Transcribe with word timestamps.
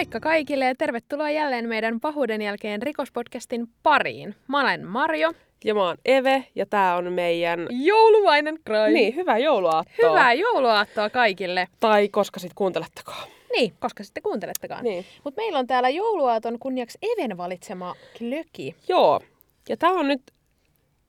Moikka 0.00 0.20
kaikille 0.20 0.64
ja 0.64 0.74
tervetuloa 0.74 1.30
jälleen 1.30 1.68
meidän 1.68 2.00
pahuuden 2.00 2.42
jälkeen 2.42 2.82
rikospodcastin 2.82 3.68
pariin. 3.82 4.34
Mä 4.48 4.60
olen 4.60 4.86
Marjo. 4.86 5.32
Ja 5.64 5.74
mä 5.74 5.82
oon 5.84 5.96
Eve 6.04 6.44
ja 6.54 6.66
tää 6.66 6.96
on 6.96 7.12
meidän... 7.12 7.66
Jouluvainen 7.70 8.58
crime. 8.66 8.90
Niin, 8.90 9.14
hyvää 9.14 9.38
jouluaattoa. 9.38 10.10
Hyvää 10.10 10.32
jouluaattoa 10.32 11.10
kaikille. 11.10 11.68
Tai 11.80 12.08
koska 12.08 12.40
sit 12.40 12.52
kuuntelettekaan. 12.54 13.28
Niin, 13.52 13.72
koska 13.80 14.04
sitten 14.04 14.22
kuuntelettekaan. 14.22 14.84
Niin. 14.84 15.04
Mutta 15.24 15.40
meillä 15.40 15.58
on 15.58 15.66
täällä 15.66 15.88
jouluaaton 15.88 16.58
kunniaksi 16.58 16.98
Even 17.02 17.36
valitsema 17.36 17.94
klöki. 18.18 18.74
Joo. 18.88 19.20
Ja 19.68 19.76
tää 19.76 19.90
on 19.90 20.08
nyt 20.08 20.22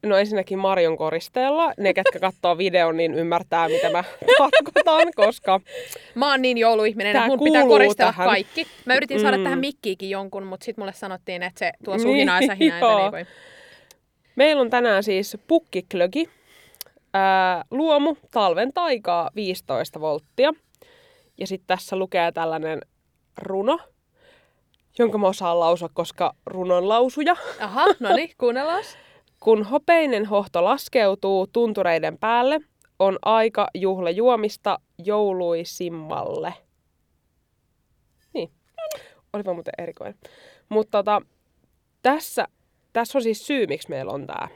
No 0.04 0.18
ensinnäkin 0.18 0.60
Marion 0.60 0.98
koristeella. 0.98 1.74
Ne, 1.78 1.94
ketkä 1.94 2.20
katsoo 2.20 2.58
videon, 2.58 2.98
niin 2.98 3.14
ymmärtää, 3.14 3.68
mitä 3.70 3.90
mä 3.90 4.04
tarkoitan, 4.38 5.14
koska... 5.16 5.60
Mä 6.16 6.32
oon 6.32 6.42
niin 6.42 6.58
jouluihminen, 6.58 7.16
että 7.16 7.28
mun 7.28 7.40
pitää 7.44 7.64
koristella 7.68 8.12
tähän. 8.12 8.28
kaikki. 8.28 8.68
Mä 8.86 8.96
yritin 8.96 9.20
saada 9.20 9.38
mm. 9.38 9.44
tähän 9.44 9.60
mikkiikin 9.60 10.10
jonkun, 10.10 10.44
mutta 10.44 10.66
sitten 10.66 10.82
mulle 10.82 10.94
sanottiin, 10.94 11.44
että 11.44 11.60
se 11.60 11.72
tuo 11.84 12.00
suhinaa 12.00 12.40
niin, 12.40 12.48
ja 12.48 12.56
sähinää, 12.56 12.78
että 12.78 12.96
niin 12.96 13.12
voi. 13.12 13.26
Meillä 14.36 14.62
on 14.62 14.70
tänään 14.70 15.04
siis 15.04 15.38
pukkiklögi. 15.48 16.30
Ää, 17.14 17.66
luomu, 17.72 18.16
talven 18.32 18.74
taikaa, 18.74 19.30
15 19.36 20.02
volttia. 20.02 20.54
Ja 21.38 21.48
sitten 21.48 21.68
tässä 21.68 21.96
lukee 21.96 22.32
tällainen 22.32 22.82
runo, 23.38 23.80
jonka 25.00 25.18
mä 25.18 25.28
osaan 25.28 25.60
lausua, 25.60 25.90
koska 25.94 26.34
runon 26.46 26.90
lausuja. 26.90 27.36
Aha, 27.60 27.86
no 28.00 28.16
niin, 28.16 28.32
kuunnellaan. 28.38 28.84
Kun 29.42 29.64
hopeinen 29.64 30.26
hohto 30.26 30.64
laskeutuu 30.64 31.48
tuntureiden 31.48 32.18
päälle, 32.18 32.60
on 33.00 33.20
aika 33.26 33.68
juhla 33.74 34.10
juomista 34.10 34.80
jouluisimmalle. 34.98 36.54
Niin. 38.34 38.52
Olipa 39.34 39.54
muuten 39.54 39.74
erikoinen. 39.78 40.16
Mutta 40.70 40.98
tota, 40.98 41.22
tässä, 42.02 42.48
tässä 42.94 43.18
on 43.18 43.22
siis 43.22 43.48
syy, 43.48 43.68
miksi 43.68 43.90
meillä 43.90 44.12
on 44.12 44.28
tämä. 44.28 44.48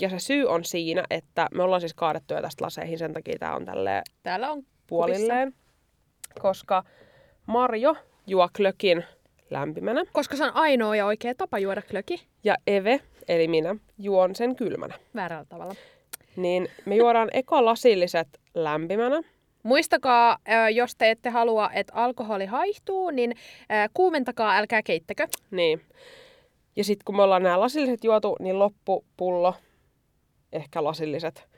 Ja 0.00 0.10
se 0.10 0.18
syy 0.18 0.46
on 0.46 0.64
siinä, 0.64 1.04
että 1.10 1.48
me 1.54 1.62
ollaan 1.62 1.80
siis 1.80 1.94
kaadettu 1.94 2.34
jo 2.34 2.42
tästä 2.42 2.64
laseihin, 2.64 2.98
sen 2.98 3.12
takia 3.12 3.38
tämä 3.38 3.54
on 3.54 3.64
tälleen 3.64 4.02
Täällä 4.22 4.50
on 4.50 4.62
puolilleen. 4.86 5.52
Kupissa. 5.52 6.42
Koska 6.42 6.84
Marjo 7.46 7.96
juo 8.26 8.48
klökin 8.56 9.04
lämpimänä. 9.50 10.02
Koska 10.12 10.36
se 10.36 10.44
on 10.44 10.50
ainoa 10.54 10.96
ja 10.96 11.06
oikea 11.06 11.34
tapa 11.34 11.58
juoda 11.58 11.82
klöki. 11.82 12.26
Ja 12.44 12.56
Eve, 12.66 13.00
eli 13.28 13.48
minä, 13.48 13.76
juon 13.98 14.34
sen 14.34 14.56
kylmänä. 14.56 14.94
Väärällä 15.14 15.44
tavalla. 15.44 15.74
Niin 16.36 16.68
me 16.84 16.96
juodaan 16.96 17.28
eka 17.32 17.64
lasilliset 17.64 18.28
lämpimänä. 18.54 19.22
Muistakaa, 19.62 20.38
jos 20.74 20.96
te 20.96 21.10
ette 21.10 21.30
halua, 21.30 21.70
että 21.72 21.92
alkoholi 21.94 22.46
haihtuu, 22.46 23.10
niin 23.10 23.34
kuumentakaa, 23.94 24.56
älkää 24.56 24.82
keittäkö. 24.82 25.26
Niin. 25.50 25.80
Ja 26.76 26.84
sitten 26.84 27.04
kun 27.04 27.16
me 27.16 27.22
ollaan 27.22 27.42
nämä 27.42 27.60
lasilliset 27.60 28.04
juotu, 28.04 28.36
niin 28.40 28.58
loppupullo, 28.58 29.54
ehkä 30.52 30.84
lasilliset, 30.84 31.48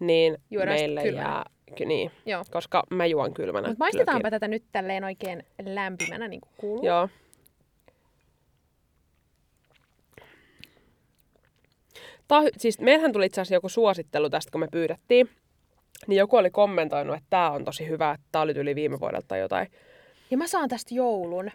niin 0.00 0.38
Juodaan 0.50 0.78
meille 0.78 1.02
kylmänä. 1.02 1.28
jää... 1.28 1.44
Niin, 1.86 2.10
Joo. 2.26 2.44
koska 2.50 2.82
mä 2.90 3.06
juon 3.06 3.34
kylmänä. 3.34 3.68
Mutta 3.68 3.84
maistetaanpa 3.84 4.20
klökin. 4.20 4.30
tätä 4.30 4.48
nyt 4.48 4.64
tälleen 4.72 5.04
oikein 5.04 5.42
lämpimänä, 5.66 6.28
niin 6.28 6.40
kuin 6.40 6.52
kuuluu. 6.56 6.86
Joo. 6.86 7.08
Tää, 12.28 12.42
siis 12.56 12.80
meillähän 12.80 13.12
tuli 13.12 13.26
itse 13.26 13.40
asiassa 13.40 13.54
joku 13.54 13.68
suosittelu 13.68 14.30
tästä, 14.30 14.50
kun 14.50 14.60
me 14.60 14.68
pyydettiin. 14.72 15.30
Niin 16.06 16.18
joku 16.18 16.36
oli 16.36 16.50
kommentoinut, 16.50 17.16
että 17.16 17.26
tämä 17.30 17.50
on 17.50 17.64
tosi 17.64 17.88
hyvä, 17.88 18.10
että 18.10 18.26
tämä 18.32 18.42
oli 18.42 18.52
yli 18.52 18.74
viime 18.74 19.00
vuodelta 19.00 19.26
tai 19.28 19.40
jotain. 19.40 19.68
Ja 20.30 20.36
mä 20.36 20.46
saan 20.46 20.68
tästä 20.68 20.94
joulun. 20.94 21.50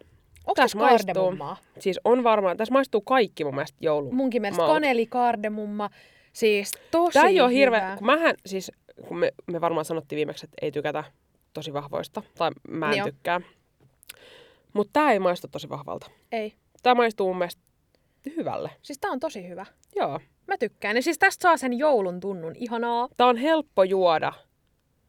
Onko 0.47 0.55
tässä 0.55 0.77
maistuu, 0.77 1.33
Siis 1.79 1.99
on 2.03 2.23
varmaan, 2.23 2.57
tässä 2.57 2.73
maistuu 2.73 3.01
kaikki 3.01 3.43
mun 3.43 3.55
mielestä 3.55 3.77
joulun. 3.81 4.15
Munkin 4.15 4.41
mielestä 4.41 4.61
maut. 4.61 4.73
kaneli, 4.73 5.05
kardemumma, 5.05 5.89
siis 6.33 6.71
tosi 6.91 7.13
Tämä 7.13 7.27
ei 7.27 7.41
ole 7.41 7.53
hirveä, 7.53 7.95
kun 7.97 8.05
mähän, 8.05 8.35
siis 8.45 8.71
kun 9.07 9.17
me, 9.17 9.31
me 9.51 9.61
varmaan 9.61 9.85
sanottiin 9.85 10.17
viimeksi, 10.17 10.45
että 10.45 10.57
ei 10.61 10.71
tykätä 10.71 11.03
tosi 11.53 11.73
vahvoista, 11.73 12.23
tai 12.37 12.51
mä 12.67 12.91
en 12.91 12.97
Joo. 12.97 13.07
tykkää. 13.07 13.41
Mutta 14.73 14.93
tämä 14.93 15.11
ei 15.11 15.19
maistu 15.19 15.47
tosi 15.47 15.69
vahvalta. 15.69 16.11
Ei. 16.31 16.53
Tämä 16.83 16.95
maistuu 16.95 17.27
mun 17.27 17.37
mielestä 17.37 17.61
hyvälle. 18.29 18.71
Siis 18.81 18.99
tää 18.99 19.11
on 19.11 19.19
tosi 19.19 19.47
hyvä. 19.49 19.65
Joo. 19.95 20.19
Mä 20.47 20.57
tykkään. 20.57 20.95
Ja 20.95 21.01
siis 21.01 21.19
tästä 21.19 21.41
saa 21.41 21.57
sen 21.57 21.73
joulun 21.77 22.19
tunnun. 22.19 22.55
Ihanaa. 22.55 23.07
Tää 23.17 23.27
on 23.27 23.37
helppo 23.37 23.83
juoda, 23.83 24.33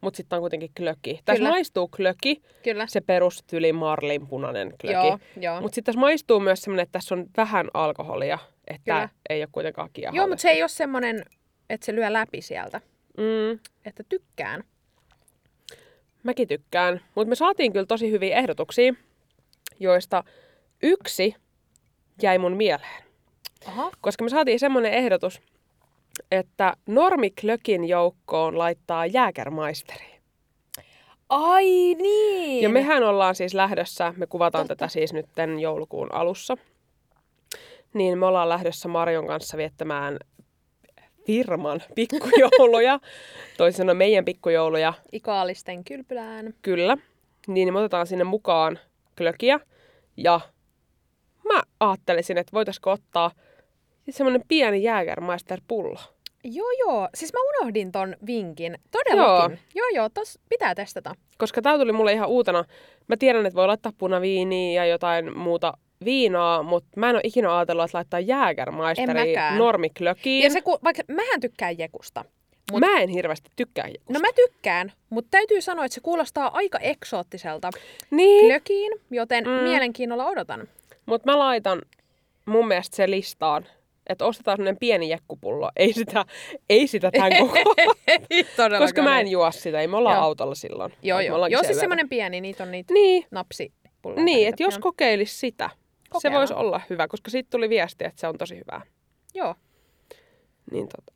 mutta 0.01 0.17
sitten 0.17 0.37
on 0.37 0.41
kuitenkin 0.41 0.71
klöki. 0.77 1.19
Tässä 1.25 1.43
maistuu 1.43 1.87
klöki, 1.87 2.41
Kyllä. 2.63 2.87
se 2.87 3.01
perustyli 3.01 3.73
marlin 3.73 4.27
punainen 4.27 4.73
klöki. 4.81 4.93
Joo, 4.93 5.19
joo. 5.37 5.61
Mutta 5.61 5.75
sitten 5.75 5.83
tässä 5.93 5.99
maistuu 5.99 6.39
myös 6.39 6.61
semmoinen, 6.61 6.83
että 6.83 6.91
tässä 6.91 7.15
on 7.15 7.25
vähän 7.37 7.67
alkoholia, 7.73 8.39
että 8.67 8.93
Kyllä. 8.93 9.09
ei 9.29 9.41
ole 9.41 9.49
kuitenkaan 9.51 9.89
kiehallista. 9.93 10.21
Joo, 10.21 10.27
mutta 10.27 10.41
se 10.41 10.49
ei 10.49 10.63
ole 10.63 10.69
semmoinen, 10.69 11.25
että 11.69 11.85
se 11.85 11.95
lyö 11.95 12.13
läpi 12.13 12.41
sieltä. 12.41 12.81
Mm. 13.17 13.59
Että 13.85 14.03
tykkään. 14.09 14.63
Mäkin 16.23 16.47
tykkään. 16.47 17.01
Mutta 17.15 17.29
me 17.29 17.35
saatiin 17.35 17.73
kyllä 17.73 17.85
tosi 17.85 18.11
hyviä 18.11 18.37
ehdotuksia, 18.37 18.93
joista 19.79 20.23
yksi 20.83 21.35
jäi 22.21 22.37
mun 22.37 22.57
mieleen. 22.57 23.03
Aha. 23.67 23.91
Koska 24.01 24.23
me 24.23 24.29
saatiin 24.29 24.59
semmoinen 24.59 24.93
ehdotus, 24.93 25.41
että 26.31 26.73
normiklökin 26.87 27.85
joukkoon 27.85 28.57
laittaa 28.57 29.05
jääkärmaisteri. 29.05 30.13
Ai 31.29 31.65
niin! 31.95 32.63
Ja 32.63 32.69
mehän 32.69 33.03
ollaan 33.03 33.35
siis 33.35 33.53
lähdössä, 33.53 34.13
me 34.17 34.27
kuvataan 34.27 34.67
Totta. 34.67 34.75
tätä 34.75 34.91
siis 34.91 35.13
nyt 35.13 35.25
joulukuun 35.61 36.13
alussa. 36.13 36.57
Niin 37.93 38.17
me 38.17 38.25
ollaan 38.25 38.49
lähdössä 38.49 38.87
Marion 38.87 39.27
kanssa 39.27 39.57
viettämään 39.57 40.19
firman 41.25 41.81
pikkujouluja, 41.95 42.99
toisin 43.57 43.77
sanoen 43.77 43.97
meidän 43.97 44.25
pikkujouluja. 44.25 44.93
Ikaalisten 45.11 45.83
kylpylään. 45.83 46.53
Kyllä. 46.61 46.97
Niin 47.47 47.73
me 47.73 47.79
otetaan 47.79 48.07
sinne 48.07 48.23
mukaan 48.23 48.79
klökiä 49.17 49.59
ja 50.17 50.39
mä 51.45 51.61
ajattelisin, 51.79 52.37
että 52.37 52.51
voitaisiko 52.53 52.91
ottaa 52.91 53.31
semmoinen 54.09 54.43
pieni 54.47 54.83
Jägermeister-pullo. 54.83 55.99
Joo, 56.43 56.71
joo. 56.79 57.09
Siis 57.15 57.33
mä 57.33 57.39
unohdin 57.49 57.91
ton 57.91 58.15
vinkin. 58.25 58.77
Todellakin. 58.91 59.59
Joo, 59.75 59.87
joo, 59.87 59.87
joo 59.95 60.09
tos 60.13 60.39
pitää 60.49 60.75
testata. 60.75 61.15
Koska 61.37 61.61
tää 61.61 61.77
tuli 61.77 61.91
mulle 61.91 62.13
ihan 62.13 62.29
uutena. 62.29 62.65
Mä 63.07 63.17
tiedän, 63.17 63.45
että 63.45 63.57
voi 63.57 63.67
laittaa 63.67 63.91
punaviiniä 63.97 64.83
ja 64.83 64.91
jotain 64.91 65.37
muuta 65.37 65.73
viinaa, 66.05 66.63
mutta 66.63 66.89
mä 66.99 67.09
en 67.09 67.15
ole 67.15 67.21
ikinä 67.23 67.57
ajatellut, 67.57 67.85
että 67.85 67.97
laittaa 67.97 68.19
Jägermeisteri 68.19 69.35
normiklökiin. 69.57 70.43
Ja 70.43 70.49
se, 70.49 70.61
ku, 70.61 70.79
vaikka 70.83 71.03
mähän 71.07 71.39
tykkään 71.39 71.77
jekusta. 71.77 72.25
Mut... 72.71 72.79
Mä 72.79 72.99
en 72.99 73.09
hirveästi 73.09 73.49
tykkää 73.55 73.87
jekusta. 73.87 74.13
No 74.13 74.19
mä 74.19 74.27
tykkään, 74.35 74.91
mutta 75.09 75.27
täytyy 75.31 75.61
sanoa, 75.61 75.85
että 75.85 75.95
se 75.95 76.01
kuulostaa 76.01 76.51
aika 76.53 76.79
eksoottiselta 76.79 77.69
niin. 78.11 78.45
klökiin, 78.45 78.91
joten 79.11 79.43
mm. 79.43 79.51
mielenkiinnolla 79.51 80.25
odotan. 80.25 80.67
Mutta 81.05 81.31
mä 81.31 81.39
laitan 81.39 81.81
mun 82.45 82.67
mielestä 82.67 82.95
se 82.95 83.09
listaan, 83.09 83.65
että 84.07 84.25
ostetaan 84.25 84.57
sellainen 84.57 84.79
pieni 84.79 85.09
jekkupullo. 85.09 85.71
Ei 85.75 85.93
sitä, 85.93 86.25
ei 86.69 86.87
sitä 86.87 87.11
tämän 87.11 87.37
koko. 87.39 87.75
Koska 88.79 89.01
mä 89.01 89.19
en 89.19 89.27
juo 89.27 89.51
sitä, 89.51 89.79
ei 89.79 89.87
me 89.87 89.97
ollaan 89.97 90.15
joo. 90.15 90.23
autolla 90.23 90.55
silloin. 90.55 90.93
Joo, 91.01 91.19
joo. 91.19 91.47
Joo, 91.47 91.63
siis 91.63 91.79
semmoinen 91.79 92.09
pieni, 92.09 92.41
niitä 92.41 92.63
on 92.63 92.71
niitä 92.71 92.93
niin. 92.93 93.25
napsipulloja. 93.31 94.23
Niin, 94.25 94.47
että 94.47 94.63
jos 94.63 94.77
kokeilis 94.77 95.39
sitä, 95.39 95.69
Kokeillaan. 96.09 96.47
se 96.47 96.53
voisi 96.53 96.65
olla 96.65 96.81
hyvä, 96.89 97.07
koska 97.07 97.31
siitä 97.31 97.49
tuli 97.49 97.69
viesti, 97.69 98.05
että 98.05 98.21
se 98.21 98.27
on 98.27 98.37
tosi 98.37 98.55
hyvää. 98.55 98.81
Joo. 99.33 99.55
Niin 100.71 100.87
tota, 100.87 101.13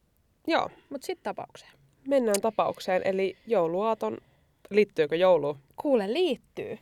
joo. 0.48 0.70
Mut 0.90 1.04
sitten 1.04 1.24
tapaukseen. 1.24 1.72
Mennään 2.08 2.42
tapaukseen, 2.42 3.02
eli 3.06 3.38
jouluaaton, 3.48 4.18
liittyykö 4.70 5.16
joulu? 5.16 5.58
Kuule, 5.76 6.14
liittyy. 6.14 6.80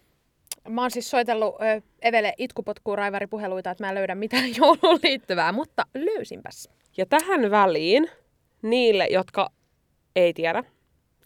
Mä 0.70 0.82
oon 0.82 0.92
siis 0.92 1.10
soitellut 1.10 1.56
ö, 1.56 1.82
Evelle 2.02 2.34
itkupotkuun 2.38 2.98
raivaripuheluita, 2.98 3.72
että 3.72 3.84
mä 3.84 3.90
en 3.90 3.96
löydä 3.96 4.16
mitään 4.16 4.50
jouluun 4.58 5.00
liittyvää, 5.04 5.52
mutta 5.52 5.84
löysinpäs. 5.94 6.70
Ja 6.98 7.06
tähän 7.06 7.52
väliin 7.52 8.10
niille, 8.62 9.08
jotka 9.10 9.50
ei 10.16 10.34
tiedä, 10.34 10.64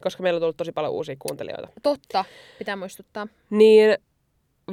koska 0.01 0.23
meillä 0.23 0.37
on 0.37 0.41
tullut 0.41 0.57
tosi 0.57 0.71
paljon 0.71 0.93
uusia 0.93 1.15
kuuntelijoita. 1.19 1.67
Totta, 1.83 2.25
pitää 2.59 2.75
muistuttaa. 2.75 3.27
Niin 3.49 3.97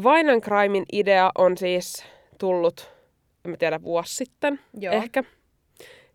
Vainan 0.03 0.41
Crimein 0.41 0.85
idea 0.93 1.31
on 1.39 1.57
siis 1.57 2.05
tullut, 2.39 2.91
en 3.45 3.51
mä 3.51 3.57
tiedä, 3.57 3.83
vuosi 3.83 4.15
sitten 4.15 4.61
Joo. 4.81 4.95
ehkä, 4.95 5.25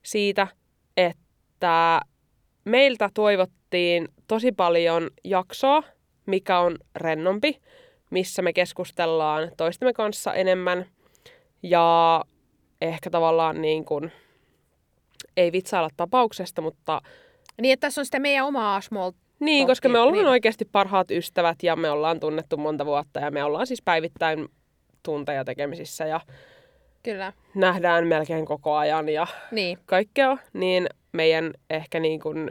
siitä, 0.04 0.48
että 0.98 2.02
meiltä 2.66 3.10
toivottiin 3.14 4.08
tosi 4.28 4.52
paljon 4.52 5.10
jaksoa, 5.24 5.84
mikä 6.26 6.60
on 6.60 6.78
rennompi, 6.96 7.62
missä 8.12 8.42
me 8.42 8.54
keskustellaan 8.54 9.52
toistemme 9.58 9.94
kanssa 9.94 10.34
enemmän 10.34 10.86
ja 11.64 12.22
ehkä 12.82 13.10
tavallaan 13.10 13.62
niin 13.62 13.86
kuin, 13.86 14.12
ei 15.38 15.52
vitsailla 15.52 15.90
tapauksesta, 15.98 16.62
mutta... 16.62 17.02
Niin, 17.62 17.74
että 17.74 17.88
tässä 17.88 18.02
on 18.02 18.06
sitten 18.06 18.22
meidän 18.22 18.46
omaa 18.46 18.82
small 18.82 19.12
Niin, 19.40 19.68
koska 19.68 19.90
me 19.90 20.00
ollaan 20.00 20.18
niin. 20.18 20.28
oikeasti 20.28 20.66
parhaat 20.66 21.12
ystävät 21.12 21.64
ja 21.64 21.76
me 21.76 21.90
ollaan 21.90 22.20
tunnettu 22.20 22.58
monta 22.58 22.86
vuotta 22.86 23.20
ja 23.20 23.32
me 23.32 23.44
ollaan 23.44 23.68
siis 23.68 23.82
päivittäin 23.82 24.48
tunteja 25.04 25.46
tekemisissä 25.46 26.06
ja 26.06 26.22
Kyllä. 27.04 27.34
nähdään 27.56 28.08
melkein 28.08 28.46
koko 28.46 28.76
ajan 28.76 29.10
ja 29.10 29.28
Niin. 29.52 29.78
kaikkea, 29.86 30.38
niin 30.54 30.88
meidän 31.12 31.54
ehkä 31.70 32.00
niin 32.00 32.20
kuin 32.20 32.50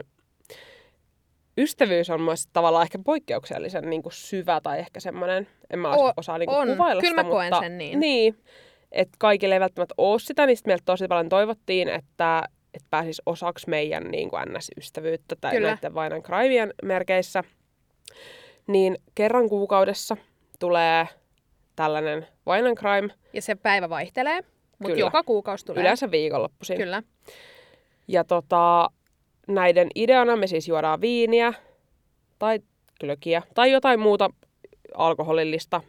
ystävyys 1.57 2.09
on 2.09 2.21
myös 2.21 2.47
tavallaan 2.53 2.83
ehkä 2.83 2.99
poikkeuksellisen 3.05 3.89
niin 3.89 4.03
kuin 4.03 4.13
syvä 4.13 4.61
tai 4.63 4.79
ehkä 4.79 4.99
semmoinen, 4.99 5.47
en 5.69 5.79
mä 5.79 5.95
O- 5.95 6.13
osaa 6.17 6.37
niin 6.37 6.49
kuin 6.49 6.57
on. 6.59 6.67
kuvailla 6.67 7.01
Kyllä 7.01 7.11
sitä, 7.11 7.23
mä 7.23 7.29
koen 7.29 7.47
mutta 7.53 7.59
sen 7.59 7.77
niin. 7.77 7.99
Niin, 7.99 8.37
että 8.91 9.15
kaikille 9.19 9.55
ei 9.55 9.59
välttämättä 9.59 9.95
ole 9.97 10.19
sitä, 10.19 10.45
niin 10.45 10.57
meiltä 10.65 10.83
tosi 10.85 11.07
paljon 11.07 11.29
toivottiin, 11.29 11.89
että, 11.89 12.43
että 12.73 12.87
pääsis 12.89 13.21
osaksi 13.25 13.69
meidän 13.69 14.03
niin 14.03 14.29
kuin 14.29 14.41
NS-ystävyyttä 14.43 15.35
tai 15.41 15.51
Kyllä. 15.51 15.67
näiden 15.67 15.93
Vainan 15.93 16.23
Crimeen 16.23 16.73
merkeissä. 16.83 17.43
Niin 18.67 18.97
kerran 19.15 19.49
kuukaudessa 19.49 20.17
tulee 20.59 21.07
tällainen 21.75 22.27
Vainan 22.45 22.75
Crime, 22.75 23.13
Ja 23.33 23.41
se 23.41 23.55
päivä 23.55 23.89
vaihtelee, 23.89 24.41
mutta 24.79 24.93
Kyllä. 24.93 24.99
joka 24.99 25.23
kuukausi 25.23 25.65
tulee. 25.65 25.81
yleensä 25.81 26.11
viikonloppuisin. 26.11 26.77
Kyllä. 26.77 27.03
Ja 28.07 28.23
tota, 28.23 28.89
näiden 29.47 29.87
ideana 29.95 30.35
me 30.35 30.47
siis 30.47 30.67
juodaan 30.67 31.01
viiniä 31.01 31.53
tai 32.39 32.59
glögiä 32.99 33.41
tai 33.53 33.71
jotain 33.71 33.99
muuta 33.99 34.29
alkoholillista 34.95 35.81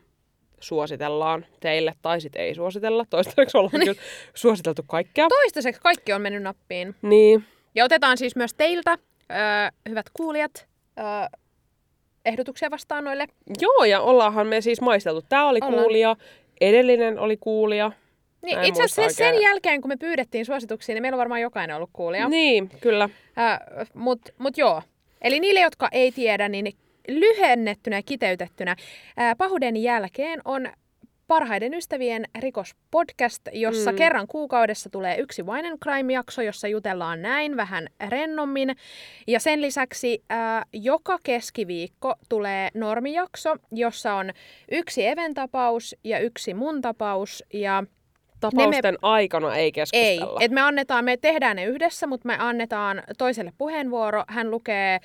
suositellaan 0.61 1.47
teille 1.61 1.95
tai 2.03 2.21
sitten 2.21 2.43
ei 2.43 2.55
suositella. 2.55 3.05
Toistaiseksi 3.11 3.59
ollaan 3.59 3.81
kyllä 3.85 4.01
suositeltu 4.35 4.83
kaikkea. 4.87 5.29
Toistaiseksi 5.29 5.81
kaikki 5.81 6.13
on 6.13 6.23
mennyt 6.23 6.43
nappiin. 6.43 6.95
Niin, 7.03 7.45
Ja 7.75 7.85
otetaan 7.85 8.19
siis 8.19 8.37
myös 8.37 8.55
teiltä, 8.55 8.91
öö, 9.31 9.39
hyvät 9.89 10.07
kuulijat, 10.13 10.69
öö, 10.99 11.05
ehdotuksia 12.25 12.71
vastaan 12.71 13.05
noille. 13.05 13.27
joo 13.61 13.85
ja 13.85 14.01
ollaanhan 14.01 14.47
me 14.47 14.61
siis 14.61 14.81
maisteltu. 14.81 15.23
Tämä 15.29 15.49
oli 15.49 15.59
Ollaan. 15.63 15.83
kuulija, 15.83 16.17
edellinen 16.61 17.19
oli 17.19 17.37
kuulija. 17.37 17.93
Niin, 18.43 18.65
itse 18.65 18.83
asiassa 18.83 19.17
sen 19.17 19.27
oikein. 19.27 19.43
jälkeen, 19.43 19.81
kun 19.81 19.89
me 19.89 19.97
pyydettiin 19.97 20.45
suosituksia, 20.47 20.95
niin 20.95 21.03
meillä 21.03 21.17
on 21.17 21.19
varmaan 21.19 21.41
jokainen 21.41 21.77
ollut 21.77 21.91
kuulija. 21.93 22.29
Niin, 22.29 22.69
kyllä. 22.81 23.09
Äh, 23.39 23.59
Mutta 23.95 24.33
mut 24.39 24.59
joo. 24.59 24.83
Eli 25.21 25.41
niille, 25.41 25.61
jotka 25.61 25.89
ei 25.93 26.13
tiedä, 26.13 26.49
niin 26.49 26.73
lyhennettynä 27.09 27.97
ja 27.97 28.03
kiteytettynä 28.03 28.77
ää, 29.17 29.37
pahuuden 29.37 29.77
jälkeen 29.77 30.41
on 30.45 30.69
parhaiden 31.29 31.75
ystävien 31.75 32.25
rikospodcast, 32.41 33.43
jossa 33.53 33.93
Mm. 33.93 33.97
kerran 33.99 34.27
kuukaudessa 34.27 34.91
tulee 34.91 35.17
yksi 35.19 35.43
Wine 35.43 35.69
and 35.69 35.79
Crime-jakso, 35.85 36.43
jossa 36.43 36.69
jutellaan 36.69 37.23
näin 37.23 37.57
vähän 37.57 37.87
rennommin. 38.09 38.77
Ja 39.27 39.41
sen 39.41 39.63
lisäksi 39.63 40.23
ää, 40.31 40.65
joka 40.73 41.19
keskiviikko 41.25 42.15
tulee 42.29 42.69
normijakso, 42.75 43.57
jossa 43.73 44.15
on 44.15 44.31
yksi 44.71 45.07
eventapaus 45.07 45.97
ja 46.05 46.19
yksi 46.19 46.55
mun 46.55 46.81
tapaus. 46.81 47.45
Ja 47.53 47.85
Tapausten 48.51 48.99
aikana 49.03 49.57
ei 49.57 49.65
ei, 49.65 49.73
keskustella. 49.73 50.41
että 50.41 50.55
me 50.55 50.61
annetaan, 50.61 51.05
me 51.05 51.17
tehdään 51.17 51.57
ne 51.57 51.65
yhdessä, 51.65 52.07
mutta 52.07 52.27
me 52.27 52.37
annetaan 52.39 53.03
toiselle 53.19 53.53
puheenvuoro. 53.59 54.25
Hän 54.29 54.51
lukee 54.51 55.01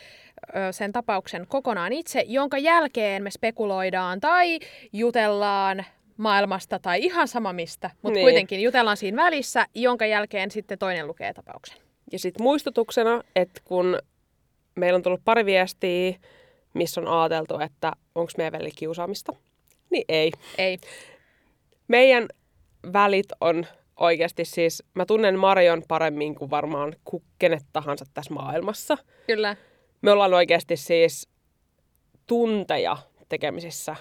ö, 0.56 0.72
sen 0.72 0.92
tapauksen 0.92 1.48
kokonaan 1.48 1.94
itse, 1.94 2.24
jonka 2.28 2.58
jälkeen 2.58 3.24
me 3.24 3.32
spekuloidaan 3.32 4.20
tai 4.20 4.60
jutellaan 4.94 5.86
maailmasta 6.18 6.80
tai 6.80 7.04
ihan 7.04 7.28
sama 7.28 7.54
mistä, 7.54 7.90
mutta 8.02 8.14
niin. 8.14 8.26
kuitenkin 8.26 8.62
jutellaan 8.62 8.98
siinä 8.98 9.24
välissä, 9.24 9.66
jonka 9.76 10.06
jälkeen 10.06 10.52
sitten 10.52 10.80
toinen 10.80 11.08
lukee 11.08 11.34
tapauksen. 11.34 11.78
Ja 12.12 12.20
sitten 12.20 12.44
muistutuksena, 12.44 13.24
että 13.36 13.62
kun 13.66 14.00
meillä 14.76 14.98
on 14.98 15.04
tullut 15.04 15.22
pari 15.26 15.46
viestiä, 15.46 16.14
missä 16.74 17.02
on 17.02 17.08
ajateltu, 17.08 17.60
että 17.60 17.92
onko 18.16 18.32
meidän 18.38 18.54
välillä 18.54 18.72
kiusaamista, 18.76 19.34
niin 19.90 20.06
ei. 20.10 20.32
Ei. 20.58 20.78
Meidän 21.88 22.28
välit 22.94 23.26
on 23.42 23.66
oikeasti 24.00 24.46
siis, 24.46 24.84
mä 24.94 25.06
tunnen 25.06 25.40
Marion 25.40 25.84
paremmin 25.88 26.36
kuin 26.36 26.50
varmaan 26.50 26.96
kenet 27.40 27.64
tahansa 27.74 28.06
tässä 28.14 28.34
maailmassa. 28.34 28.98
Kyllä. 29.28 29.56
Me 30.02 30.12
ollaan 30.12 30.34
oikeasti 30.34 30.78
siis 30.78 31.30
tunteja 32.28 32.98
tekemisissä 33.30 33.96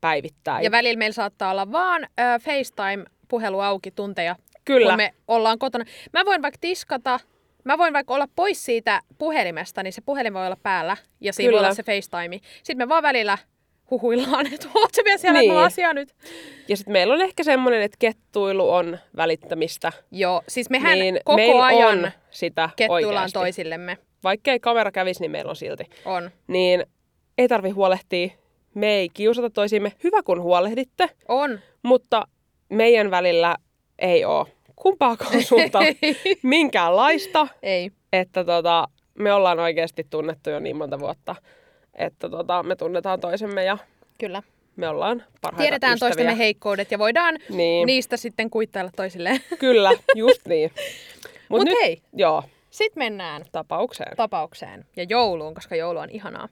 päivittäin. 0.00 0.64
Ja 0.64 0.70
välillä 0.70 0.98
meillä 0.98 1.14
saattaa 1.14 1.50
olla 1.50 1.72
vaan 1.72 2.04
ö, 2.04 2.22
FaceTime-puhelu 2.40 3.60
auki 3.60 3.90
tunteja, 3.90 4.36
Kyllä. 4.64 4.88
kun 4.88 4.96
me 4.96 5.14
ollaan 5.28 5.58
kotona. 5.58 5.84
Mä 6.12 6.24
voin 6.24 6.42
vaikka 6.42 6.58
tiskata, 6.60 7.20
mä 7.64 7.78
voin 7.78 7.92
vaikka 7.92 8.14
olla 8.14 8.28
pois 8.36 8.64
siitä 8.64 9.00
puhelimesta, 9.18 9.82
niin 9.82 9.92
se 9.92 10.00
puhelin 10.00 10.34
voi 10.34 10.46
olla 10.46 10.58
päällä 10.62 10.96
ja 11.20 11.32
siinä 11.32 11.48
Kyllä. 11.48 11.60
voi 11.60 11.66
olla 11.66 11.74
se 11.74 11.82
FaceTime. 11.82 12.40
Sitten 12.62 12.78
me 12.78 12.88
vaan 12.88 13.02
välillä 13.02 13.38
huhuillaan, 13.90 14.54
että 14.54 14.68
oot 14.74 14.94
sä 14.94 15.02
vielä 15.04 15.18
siellä, 15.18 15.40
niin. 15.40 15.56
Asia 15.56 15.92
nyt. 15.92 16.14
Ja 16.68 16.76
sitten 16.76 16.92
meillä 16.92 17.14
on 17.14 17.20
ehkä 17.20 17.44
semmoinen, 17.44 17.82
että 17.82 17.96
kettuilu 17.98 18.70
on 18.70 18.98
välittämistä. 19.16 19.92
Joo, 20.10 20.42
siis 20.48 20.70
mehän 20.70 20.98
niin 20.98 21.20
koko 21.24 21.62
ajan 21.62 22.04
on 22.04 22.10
sitä 22.30 22.68
kettuillaan 22.76 23.14
oikeasti. 23.14 23.38
toisillemme. 23.38 23.98
Vaikka 24.24 24.52
ei 24.52 24.60
kamera 24.60 24.92
kävisi, 24.92 25.20
niin 25.20 25.30
meillä 25.30 25.50
on 25.50 25.56
silti. 25.56 25.84
On. 26.04 26.30
Niin 26.46 26.86
ei 27.38 27.48
tarvi 27.48 27.70
huolehtia. 27.70 28.28
Me 28.74 28.94
ei 28.94 29.08
kiusata 29.08 29.50
toisiimme. 29.50 29.92
Hyvä 30.04 30.22
kun 30.22 30.42
huolehditte, 30.42 31.10
On. 31.28 31.60
mutta 31.82 32.26
meidän 32.68 33.10
välillä 33.10 33.56
ei 33.98 34.24
ole 34.24 34.46
kumpaakaan 34.76 35.42
suuntaan 35.48 35.84
minkäänlaista. 36.42 37.48
Ei. 37.62 37.90
Että 38.12 38.44
tota, 38.44 38.88
me 39.18 39.32
ollaan 39.32 39.60
oikeasti 39.60 40.06
tunnettu 40.10 40.50
jo 40.50 40.60
niin 40.60 40.76
monta 40.76 41.00
vuotta, 41.00 41.36
että 41.94 42.28
tota, 42.28 42.62
me 42.62 42.76
tunnetaan 42.76 43.20
toisemme 43.20 43.64
ja 43.64 43.78
Kyllä. 44.18 44.42
me 44.76 44.88
ollaan 44.88 45.24
parhaita 45.40 45.62
Tiedetään 45.62 45.94
ystäviä. 45.94 46.08
toistemme 46.10 46.38
heikkoudet 46.38 46.90
ja 46.90 46.98
voidaan 46.98 47.38
Niin, 47.48 47.86
niistä 47.86 48.16
sitten 48.16 48.50
kuittailla 48.50 48.90
toisilleen. 48.96 49.40
kyllä, 49.58 49.90
just 50.14 50.46
niin. 50.46 50.70
Mut 51.48 51.60
Mut 51.60 51.64
nyt, 51.68 51.78
hei, 51.82 52.02
joo, 52.12 52.42
sitten 52.70 53.00
mennään 53.00 53.44
tapaukseen. 53.52 54.16
tapaukseen 54.16 54.84
ja 54.96 55.04
jouluun, 55.08 55.54
koska 55.54 55.76
joulu 55.76 55.98
on 55.98 56.10
ihanaa. 56.10 56.48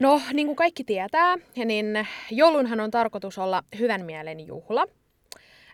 No, 0.00 0.20
niin 0.32 0.46
kuin 0.46 0.56
kaikki 0.56 0.84
tietää, 0.84 1.36
niin 1.64 2.08
joulunhan 2.30 2.80
on 2.80 2.90
tarkoitus 2.90 3.38
olla 3.38 3.62
hyvän 3.78 4.04
mielen 4.04 4.46
juhla. 4.46 4.86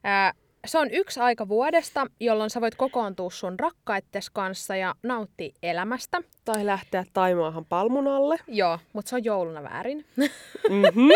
Ää, 0.05 0.33
Se 0.65 0.79
on 0.79 0.91
yksi 0.91 1.21
aika 1.21 1.49
vuodesta, 1.49 2.07
jolloin 2.21 2.51
sä 2.51 2.61
voit 2.61 2.75
kokoontua 2.75 3.31
sun 3.31 3.61
rakkaittes 3.61 4.31
kanssa 4.31 4.77
ja 4.77 4.95
nauttia 5.03 5.55
elämästä. 5.63 6.23
Tai 6.45 6.67
lähteä 6.67 7.05
Taimaahan 7.13 7.65
palmun 7.65 8.09
alle. 8.09 8.37
Joo, 8.47 8.79
mutta 8.93 9.09
se 9.09 9.17
on 9.17 9.25
jouluna 9.25 9.63
väärin. 9.63 10.07
Mm-hmm. 10.69 11.09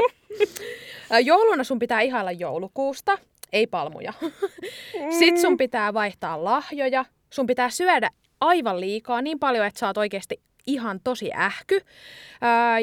Jouluna 1.24 1.64
sun 1.64 1.78
pitää 1.78 2.00
ihailla 2.00 2.32
joulukuusta, 2.32 3.18
ei 3.52 3.66
palmuja. 3.66 4.12
Sitten 5.18 5.40
sun 5.40 5.56
pitää 5.56 5.94
vaihtaa 5.94 6.44
lahjoja. 6.44 7.04
Sun 7.30 7.46
pitää 7.46 7.70
syödä 7.70 8.10
aivan 8.40 8.80
liikaa, 8.80 9.22
niin 9.22 9.38
paljon, 9.38 9.66
että 9.66 9.80
sä 9.80 9.86
oot 9.86 9.96
oikeasti 9.96 10.40
ihan 10.66 11.00
tosi 11.04 11.30
ähky. 11.34 11.80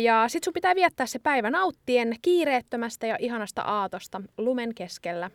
Ja 0.02 0.26
sit 0.28 0.44
sun 0.44 0.54
pitää 0.54 0.76
viettää 0.76 1.06
se 1.06 1.20
päivä 1.20 1.50
nauttien 1.50 2.16
kiireettömästä 2.22 3.08
ja 3.08 3.16
ihanasta 3.20 3.62
aatosta 3.62 4.22
lumen 4.38 4.76
keskellä. 4.76 5.32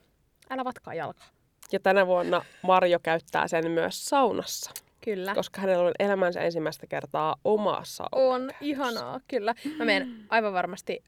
Älä 0.50 0.64
vatkaa 0.64 0.94
jalkaa. 0.94 1.26
Ja 1.72 1.80
tänä 1.80 2.06
vuonna 2.06 2.44
Marjo 2.62 2.98
käyttää 3.02 3.48
sen 3.48 3.70
myös 3.70 4.06
saunassa, 4.06 4.70
Kyllä. 5.04 5.34
koska 5.34 5.60
hänellä 5.60 5.84
on 5.86 5.92
elämänsä 5.98 6.40
ensimmäistä 6.40 6.86
kertaa 6.86 7.36
oma 7.44 7.80
sauna. 7.84 8.08
On 8.34 8.50
ihanaa, 8.60 9.20
kyllä. 9.28 9.54
Mä 9.78 9.84
menen 9.84 10.16
aivan 10.28 10.52
varmasti 10.52 11.04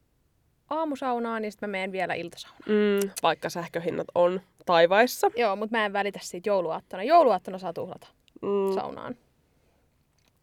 aamusaunaan 0.71 1.45
ja 1.45 1.51
sitten 1.51 1.69
mä 1.69 1.73
menen 1.73 1.93
vielä 1.93 2.15
iltasaunaan. 2.15 2.63
Mm, 2.69 3.11
vaikka 3.23 3.51
sähköhinnat 3.51 4.07
on 4.15 4.41
taivaissa. 4.67 5.31
Joo, 5.37 5.57
mutta 5.57 5.77
mä 5.79 5.85
en 5.87 5.93
välitä 5.93 6.19
siitä 6.23 6.49
jouluaattona. 6.49 7.03
Jouluaattona 7.03 7.59
saa 7.59 7.73
tuhlata 7.73 8.07
Mm, 8.43 8.75
saunaan. 8.75 9.17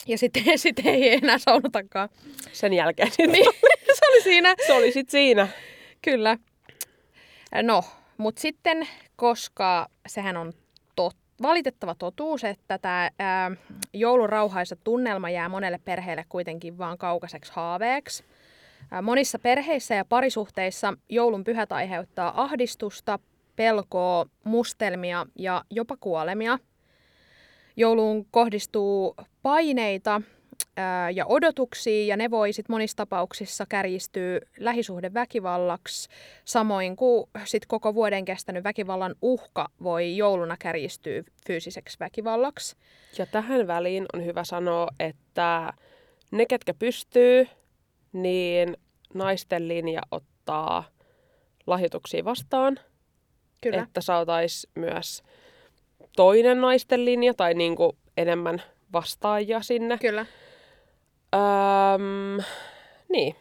Ja 0.08 0.18
sitten 0.18 0.44
sit 0.60 0.80
ei 0.86 1.14
enää 1.14 1.38
saunotakaan. 1.38 2.10
sen 2.52 2.74
jälkeen 2.74 3.12
Niin, 3.28 3.46
se 3.94 4.06
oli 4.12 4.22
siinä. 4.22 4.56
se 4.68 4.74
oli 4.74 4.92
sit 4.92 5.10
siinä. 5.10 5.48
Kyllä. 6.02 6.38
No, 7.64 7.84
mutta 8.20 8.42
sitten, 8.42 8.88
koska 9.16 9.88
sehän 10.08 10.38
on 10.38 10.54
tot, 10.96 11.16
valitettava 11.42 11.96
totuus, 11.96 12.44
että 12.44 12.78
tämä 12.78 13.10
joulun 13.94 14.30
rauhaisa 14.30 14.76
tunnelma 14.76 15.30
jää 15.30 15.50
monelle 15.50 15.80
perheelle 15.86 16.26
kuitenkin 16.30 16.78
vaan 16.78 16.98
kaukaiseksi 16.98 17.52
haaveeksi. 17.56 18.24
Ää, 18.92 19.02
monissa 19.02 19.40
perheissä 19.40 19.96
ja 19.96 20.06
parisuhteissa 20.06 20.94
joulun 21.10 21.44
pyhät 21.44 21.72
aiheuttaa 21.72 22.44
ahdistusta, 22.44 23.20
pelkoa, 23.56 24.26
mustelmia 24.44 25.26
ja 25.36 25.64
jopa 25.70 25.98
kuolemia. 26.00 26.60
Jouluun 27.78 28.26
kohdistuu 28.32 29.16
paineita 29.42 30.22
ää, 30.78 31.10
ja 31.10 31.26
odotuksia, 31.26 32.06
ja 32.06 32.18
ne 32.18 32.32
voi 32.32 32.54
sit 32.54 32.70
monissa 32.70 32.98
tapauksissa 32.98 33.66
kärjistyä 33.70 34.40
lähisuhdeväkivallaksi, 34.58 36.10
samoin 36.46 36.96
kuin 36.96 37.30
sit 37.46 37.66
koko 37.66 37.96
vuoden 37.96 38.26
kestänyt 38.26 38.64
väkivallan 38.64 39.16
uhka 39.22 39.68
voi 39.84 40.18
jouluna 40.18 40.58
kärjistyä 40.60 41.24
fyysiseksi 41.48 42.00
väkivallaksi. 42.00 42.76
Ja 43.18 43.26
tähän 43.26 43.68
väliin 43.68 44.06
on 44.14 44.26
hyvä 44.26 44.44
sanoa, 44.44 44.88
että 45.00 45.74
ne, 46.32 46.46
ketkä 46.46 46.74
pystyy, 46.74 47.48
niin 48.14 48.78
naisten 49.14 49.68
linja 49.68 50.02
ottaa 50.12 50.84
lahjoituksia 51.68 52.26
vastaan, 52.26 52.80
Kyllä. 53.62 53.84
että 53.84 54.02
saataisiin 54.02 54.72
myös 54.76 55.24
toinen 56.16 56.62
naisten 56.62 57.06
linja 57.06 57.34
tai 57.34 57.54
niin 57.54 57.76
kuin 57.76 57.98
enemmän 58.18 58.62
vastaajia 58.94 59.62
sinne. 59.62 59.98
Kyllä. 59.98 60.26
Öm, 61.36 62.44
niin, 63.10 63.36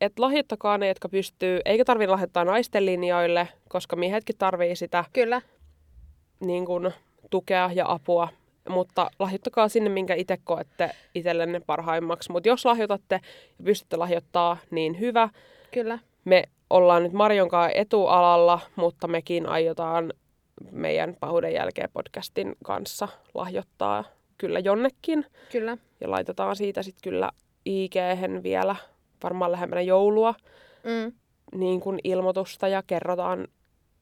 että 0.00 0.22
lahjoittakaa 0.22 0.78
ne, 0.78 0.88
jotka 0.88 1.08
pystyy, 1.08 1.60
eikä 1.64 1.84
tarvitse 1.84 2.10
lahjoittaa 2.10 2.44
naisten 2.44 2.86
linjoille, 2.86 3.48
koska 3.68 3.96
miehetkin 3.96 4.36
tarvii 4.38 4.76
sitä 4.76 5.04
Kyllä. 5.12 5.42
niin 6.40 6.66
kuin, 6.66 6.92
tukea 7.30 7.70
ja 7.74 7.84
apua. 7.88 8.28
Mutta 8.68 9.10
lahjoittakaa 9.18 9.68
sinne, 9.68 9.90
minkä 9.90 10.14
itse 10.14 10.38
koette 10.44 10.90
itsellenne 11.14 11.60
parhaimmaksi. 11.60 12.32
Mutta 12.32 12.48
jos 12.48 12.64
lahjoitatte 12.64 13.20
ja 13.58 13.64
pystytte 13.64 13.96
lahjoittaa, 13.96 14.56
niin 14.70 15.00
hyvä. 15.00 15.28
Kyllä. 15.70 15.98
Me 16.24 16.44
ollaan 16.70 17.02
nyt 17.02 17.12
Marion 17.12 17.48
kanssa 17.48 17.78
etualalla, 17.78 18.60
mutta 18.76 19.08
mekin 19.08 19.46
aiotaan 19.46 20.12
meidän 20.70 21.16
pahuuden 21.20 21.52
jälkeen 21.52 21.90
podcastin 21.92 22.56
kanssa 22.64 23.08
lahjoittaa 23.34 24.04
kyllä 24.40 24.58
jonnekin. 24.58 25.26
Kyllä. 25.52 25.76
Ja 26.00 26.10
laitetaan 26.10 26.56
siitä 26.56 26.82
sitten 26.82 27.10
kyllä 27.10 27.30
ig 27.66 27.94
vielä 28.42 28.76
varmaan 29.22 29.52
lähemmänä 29.52 29.80
joulua 29.80 30.34
Mm. 30.84 31.12
niin 31.54 31.80
kuin 31.80 31.98
ilmoitusta 32.04 32.68
ja 32.68 32.82
kerrotaan, 32.86 33.48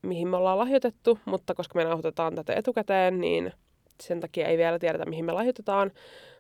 mihin 0.03 0.29
me 0.29 0.37
ollaan 0.37 0.59
lahjoitettu. 0.59 1.19
Mutta 1.25 1.55
koska 1.55 1.79
me 1.79 1.85
nauhoitetaan 1.85 2.35
tätä 2.35 2.55
etukäteen, 2.55 3.21
niin 3.21 3.53
sen 4.03 4.21
takia 4.21 4.47
ei 4.49 4.59
vielä 4.59 4.79
tiedetä, 4.79 5.07
mihin 5.07 5.25
me 5.25 5.33
lahjoitetaan. 5.33 5.91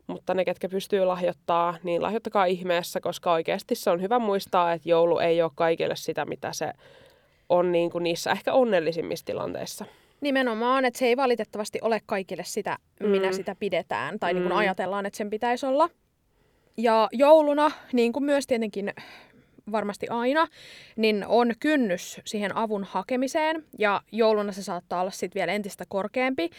Mutta 0.06 0.34
ne, 0.34 0.44
ketkä 0.44 0.68
pystyy 0.68 1.04
lahjoittaa, 1.04 1.74
niin 1.82 2.02
lahjoittakaa 2.02 2.44
ihmeessä, 2.44 3.00
koska 3.00 3.32
oikeasti 3.32 3.74
se 3.74 3.90
on 3.90 4.02
hyvä 4.02 4.18
muistaa, 4.18 4.72
että 4.72 4.88
joulu 4.88 5.18
ei 5.18 5.42
ole 5.42 5.50
kaikille 5.54 5.96
sitä, 5.96 6.24
mitä 6.24 6.52
se 6.52 6.72
on 7.48 7.72
niin 7.72 7.90
kuin 7.90 8.04
niissä 8.04 8.30
ehkä 8.30 8.52
onnellisimmissa 8.52 9.26
tilanteissa. 9.26 9.84
Nimenomaan, 10.20 10.84
että 10.84 10.98
se 10.98 11.06
ei 11.06 11.16
valitettavasti 11.16 11.78
ole 11.82 12.00
kaikille 12.06 12.44
sitä, 12.44 12.78
minä 13.00 13.26
Mm. 13.26 13.32
sitä 13.32 13.56
pidetään, 13.60 14.18
tai 14.18 14.34
niin 14.34 14.42
Mm. 14.42 14.48
kuin 14.48 14.58
ajatellaan, 14.58 15.06
että 15.06 15.16
sen 15.16 15.30
pitäisi 15.30 15.66
olla. 15.66 15.88
Ja 16.76 17.08
jouluna, 17.12 17.70
niin 17.92 18.12
kuin 18.12 18.24
myös 18.24 18.46
tietenkin 18.46 18.92
varmasti 19.72 20.08
aina, 20.08 20.46
niin 20.96 21.24
on 21.28 21.52
kynnys 21.60 22.20
siihen 22.24 22.56
avun 22.56 22.84
hakemiseen, 22.84 23.64
ja 23.78 24.00
jouluna 24.12 24.52
se 24.52 24.62
saattaa 24.62 25.00
olla 25.00 25.10
sitten 25.10 25.40
vielä 25.40 25.52
entistä 25.52 25.84
korkeampi, 25.88 26.50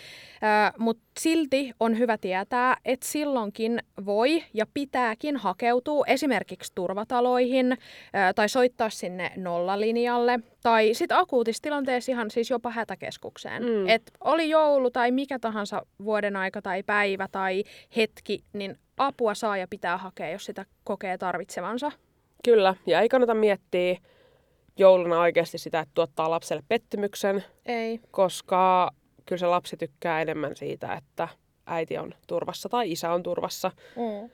mutta 0.77 1.03
silti 1.19 1.73
on 1.79 1.99
hyvä 1.99 2.17
tietää, 2.17 2.77
että 2.85 3.07
silloinkin 3.07 3.79
voi 4.05 4.43
ja 4.53 4.65
pitääkin 4.73 5.37
hakeutua 5.37 6.05
esimerkiksi 6.07 6.71
turvataloihin 6.75 7.77
ää, 8.13 8.33
tai 8.33 8.49
soittaa 8.49 8.89
sinne 8.89 9.31
nollalinjalle 9.35 10.39
tai 10.63 10.93
sitten 10.93 11.17
akuutissa 11.17 11.61
tilanteessa 11.61 12.11
ihan 12.11 12.31
siis 12.31 12.49
jopa 12.49 12.71
hätäkeskukseen. 12.71 13.63
Mm. 13.63 13.89
Et 13.89 14.11
oli 14.23 14.49
joulu 14.49 14.91
tai 14.91 15.11
mikä 15.11 15.39
tahansa 15.39 15.81
vuoden 16.03 16.35
aika 16.35 16.61
tai 16.61 16.83
päivä 16.83 17.27
tai 17.31 17.63
hetki, 17.95 18.43
niin 18.53 18.77
apua 18.97 19.33
saa 19.33 19.57
ja 19.57 19.67
pitää 19.69 19.97
hakea, 19.97 20.29
jos 20.29 20.45
sitä 20.45 20.65
kokee 20.83 21.17
tarvitsevansa. 21.17 21.91
Kyllä, 22.43 22.75
ja 22.85 23.01
ei 23.01 23.09
kannata 23.09 23.33
miettiä 23.33 23.97
jouluna 24.77 25.19
oikeasti 25.19 25.57
sitä, 25.57 25.79
että 25.79 25.91
tuottaa 25.93 26.29
lapselle 26.29 26.63
pettymyksen, 26.67 27.43
Ei. 27.65 27.99
koska 28.11 28.91
kyllä 29.25 29.39
se 29.39 29.47
lapsi 29.47 29.77
tykkää 29.77 30.21
enemmän 30.21 30.55
siitä, 30.55 30.93
että 30.93 31.27
äiti 31.65 31.97
on 31.97 32.13
turvassa 32.27 32.69
tai 32.69 32.91
isä 32.91 33.11
on 33.11 33.23
turvassa, 33.23 33.71
Mm. 33.95 34.29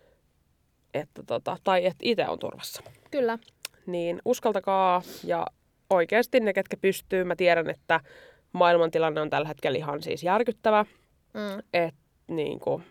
että 0.94 1.24
tota, 1.24 1.58
tai 1.64 1.86
että 1.86 1.98
itse 2.02 2.28
on 2.28 2.40
turvassa. 2.40 2.84
Kyllä. 3.12 3.38
Niin 3.86 4.22
uskaltakaa 4.26 5.02
ja 5.24 5.48
oikeasti 5.90 6.40
ne, 6.40 6.54
ketkä 6.54 6.78
pystyy, 6.78 7.24
mä 7.24 7.36
tiedän, 7.36 7.70
että 7.70 8.00
maailmantilanne 8.52 9.22
on 9.22 9.30
tällä 9.30 9.48
hetkellä 9.48 9.78
ihan 9.78 10.02
siis 10.02 10.24
järkyttävä, 10.24 10.86
Mm. 11.34 11.64
että 11.74 12.00
niin 12.28 12.60
kuin, 12.60 12.84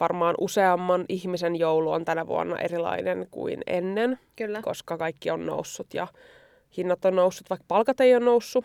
varmaan 0.00 0.34
useamman 0.40 1.04
ihmisen 1.08 1.56
joulu 1.56 1.90
on 1.90 2.04
tänä 2.04 2.26
vuonna 2.26 2.58
erilainen 2.58 3.26
kuin 3.30 3.60
ennen, 3.66 4.18
Kyllä. 4.36 4.62
koska 4.62 4.98
kaikki 4.98 5.30
on 5.30 5.46
noussut 5.46 5.94
ja 5.94 6.06
hinnat 6.76 7.04
on 7.04 7.16
noussut, 7.16 7.50
vaikka 7.50 7.64
palkat 7.68 8.00
ei 8.00 8.14
ole 8.14 8.24
noussut, 8.24 8.64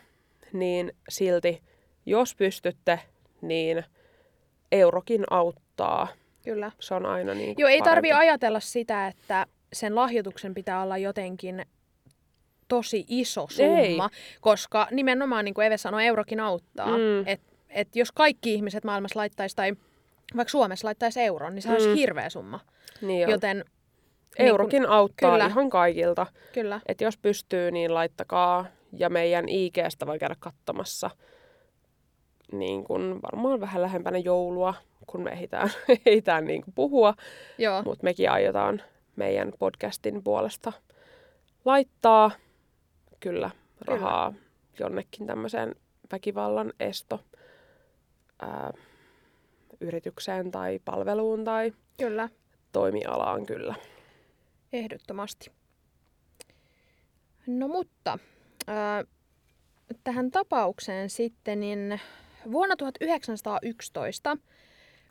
niin 0.54 0.92
silti, 1.10 1.62
jos 2.06 2.36
pystytte, 2.36 3.00
niin 3.42 3.84
eurokin 4.72 5.24
auttaa. 5.30 6.08
Kyllä. 6.44 6.72
Se 6.80 6.94
on 6.94 7.06
aina 7.06 7.34
niin 7.34 7.56
Joo, 7.58 7.70
ei 7.70 7.82
tarvi 7.82 8.12
ajatella 8.12 8.60
sitä, 8.60 9.08
että 9.08 9.46
sen 9.74 9.96
lahjoituksen 9.96 10.54
pitää 10.54 10.82
olla 10.82 10.98
jotenkin 10.98 11.66
tosi 12.68 13.06
iso 13.08 13.48
summa, 13.50 14.10
Ei. 14.12 14.38
koska 14.42 14.88
nimenomaan, 14.92 15.46
niin 15.46 15.54
kuin 15.54 15.68
Eve 15.68 15.78
sanoi, 15.78 16.06
eurokin 16.06 16.40
auttaa. 16.40 16.98
Mm. 16.98 17.28
Et, 17.28 17.42
et 17.70 17.96
jos 17.96 18.12
kaikki 18.12 18.54
ihmiset 18.54 18.84
maailmassa 18.84 19.20
laittaisi, 19.20 19.56
tai 19.56 19.74
vaikka 20.36 20.50
Suomessa 20.52 20.88
laittaisi 20.88 21.22
euron, 21.22 21.56
niin 21.56 21.64
se 21.64 21.72
olisi 21.72 21.88
Mm. 21.90 21.96
hirveä 21.96 22.30
summa. 22.30 22.60
Niin 23.02 23.26
on. 23.28 23.32
Joten 23.32 23.66
Eurokin 24.40 24.82
niin 24.82 24.90
auttaa 24.92 25.32
kyllä. 25.32 25.46
ihan 25.46 25.70
kaikilta. 25.70 26.26
kun, 26.26 26.42
kyllä, 26.54 26.82
Et 26.86 27.02
jos 27.02 27.18
pystyy, 27.18 27.72
niin 27.72 27.94
laittakaa. 27.94 28.66
Ja 28.98 29.10
meidän 29.10 29.50
IGstä 29.50 30.06
voi 30.06 30.20
käydä 30.20 30.36
katsomassa 30.40 31.10
niin 32.52 32.84
kun 32.84 33.20
varmaan 33.24 33.60
vähän 33.60 33.82
lähempänä 33.82 34.18
joulua, 34.18 34.74
kun 35.08 35.22
me 35.24 35.32
ehditään, 35.32 35.70
ehditään 36.06 36.46
niin 36.46 36.62
kun 36.64 36.74
puhua. 36.74 37.14
Mutta 37.86 38.04
mekin 38.04 38.32
aiotaan 38.32 38.82
meidän 39.16 39.54
podcastin 39.60 40.24
puolesta 40.24 40.74
laittaa 41.66 42.32
kyllä 43.20 43.50
rahaa 43.82 44.34
jonnekin 44.80 45.28
tämmöiseen 45.28 45.76
väkivallan 46.12 46.74
esto 46.80 47.20
ää, 48.42 48.74
yritykseen 49.86 50.52
tai 50.52 50.80
palveluun 50.86 51.44
tai 51.44 51.74
kyllä, 51.98 52.30
toimialaan 52.72 53.46
kyllä. 53.46 53.76
ehdottomasti. 54.74 55.52
No 57.48 57.68
mutta, 57.68 58.20
ää, 58.68 59.04
tähän 60.04 60.32
tapaukseen 60.32 61.10
sitten, 61.10 61.60
niin 61.60 62.02
vuonna 62.52 62.76
1911 62.76 64.38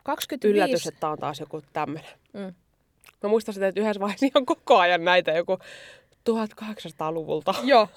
25... 0.03 0.47
Yllätys, 0.47 0.87
että 0.87 1.09
on 1.09 1.17
taas 1.17 1.39
joku 1.39 1.61
tämmöinen. 1.73 2.11
Mm. 2.33 2.53
Mä 3.23 3.29
muistan 3.29 3.53
sitä, 3.53 3.67
että 3.67 3.81
yhdessä 3.81 3.99
vaiheessa 3.99 4.25
ihan 4.25 4.45
koko 4.45 4.77
ajan 4.77 5.05
näitä 5.05 5.31
joku 5.31 5.57
1800-luvulta. 6.29 7.55
Joo. 7.63 7.87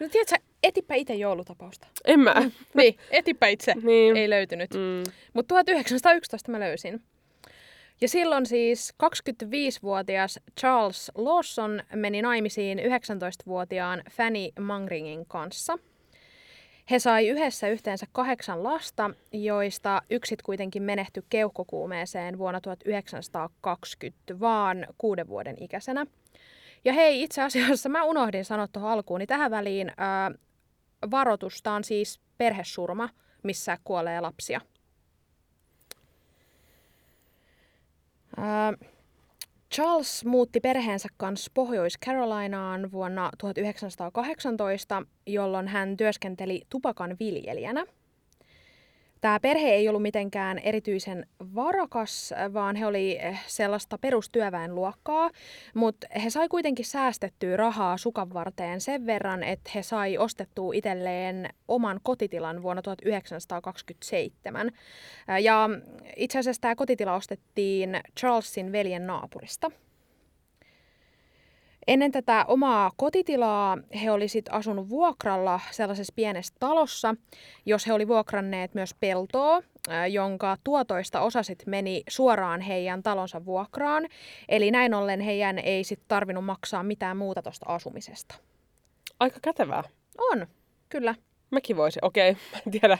No 0.00 0.08
tiedätkö, 0.08 0.36
etipä 0.62 0.94
itse 0.94 1.14
joulutapausta. 1.14 1.86
En 2.04 2.20
mä. 2.20 2.34
Niin, 2.74 2.96
etipä 3.10 3.46
itse. 3.46 3.74
Niin. 3.82 4.16
Ei 4.16 4.30
löytynyt. 4.30 4.70
Mm. 4.74 5.12
Mutta 5.32 5.48
1911 5.48 6.50
mä 6.50 6.60
löysin. 6.60 7.02
Ja 8.00 8.08
silloin 8.08 8.46
siis 8.46 8.94
25-vuotias 9.02 10.40
Charles 10.60 11.12
Lawson 11.14 11.82
meni 11.94 12.22
naimisiin 12.22 12.78
19-vuotiaan 12.78 14.02
Fanny 14.10 14.48
Mangringin 14.60 15.26
kanssa. 15.26 15.78
He 16.90 16.98
sai 16.98 17.28
yhdessä 17.28 17.68
yhteensä 17.68 18.06
kahdeksan 18.12 18.64
lasta, 18.64 19.10
joista 19.32 20.02
yksit 20.10 20.42
kuitenkin 20.42 20.82
menehtyi 20.82 21.22
keuhkokuumeeseen 21.30 22.38
vuonna 22.38 22.60
1920, 22.60 24.40
vaan 24.40 24.86
kuuden 24.98 25.28
vuoden 25.28 25.56
ikäisenä. 25.60 26.06
Ja 26.84 26.92
hei, 26.92 27.22
itse 27.22 27.42
asiassa 27.42 27.88
mä 27.88 28.04
unohdin 28.04 28.44
sanoa 28.44 28.68
tuohon 28.68 28.90
alkuun, 28.90 29.18
niin 29.18 29.28
tähän 29.28 29.50
väliin 29.50 29.92
ää, 29.96 30.30
varoitusta 31.10 31.72
on 31.72 31.84
siis 31.84 32.20
perhesurma, 32.38 33.08
missä 33.42 33.78
kuolee 33.84 34.20
lapsia. 34.20 34.60
Charles 39.74 40.24
muutti 40.24 40.60
perheensä 40.60 41.08
kanssa 41.16 41.50
Pohjois-Carolinaan 41.54 42.92
vuonna 42.92 43.30
1918, 43.38 45.02
jolloin 45.26 45.68
hän 45.68 45.96
työskenteli 45.96 46.62
tupakan 46.68 47.16
viljelijänä. 47.20 47.86
Tämä 49.20 49.40
perhe 49.40 49.68
ei 49.68 49.88
ollut 49.88 50.02
mitenkään 50.02 50.58
erityisen 50.58 51.26
varakas, 51.54 52.34
vaan 52.52 52.76
he 52.76 52.86
oli 52.86 53.18
eh, 53.20 53.40
sellaista 53.46 53.98
perustyöväenluokkaa, 53.98 55.30
mutta 55.74 56.06
he 56.22 56.30
sai 56.30 56.48
kuitenkin 56.48 56.84
säästettyä 56.84 57.56
rahaa 57.56 57.96
sukan 57.96 58.34
varteen 58.34 58.80
sen 58.80 59.06
verran, 59.06 59.42
että 59.42 59.70
he 59.74 59.82
sai 59.82 60.18
ostettua 60.18 60.72
itselleen 60.74 61.48
oman 61.68 62.00
kotitilan 62.02 62.62
vuonna 62.62 62.82
1927. 62.82 64.70
Ää, 65.28 65.38
Ja 65.38 65.68
itse 66.16 66.38
asiassa 66.38 66.60
tämä 66.60 66.74
kotitila 66.74 67.14
ostettiin 67.14 68.00
Charlesin 68.20 68.72
veljen 68.72 69.06
naapurista. 69.06 69.70
Ennen 71.86 72.12
tätä 72.12 72.44
omaa 72.48 72.92
kotitilaa 72.96 73.78
he 74.02 74.10
oli 74.10 74.28
sit 74.28 74.46
asunut 74.50 74.88
vuokralla 74.88 75.60
sellaisessa 75.70 76.12
pienessä 76.16 76.54
talossa, 76.60 77.14
jos 77.66 77.86
he 77.86 77.92
oli 77.92 78.08
vuokranneet 78.08 78.74
myös 78.74 78.94
peltoa, 79.00 79.62
jonka 80.10 80.56
tuotoista 80.64 81.20
osa 81.20 81.42
sit 81.42 81.62
meni 81.66 82.02
suoraan 82.08 82.60
heidän 82.60 83.02
talonsa 83.02 83.44
vuokraan. 83.44 84.08
Eli 84.48 84.70
näin 84.70 84.94
ollen 84.94 85.20
heidän 85.20 85.58
ei 85.58 85.84
sit 85.84 86.00
tarvinnut 86.08 86.44
maksaa 86.44 86.82
mitään 86.82 87.16
muuta 87.16 87.42
tuosta 87.42 87.66
asumisesta. 87.68 88.34
Aika 89.20 89.38
kätevää. 89.42 89.82
On, 90.18 90.46
kyllä. 90.88 91.14
Mäkin 91.50 91.76
voisin. 91.76 92.04
Okei, 92.04 92.32
mä 92.52 92.58
en 92.66 92.72
tiedä. 92.80 92.98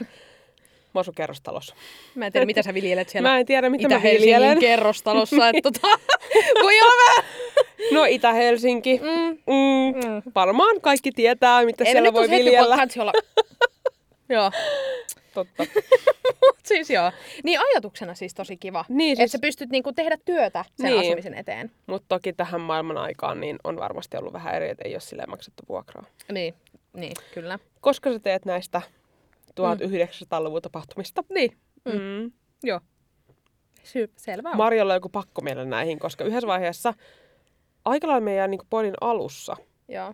Mä 0.93 0.99
asun 0.99 1.15
kerrostalossa. 1.15 1.75
Mä 2.15 2.25
en 2.25 2.31
tiedä, 2.31 2.45
mitä 2.45 2.61
sä 2.63 2.73
viljelet 2.73 3.09
siellä 3.09 3.29
Mä 3.29 3.37
en 3.39 3.45
tiedä, 3.45 3.69
mitä 3.69 3.89
mä 3.89 4.03
viljelen. 4.03 4.59
kerrostalossa. 4.59 5.49
Että 5.49 5.61
tota, 5.71 5.87
voi 6.63 6.81
olla 6.81 6.93
vähän... 7.07 7.31
No 7.91 8.05
Itä-Helsinki. 8.05 8.99
Mm. 9.03 9.37
Mm. 9.53 10.09
Mm. 10.09 10.21
Varmaan 10.35 10.81
kaikki 10.81 11.11
tietää, 11.11 11.65
mitä 11.65 11.83
Ei 11.83 11.91
siellä 11.91 12.13
voi 12.13 12.29
hetki, 12.29 12.45
viljellä. 12.45 12.75
kansi 12.75 12.99
olla... 12.99 13.11
joo, 14.29 14.51
Totta. 15.33 15.65
mut 16.41 16.55
siis 16.63 16.89
joo. 16.89 17.11
Niin 17.43 17.59
ajatuksena 17.59 18.15
siis 18.15 18.33
tosi 18.33 18.57
kiva. 18.57 18.85
Niin, 18.89 19.11
Että 19.11 19.21
siis, 19.21 19.31
sä 19.31 19.37
pystyt 19.41 19.69
niinku 19.69 19.93
tehdä 19.93 20.17
työtä 20.25 20.65
sen 20.77 20.85
Niin. 20.91 20.99
asumisen 20.99 21.33
eteen. 21.33 21.71
mutta 21.87 22.05
toki 22.09 22.33
tähän 22.33 22.61
maailman 22.61 22.97
aikaan 22.97 23.39
niin 23.39 23.57
on 23.63 23.75
varmasti 23.77 24.17
ollut 24.17 24.33
vähän 24.33 24.55
eri, 24.55 24.69
että 24.69 24.83
ei 24.87 24.93
ole 24.93 24.99
silleen 25.01 25.29
maksettu 25.29 25.63
vuokraa. 25.69 26.03
Niin, 26.31 26.53
niin 26.93 27.13
kyllä. 27.33 27.59
Koska 27.81 28.13
sä 28.13 28.19
teet 28.19 28.45
näistä 28.45 28.81
1900-luvun 29.59 30.61
tapahtumista? 30.61 31.23
Niin, 31.33 31.57
Mm. 31.85 31.91
Mm. 31.91 32.31
joo. 32.63 32.79
Sy- 33.83 34.11
selvä 34.17 34.49
on. 34.49 34.57
Marjolla 34.57 34.93
on 34.93 34.97
joku 34.97 35.09
pakkomielen 35.09 35.69
näihin, 35.69 35.99
koska 35.99 36.23
yhdessä 36.23 36.47
vaiheessa 36.47 36.93
aika 37.85 38.07
lailla 38.07 38.21
meidän 38.21 38.51
niin 38.51 38.61
podin 38.69 38.93
alussa, 39.01 39.55
joo. 39.87 40.13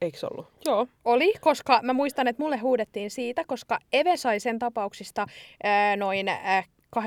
eikö 0.00 0.18
se 0.18 0.26
ollut? 0.30 0.46
Joo. 0.66 0.86
Oli, 1.04 1.32
koska 1.40 1.80
mä 1.82 1.92
muistan, 1.92 2.28
että 2.28 2.42
mulle 2.42 2.56
huudettiin 2.56 3.10
siitä, 3.10 3.44
koska 3.46 3.78
Eve 3.92 4.16
sai 4.16 4.40
sen 4.40 4.58
tapauksista 4.58 5.26
ää, 5.62 5.96
noin 5.96 6.28
ää, 6.28 6.64
8-10 6.96 7.00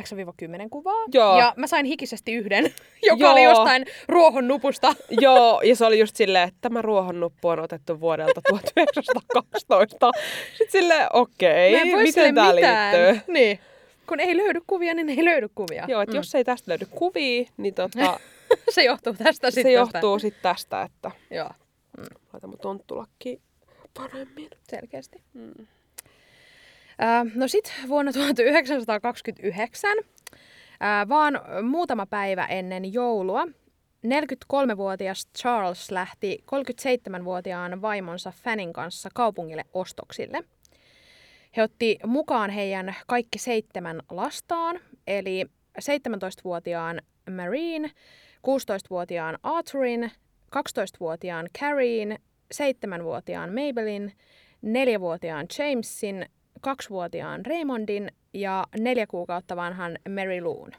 kuvaa. 0.70 1.04
Joo. 1.14 1.40
Ja 1.40 1.54
mä 1.58 1.68
sain 1.68 1.86
hikisesti 1.86 2.34
yhden, 2.34 2.64
joka 3.10 3.24
Joo. 3.24 3.32
oli 3.32 3.44
jostain 3.44 3.86
ruohon 4.08 4.48
nupusta. 4.48 4.94
Joo, 5.22 5.62
ja 5.62 5.76
se 5.76 5.86
oli 5.86 6.00
just 6.00 6.16
silleen, 6.16 6.48
että 6.48 6.58
tämä 6.62 6.82
ruohonnuppu 6.82 7.48
on 7.48 7.60
otettu 7.60 8.00
vuodelta 8.00 8.42
1912. 8.50 10.12
Sitten 10.58 10.82
silleen, 10.82 11.08
okei, 11.14 11.92
voi 11.92 12.04
miten 12.04 12.36
tämä 12.36 12.56
liittyy? 12.56 13.34
Niin. 13.34 13.60
Kun 14.08 14.20
ei 14.20 14.38
löydy 14.38 14.62
kuvia, 14.68 14.94
niin 14.94 15.10
ei 15.10 15.26
löydy 15.26 15.50
kuvia. 15.56 15.86
Joo, 15.88 16.02
että 16.02 16.14
mm. 16.14 16.18
jos 16.18 16.36
ei 16.36 16.44
tästä 16.44 16.72
löydy 16.72 16.86
kuvia, 16.86 17.46
niin 17.58 17.74
tota, 17.74 18.20
se 18.76 18.84
johtuu 18.84 19.14
tästä 19.14 19.52
se 19.52 19.56
sitten. 19.56 19.74
johtuu 19.74 20.20
sitten 20.20 20.42
tästä, 20.42 20.82
että 20.82 21.12
Joo, 21.30 21.50
laita 22.34 22.48
mun 22.48 22.60
tonttulakki 22.60 23.42
paremmin. 23.98 24.50
selkeästi. 24.70 25.24
Mm. 25.34 25.68
Ää, 27.04 27.26
no 27.36 27.48
sit 27.48 27.74
vuonna 27.88 28.12
1929, 28.14 29.98
ää, 30.80 31.10
vaan 31.10 31.40
muutama 31.64 32.06
päivä 32.06 32.46
ennen 32.46 32.94
joulua, 32.94 33.48
43-vuotias 34.08 35.28
Charles 35.38 35.92
lähti 35.92 36.44
37-vuotiaan 36.56 37.82
vaimonsa 37.82 38.32
Fannin 38.44 38.74
kanssa 38.74 39.10
kaupungille 39.14 39.66
ostoksille. 39.74 40.44
He 41.58 41.64
otti 41.64 42.00
mukaan 42.06 42.50
heidän 42.50 42.96
kaikki 43.08 43.40
seitsemän 43.40 44.02
lastaan, 44.10 44.80
eli 45.08 45.46
17-vuotiaan 45.80 47.02
Marine, 47.36 47.92
16-vuotiaan 48.38 49.38
Arthurin, 49.44 50.12
12-vuotiaan 50.56 51.50
Carrien, 51.60 52.20
7-vuotiaan 52.54 53.50
Mabelin, 53.50 54.14
4-vuotiaan 54.66 55.48
Jamesin, 55.60 56.26
2-vuotiaan 56.68 57.46
Raymondin 57.46 58.12
ja 58.34 58.64
4 58.80 59.08
kuukautta 59.08 59.56
vanhan 59.56 59.98
Mary 60.10 60.42
Loon. 60.42 60.72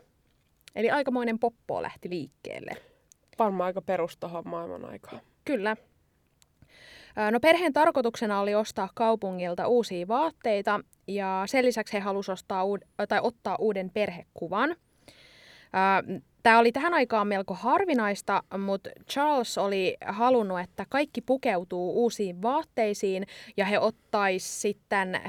Eli 0.77 0.91
aikamoinen 0.91 1.39
poppo 1.39 1.83
lähti 1.83 2.11
liikkeelle. 2.11 2.71
Varmaan 3.39 3.67
aika 3.67 3.83
perus 3.83 4.17
tohon 4.17 4.43
maailman 4.47 4.85
aikaan. 4.85 5.21
Kyllä. 5.45 5.77
No 7.31 7.41
perheen 7.41 7.73
tarkoituksena 7.73 8.41
oli 8.41 8.55
ostaa 8.55 8.89
kaupungilta 8.95 9.69
uusia 9.69 10.09
vaatteita 10.09 10.81
ja 11.07 11.43
sen 11.47 11.65
lisäksi 11.65 11.93
he 11.93 12.01
halusivat 12.01 12.39
ostaa 12.39 12.65
uud- 12.65 13.07
tai 13.09 13.21
ottaa 13.23 13.57
uuden 13.59 13.91
perhekuvan. 13.91 14.77
Tämä 16.43 16.59
oli 16.59 16.73
tähän 16.73 16.95
aikaan 16.95 17.27
melko 17.27 17.55
harvinaista, 17.55 18.43
mutta 18.59 18.91
Charles 19.11 19.59
oli 19.59 19.97
halunnut, 20.07 20.61
että 20.61 20.87
kaikki 20.89 21.21
pukeutuu 21.21 22.03
uusiin 22.03 22.43
vaatteisiin 22.43 23.27
ja 23.57 23.65
he 23.65 23.79
ottais 23.79 24.63
sitten 24.63 25.21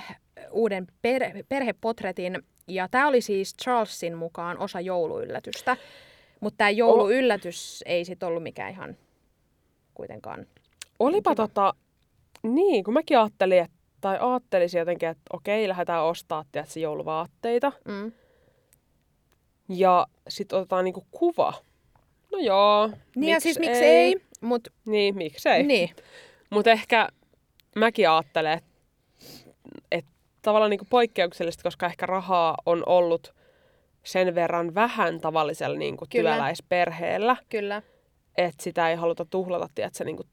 uuden 0.53 0.87
per- 1.01 1.43
perhepotretin. 1.49 2.39
Ja 2.67 2.87
tämä 2.91 3.07
oli 3.07 3.21
siis 3.21 3.55
Charlesin 3.63 4.17
mukaan 4.17 4.57
osa 4.57 4.81
jouluyllätystä. 4.81 5.77
Mutta 6.39 6.57
tämä 6.57 6.69
jouluyllätys 6.69 7.83
ei 7.85 8.05
sitten 8.05 8.27
ollut 8.27 8.43
mikään 8.43 8.71
ihan 8.71 8.97
kuitenkaan. 9.93 10.45
Olipa 10.99 11.31
Kiva. 11.35 11.47
tota, 11.47 11.73
niin, 12.43 12.83
kun 12.83 12.93
mäkin 12.93 13.19
ajattelin, 13.19 13.59
että, 13.59 13.77
tai 14.01 14.17
ajattelisin 14.21 14.79
jotenkin, 14.79 15.09
että 15.09 15.21
okei, 15.33 15.67
lähdetään 15.67 16.03
ostaa 16.03 16.45
tiedätkö, 16.51 16.79
jouluvaatteita. 16.79 17.71
Mm. 17.85 18.11
Ja 19.69 20.07
sit 20.27 20.53
otetaan 20.53 20.83
niinku 20.85 21.05
kuva. 21.11 21.53
No 22.31 22.39
joo. 22.39 22.89
Niin 23.15 23.33
ja 23.33 23.39
siis 23.39 23.59
miksi 23.59 23.83
ei, 23.85 24.15
mutta 24.41 24.71
Niin, 24.85 25.15
miksei. 25.15 25.63
niin. 25.63 25.89
Mutta 26.49 26.71
ehkä 26.71 27.09
mäkin 27.75 28.09
ajattelen, 28.09 28.53
että 28.57 28.69
tavallaan 30.43 30.69
niinku 30.69 30.85
poikkeuksellista, 30.89 31.63
koska 31.63 31.85
ehkä 31.85 32.05
rahaa 32.05 32.57
on 32.65 32.83
ollut 32.85 33.33
sen 34.03 34.35
verran 34.35 34.75
vähän 34.75 35.21
tavallisella 35.21 35.77
niinku 35.77 36.05
Kyllä. 36.09 36.29
työläisperheellä, 36.31 37.35
Kyllä. 37.49 37.81
että 38.37 38.63
sitä 38.63 38.89
ei 38.89 38.95
haluta 38.95 39.25
tuhlata 39.25 39.67
tiedätkö, 39.75 40.03
niinku 40.03 40.23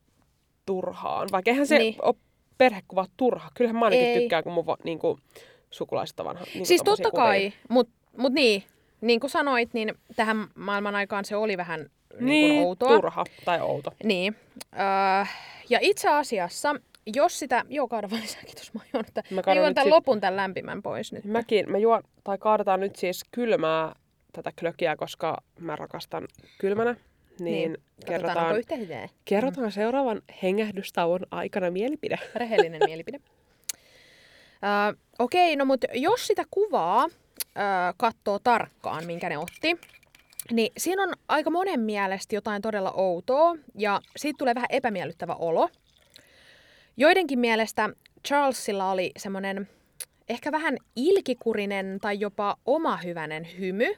turhaan. 0.67 1.29
Vaikka 1.33 1.51
eihän 1.51 1.67
se 1.67 1.79
Niin. 1.79 1.93
niin. 1.93 2.05
ole 2.05 2.15
perhekuva 2.59 3.07
turha. 3.17 3.49
Kyllähän 3.55 3.77
mä 3.77 3.85
ainakin 3.85 4.07
Ei. 4.07 4.21
tykkään, 4.21 4.45
kun 4.45 4.53
mun 4.53 4.67
va- 4.67 4.77
niinku, 4.85 5.19
sukulaiset 5.71 6.21
on 6.21 6.27
vanha. 6.27 6.45
Niinku 6.45 6.65
Siis 6.65 6.83
totta 6.85 7.11
kai, 7.11 7.53
mutta 7.69 7.93
mut 8.17 8.33
niin, 8.33 8.63
niin 9.01 9.21
kuin 9.21 9.31
sanoit, 9.31 9.75
niin 9.75 9.95
tähän 10.17 10.47
maailman 10.55 10.95
aikaan 10.95 11.25
se 11.25 11.37
oli 11.37 11.57
vähän 11.57 11.81
niin, 11.81 12.25
Niin, 12.27 12.49
niin 12.51 12.63
outoa. 12.67 12.89
turha 12.89 13.25
tai 13.45 13.61
outo. 13.61 13.93
Niin. 14.05 14.37
Öö, 14.75 15.25
ja 15.69 15.79
itse 15.83 16.09
asiassa, 16.09 16.75
jos 17.07 17.39
sitä... 17.39 17.65
Joo, 17.69 17.89
kaada 17.89 18.11
vaan 18.11 18.23
lisää, 18.23 18.43
kiitos. 18.47 18.75
Mä 18.75 18.81
juon, 18.95 19.05
tämän, 19.15 19.27
Mä 19.31 19.43
mä 19.47 19.55
juon 19.55 19.75
tämän 19.75 19.85
sit- 19.87 19.93
lopun 19.93 20.21
tämän 20.21 20.37
lämpimän 20.37 20.83
pois 20.83 21.13
nyt. 21.13 21.25
Mäkin, 21.25 21.71
mä 21.71 21.79
juon, 21.79 22.03
tai 22.25 22.39
kaadetaan 22.39 22.81
nyt 22.81 22.97
siis 22.97 23.25
kylmää 23.31 23.95
tätä 24.33 24.53
klökiä, 24.61 24.97
koska 24.97 25.43
mä 25.59 25.77
rakastan 25.77 26.29
kylmänä. 26.59 26.97
Niin, 27.41 27.71
onko 27.71 28.07
kerrotaan, 28.07 28.59
yhtä 28.59 28.77
hyvää. 28.77 29.09
kerrotaan 29.25 29.73
seuraavan 29.73 30.23
hengähdystauon 30.43 31.21
aikana 31.31 31.71
mielipide. 31.71 32.19
Rehellinen 32.35 32.81
mielipide. 32.87 33.21
Öö, 34.65 34.99
Okei, 35.19 35.57
no 35.57 35.65
mutta 35.65 35.87
jos 35.95 36.27
sitä 36.27 36.45
kuvaa 36.51 37.05
öö, 37.57 37.63
katsoo 37.97 38.39
tarkkaan, 38.39 39.07
minkä 39.07 39.29
ne 39.29 39.39
otti, 39.39 39.77
niin 40.53 40.73
siinä 40.79 41.03
on 41.03 41.13
aika 41.29 41.51
monen 41.51 41.81
mielestä 41.81 42.35
jotain 42.35 42.63
todella 42.63 42.93
outoa 42.93 43.57
ja 43.75 44.01
siitä 44.17 44.39
tulee 44.39 44.55
vähän 44.55 44.69
epämiellyttävä 44.71 45.35
olo. 45.35 45.69
Joidenkin 47.01 47.39
mielestä 47.39 47.91
Charlesilla 48.29 48.91
oli 48.91 49.11
semmoinen 49.19 49.69
ehkä 50.29 50.53
vähän 50.53 50.77
ilkikurinen 50.97 51.99
tai 52.01 52.21
jopa 52.21 52.57
omahyvänen 52.67 53.49
hymy, 53.59 53.95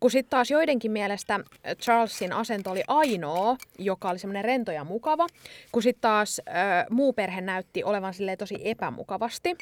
kun 0.00 0.10
sitten 0.10 0.30
taas 0.30 0.50
joidenkin 0.50 0.90
mielestä 0.90 1.40
Charlesin 1.82 2.32
asento 2.32 2.70
oli 2.70 2.82
ainoa, 2.88 3.56
joka 3.78 4.10
oli 4.10 4.18
semmoinen 4.18 4.44
rento 4.44 4.72
ja 4.72 4.84
mukava, 4.84 5.26
kun 5.72 5.82
sitten 5.82 6.00
taas 6.00 6.38
ö, 6.38 6.52
muu 6.90 7.12
perhe 7.12 7.40
näytti 7.40 7.84
olevan 7.84 8.14
silleen 8.14 8.38
tosi 8.38 8.56
epämukavasti. 8.64 9.56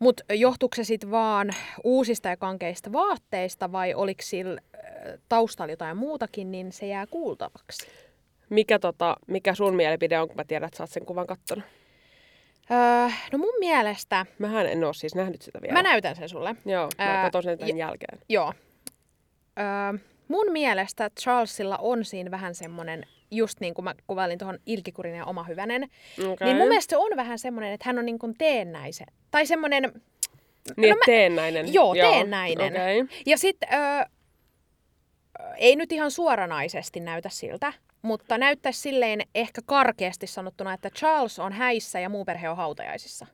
Mutta 0.00 0.34
johtuuko 0.34 0.74
se 0.76 0.84
sitten 0.84 1.10
vaan 1.10 1.50
uusista 1.84 2.28
ja 2.28 2.36
kankeista 2.36 2.92
vaatteista 2.92 3.72
vai 3.72 3.94
oliko 3.94 4.22
sillä 4.22 4.60
taustalla 5.28 5.72
jotain 5.72 5.96
muutakin, 5.96 6.50
niin 6.50 6.72
se 6.72 6.86
jää 6.86 7.06
kuultavaksi. 7.06 7.86
Mikä, 8.50 8.78
tota, 8.78 9.16
mikä 9.26 9.54
sun 9.54 9.74
mielipide 9.74 10.20
on, 10.20 10.28
kun 10.28 10.36
mä 10.36 10.44
tiedän, 10.44 10.66
että 10.66 10.76
sä 10.76 10.82
oot 10.82 10.90
sen 10.90 11.06
kuvan 11.06 11.26
kattonut? 11.26 11.64
Öö, 12.70 13.08
no 13.32 13.38
mun 13.38 13.54
mielestä, 13.58 14.26
Mähän 14.38 14.66
en 14.66 14.84
oo 14.84 14.92
siis 14.92 15.14
nähnyt 15.14 15.42
sitä 15.42 15.62
vielä. 15.62 15.72
mä 15.72 15.82
näytän 15.82 16.16
sen 16.16 16.28
sulle. 16.28 16.56
Joo, 16.66 16.88
mä 16.98 17.04
Ää, 17.04 17.22
katson 17.22 17.42
sen 17.42 17.58
tämän 17.58 17.78
ja- 17.78 17.86
jälkeen. 17.86 18.18
Joo. 18.28 18.52
Öö, 19.58 19.98
mun 20.28 20.52
mielestä 20.52 21.10
Charlesilla 21.20 21.76
on 21.76 22.04
siinä 22.04 22.30
vähän 22.30 22.54
semmoinen, 22.54 23.06
just 23.30 23.60
niin 23.60 23.74
kuin 23.74 23.84
mä 23.84 23.94
kuvailin 24.06 24.38
tuohon 24.38 24.58
ilkikurinen 24.66 25.18
ja 25.18 25.24
omahyvänen, 25.24 25.82
Okay. 26.32 26.46
niin 26.48 26.56
mun 26.56 26.68
mielestä 26.68 26.90
se 26.90 26.96
on 26.96 27.10
vähän 27.16 27.38
semmoinen, 27.38 27.72
että 27.72 27.84
hän 27.88 27.98
on 27.98 28.06
niin 28.06 28.18
kuin 28.18 28.34
teennäisen. 28.38 29.06
Tai 29.30 29.46
semmoinen, 29.46 29.82
Niin, 29.82 29.92
no 30.76 30.88
no 30.88 30.94
mä- 30.94 31.02
teennäinen. 31.06 31.74
joo, 31.74 31.94
teennäinen. 31.94 32.72
Okei. 32.72 33.00
Okay. 33.00 33.16
Ja 33.26 33.38
sitten 33.38 33.68
öö, 33.72 34.04
ei 35.56 35.76
nyt 35.76 35.92
ihan 35.92 36.10
suoranaisesti 36.10 37.00
näytä 37.00 37.28
siltä, 37.28 37.72
mutta 38.02 38.38
näyttäisi 38.38 38.80
silleen 38.80 39.20
ehkä 39.34 39.60
karkeasti 39.66 40.26
sanottuna, 40.26 40.72
että 40.72 40.90
Charles 40.90 41.38
on 41.38 41.52
häissä 41.52 42.00
ja 42.00 42.08
muu 42.08 42.24
perhe 42.24 42.48
on 42.48 42.56
hautajaisissa. 42.56 43.26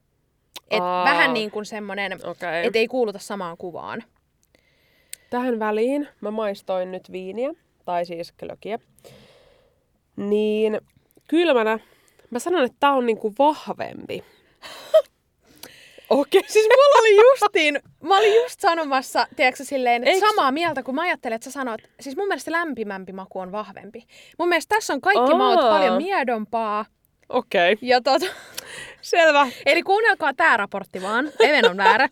Et 0.70 0.82
Aa. 0.82 1.04
vähän 1.04 1.34
niin 1.34 1.50
kuin 1.50 1.64
semmoinen. 1.64 2.12
Okay. 2.12 2.64
että 2.64 2.78
ei 2.78 2.88
kuuluta 2.88 3.18
samaan 3.18 3.56
kuvaan. 3.56 4.02
Tähän 5.30 5.58
väliin 5.58 6.08
mä 6.20 6.30
maistoin 6.30 6.92
nyt 6.92 7.12
viiniä, 7.12 7.50
tai 7.84 8.06
siis 8.06 8.32
klökiä. 8.32 8.78
Niin 10.16 10.80
kylmänä 11.28 11.78
Mä 12.34 12.38
sanon, 12.38 12.64
että 12.64 12.76
tää 12.80 12.92
on 12.92 13.06
niinku 13.06 13.32
vahvempi. 13.38 14.24
Okei. 16.10 16.42
Siis 16.48 16.66
mulla 16.68 16.98
oli 17.00 17.16
justiin, 17.16 17.80
mä 18.02 18.18
olin 18.18 18.34
just 18.42 18.60
sanomassa, 18.60 19.26
tiedätkö 19.36 19.64
silleen, 19.64 20.04
että 20.04 20.26
Eiks- 20.26 20.28
samaa 20.30 20.52
mieltä, 20.52 20.82
kun 20.82 20.94
mä 20.94 21.02
ajattelin, 21.02 21.34
että 21.34 21.44
sä 21.44 21.50
sanot, 21.50 21.80
siis 22.00 22.16
mun 22.16 22.28
mielestä 22.28 22.52
lämpimämpi 22.52 23.12
maku 23.12 23.38
on 23.38 23.52
vahvempi. 23.52 24.06
Mun 24.38 24.48
mielestä 24.48 24.74
tässä 24.74 24.92
on 24.92 25.00
kaikki 25.00 25.32
Aa. 25.32 25.38
maut 25.38 25.60
paljon 25.60 25.96
miedompaa. 25.96 26.86
Okei. 27.28 27.72
Okay. 27.72 27.88
Ja 27.88 28.00
tota, 28.00 28.26
Selvä. 29.02 29.48
eli 29.66 29.82
kuunnelkaa 29.82 30.34
tää 30.34 30.56
raportti 30.56 31.02
vaan, 31.02 31.30
Even 31.40 31.70
on 31.70 31.76
väärä. 31.76 32.08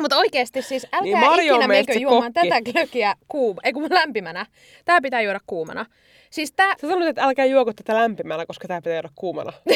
Mutta 0.00 0.16
oikeesti 0.16 0.62
siis 0.62 0.84
älkää 0.84 1.00
Niin 1.20 1.30
on 1.30 1.40
ikinä 1.40 1.68
menkö 1.68 1.92
juomaan 1.92 2.32
kokki. 2.32 2.48
tätä 2.48 2.72
glökiä 2.72 3.14
kuuma, 3.28 3.60
ei 3.64 3.72
kun 3.72 3.86
lämpimänä. 3.90 4.46
Tää 4.84 5.00
pitää 5.00 5.20
juoda 5.20 5.40
kuumana. 5.46 5.86
Siis 6.30 6.52
tää, 6.52 6.74
Sä 6.80 6.88
sanoit, 6.88 7.08
että 7.08 7.22
älkää 7.24 7.44
juoko 7.44 7.72
tätä 7.72 7.94
lämpimällä, 7.94 8.46
koska 8.46 8.68
tää 8.68 8.80
pitää 8.80 8.94
juoda 8.94 9.08
kuumana. 9.14 9.52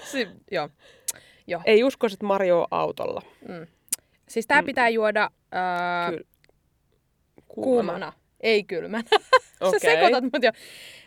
si, 0.12 0.28
joo. 0.50 0.68
Joo. 1.46 1.62
Ei 1.64 1.84
usko, 1.84 2.06
että 2.06 2.26
Mario 2.26 2.66
autolla. 2.70 3.22
Siis 4.28 4.46
tää 4.46 4.62
pitää 4.62 4.88
juoda 4.88 5.30
öö, 5.54 6.10
Kyllä. 6.10 6.24
kuumana, 7.48 8.12
ei 8.40 8.64
kylmänä. 8.64 9.04
Sä 9.70 9.78
sekoitat 9.78 10.24
mut 10.24 10.42
jo. 10.42 10.50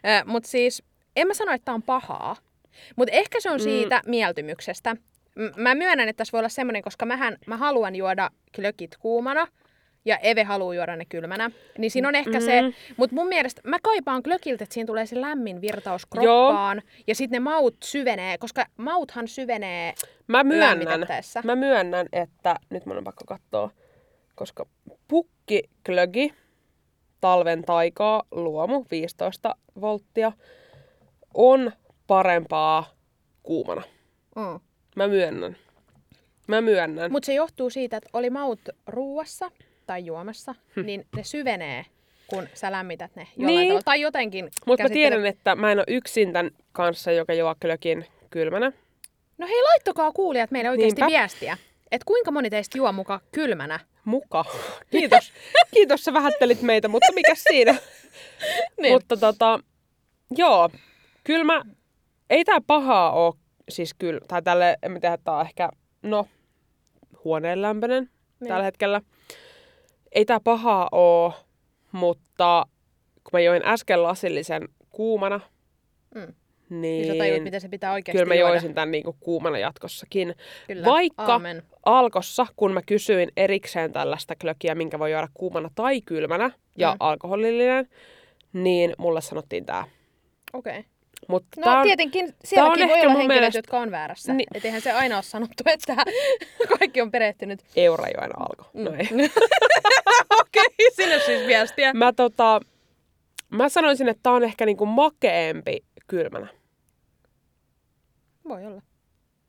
Äh, 0.05 0.25
mut 0.25 0.45
siis, 0.45 0.83
en 1.15 1.27
mä 1.27 1.33
sano, 1.33 1.51
että 1.51 1.65
tää 1.65 1.75
on 1.75 1.83
pahaa. 1.83 2.35
Mutta 2.95 3.15
ehkä 3.15 3.39
se 3.39 3.49
on 3.49 3.59
siitä 3.59 4.01
mm. 4.05 4.09
mieltymyksestä. 4.09 4.93
M- 5.35 5.61
mä 5.61 5.75
myönnän, 5.75 6.09
että 6.09 6.17
tässä 6.17 6.31
voi 6.31 6.39
olla 6.39 6.49
semmoinen, 6.49 6.81
koska 6.81 7.05
mähän, 7.05 7.37
mä 7.47 7.57
haluan 7.57 7.95
juoda 7.95 8.29
klökit 8.55 8.97
kuumana 8.97 9.47
ja 10.05 10.17
Eve 10.17 10.43
haluaa 10.43 10.73
juoda 10.73 10.95
ne 10.95 11.05
kylmänä. 11.05 11.51
Niin 11.77 11.91
siinä 11.91 12.07
on 12.07 12.15
ehkä 12.15 12.39
mm. 12.39 12.45
se, 12.45 12.61
mutta 12.97 13.15
mun 13.15 13.27
mielestä 13.27 13.61
mä 13.65 13.77
kaipaan 13.83 14.23
klökiltä, 14.23 14.63
että 14.63 14.73
siinä 14.73 14.87
tulee 14.87 15.05
se 15.05 15.21
lämmin 15.21 15.61
virtaus 15.61 16.05
kroppaan 16.05 16.81
ja 17.07 17.15
sitten 17.15 17.35
ne 17.35 17.39
maut 17.39 17.75
syvenee, 17.83 18.37
koska 18.37 18.65
mauthan 18.77 19.27
syvenee 19.27 19.93
Mä 20.27 20.43
myönnän, 20.43 21.07
mä 21.43 21.55
myönnän, 21.55 22.07
että 22.13 22.55
nyt 22.69 22.85
mun 22.85 22.97
on 22.97 23.03
pakko 23.03 23.23
katsoa, 23.27 23.69
koska 24.35 24.65
pukki 25.07 25.63
klögi, 25.85 26.33
talven 27.21 27.63
taikaa, 27.63 28.23
luomu, 28.31 28.85
15 28.91 29.55
volttia, 29.81 30.31
on 31.33 31.71
parempaa 32.07 32.93
kuumana. 33.43 33.83
Mm. 34.35 34.59
Mä 34.95 35.07
myönnän. 35.07 35.57
Mä 36.47 36.61
myönnän. 36.61 37.11
Mutta 37.11 37.25
se 37.25 37.33
johtuu 37.33 37.69
siitä, 37.69 37.97
että 37.97 38.09
oli 38.13 38.29
maut 38.29 38.59
ruuassa 38.87 39.51
tai 39.89 40.05
juomassa, 40.05 40.55
niin 40.85 41.05
ne 41.15 41.23
syvenee, 41.23 41.85
kun 42.27 42.47
sä 42.53 42.71
lämmität 42.71 43.15
ne 43.15 43.27
jollain 43.37 43.55
Niin. 43.57 43.67
tavalla. 43.67 43.81
Tai 43.85 44.01
jotenkin 44.01 44.49
Mutta 44.65 44.83
mä 44.83 44.89
tiedän, 44.89 45.25
että 45.25 45.55
mä 45.55 45.71
en 45.71 45.77
ole 45.77 45.85
yksin 45.87 46.33
tämän 46.33 46.51
kanssa, 46.71 47.11
joka 47.11 47.33
juo 47.33 47.55
klökin 47.61 48.05
kylmänä. 48.29 48.71
No 49.37 49.47
hei, 49.47 49.63
laittakaa 49.63 50.11
kuulijat 50.11 50.51
meille 50.51 50.69
oikeasti 50.69 51.01
Niinpä. 51.01 51.19
viestiä. 51.19 51.57
Että 51.91 52.05
kuinka 52.05 52.31
moni 52.31 52.49
teistä 52.49 52.77
juo 52.77 52.91
muka 52.91 53.19
kylmänä? 53.31 53.79
Muka. 54.05 54.45
Kiitos. 54.91 55.33
Kiitos, 55.73 56.03
sä 56.03 56.13
vähättelit 56.13 56.61
meitä, 56.61 56.87
mutta 56.87 57.13
mikä 57.13 57.33
siinä? 57.35 57.75
Niin. 58.81 58.93
Mutta 58.93 59.17
tota, 59.17 59.59
joo, 60.37 60.69
kyllä 61.23 61.43
mä, 61.43 61.61
ei 62.29 62.45
tää 62.45 62.61
pahaa 62.67 63.11
oo, 63.11 63.35
siis 63.69 63.93
kyllä, 63.93 64.19
tai 64.27 64.41
tälle, 64.41 64.77
en 64.83 64.91
mä 64.91 64.99
tiedä, 64.99 65.17
tää 65.23 65.33
on 65.35 65.45
ehkä, 65.45 65.69
no, 66.03 66.27
huoneen 67.23 67.61
lämpöinen 67.61 68.09
Niin. 68.39 68.47
tällä 68.47 68.63
hetkellä. 68.63 69.01
Ei 70.11 70.25
tää 70.25 70.39
pahaa 70.39 70.89
oo, 70.91 71.33
mutta 71.91 72.65
kun 73.23 73.29
mä 73.33 73.39
join 73.39 73.61
äsken 73.65 74.03
lasillisen 74.03 74.69
kuumana, 74.89 75.39
Mm. 76.15 76.21
niin, 76.69 76.81
Niin 76.81 77.07
sä 77.07 77.13
tajuat, 77.17 77.43
miten 77.43 77.61
se 77.61 77.69
pitää 77.69 77.93
oikeasti 77.93 78.17
kyllä 78.17 78.25
mä 78.27 78.35
juoda. 78.39 78.53
joisin 78.53 78.73
tän 78.73 78.91
niinku 78.91 79.15
kuumana 79.19 79.57
jatkossakin. 79.57 80.35
Kyllä. 80.67 80.85
Vaikka 80.85 81.23
Aamen. 81.25 81.63
Alkossa, 81.85 82.47
kun 82.55 82.73
mä 82.73 82.81
kysyin 82.81 83.31
erikseen 83.37 83.93
tällaista 83.93 84.35
klökiä, 84.35 84.75
minkä 84.75 84.99
voi 84.99 85.11
juoda 85.11 85.27
kuumana 85.33 85.69
tai 85.75 86.01
kylmänä 86.01 86.51
ja 86.77 86.91
Mm. 86.91 86.97
alkoholillinen, 86.99 87.87
niin 88.53 88.93
mulle 88.97 89.21
sanottiin 89.21 89.65
tää. 89.65 89.83
Okei. 90.53 90.79
Okay. 90.79 90.83
Mutta 91.27 91.47
No 91.57 91.63
tää 91.63 91.77
on, 91.77 91.83
tietenkin 91.83 92.35
sielläkin 92.43 92.83
ehkä 92.83 92.95
voi 92.95 93.01
olla 93.01 93.11
henkilöt, 93.11 93.35
mielestä- 93.35 93.57
jotka 93.57 93.79
on 93.79 93.91
väärässä. 93.91 94.33
Niin. 94.33 94.47
Et 94.53 94.65
eihän 94.65 94.81
se 94.81 94.91
aina 94.91 95.15
ole 95.15 95.23
sanottu, 95.23 95.63
että 95.65 95.95
kaikki 96.79 97.01
on 97.01 97.11
perehtynyt. 97.11 97.59
Eurajoen 97.75 98.39
alko. 98.39 98.69
No 98.73 98.91
ei. 98.93 99.07
Okei, 100.39 100.63
okay, 100.63 100.89
sinne 100.95 101.19
siis 101.19 101.47
viestiä. 101.47 101.93
Mä, 101.93 102.13
tota, 102.13 102.59
mä 103.49 103.69
sanoisin, 103.69 104.09
että 104.09 104.23
tää 104.23 104.33
on 104.33 104.43
ehkä 104.43 104.65
niinku 104.65 104.85
makeempi 104.85 105.77
kylmänä. 106.07 106.47
Voi 108.47 108.65
olla. 108.65 108.81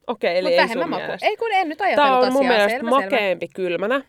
Okei, 0.07 0.39
eli 0.39 0.49
Mutta 0.49 0.63
ei 0.63 0.69
sun 0.69 0.89
maku. 0.91 1.13
Ei 1.23 1.37
kun 1.37 1.53
en 1.53 1.69
nyt 1.69 1.81
ajatellut 1.81 2.11
Tää 2.11 2.19
on 2.19 2.25
asiaa. 2.25 2.33
mun 2.33 2.47
mielestä 2.47 2.69
selvä, 2.79 2.91
selvä. 2.91 3.05
makeempi 3.05 3.49
kylmänä. 3.49 4.05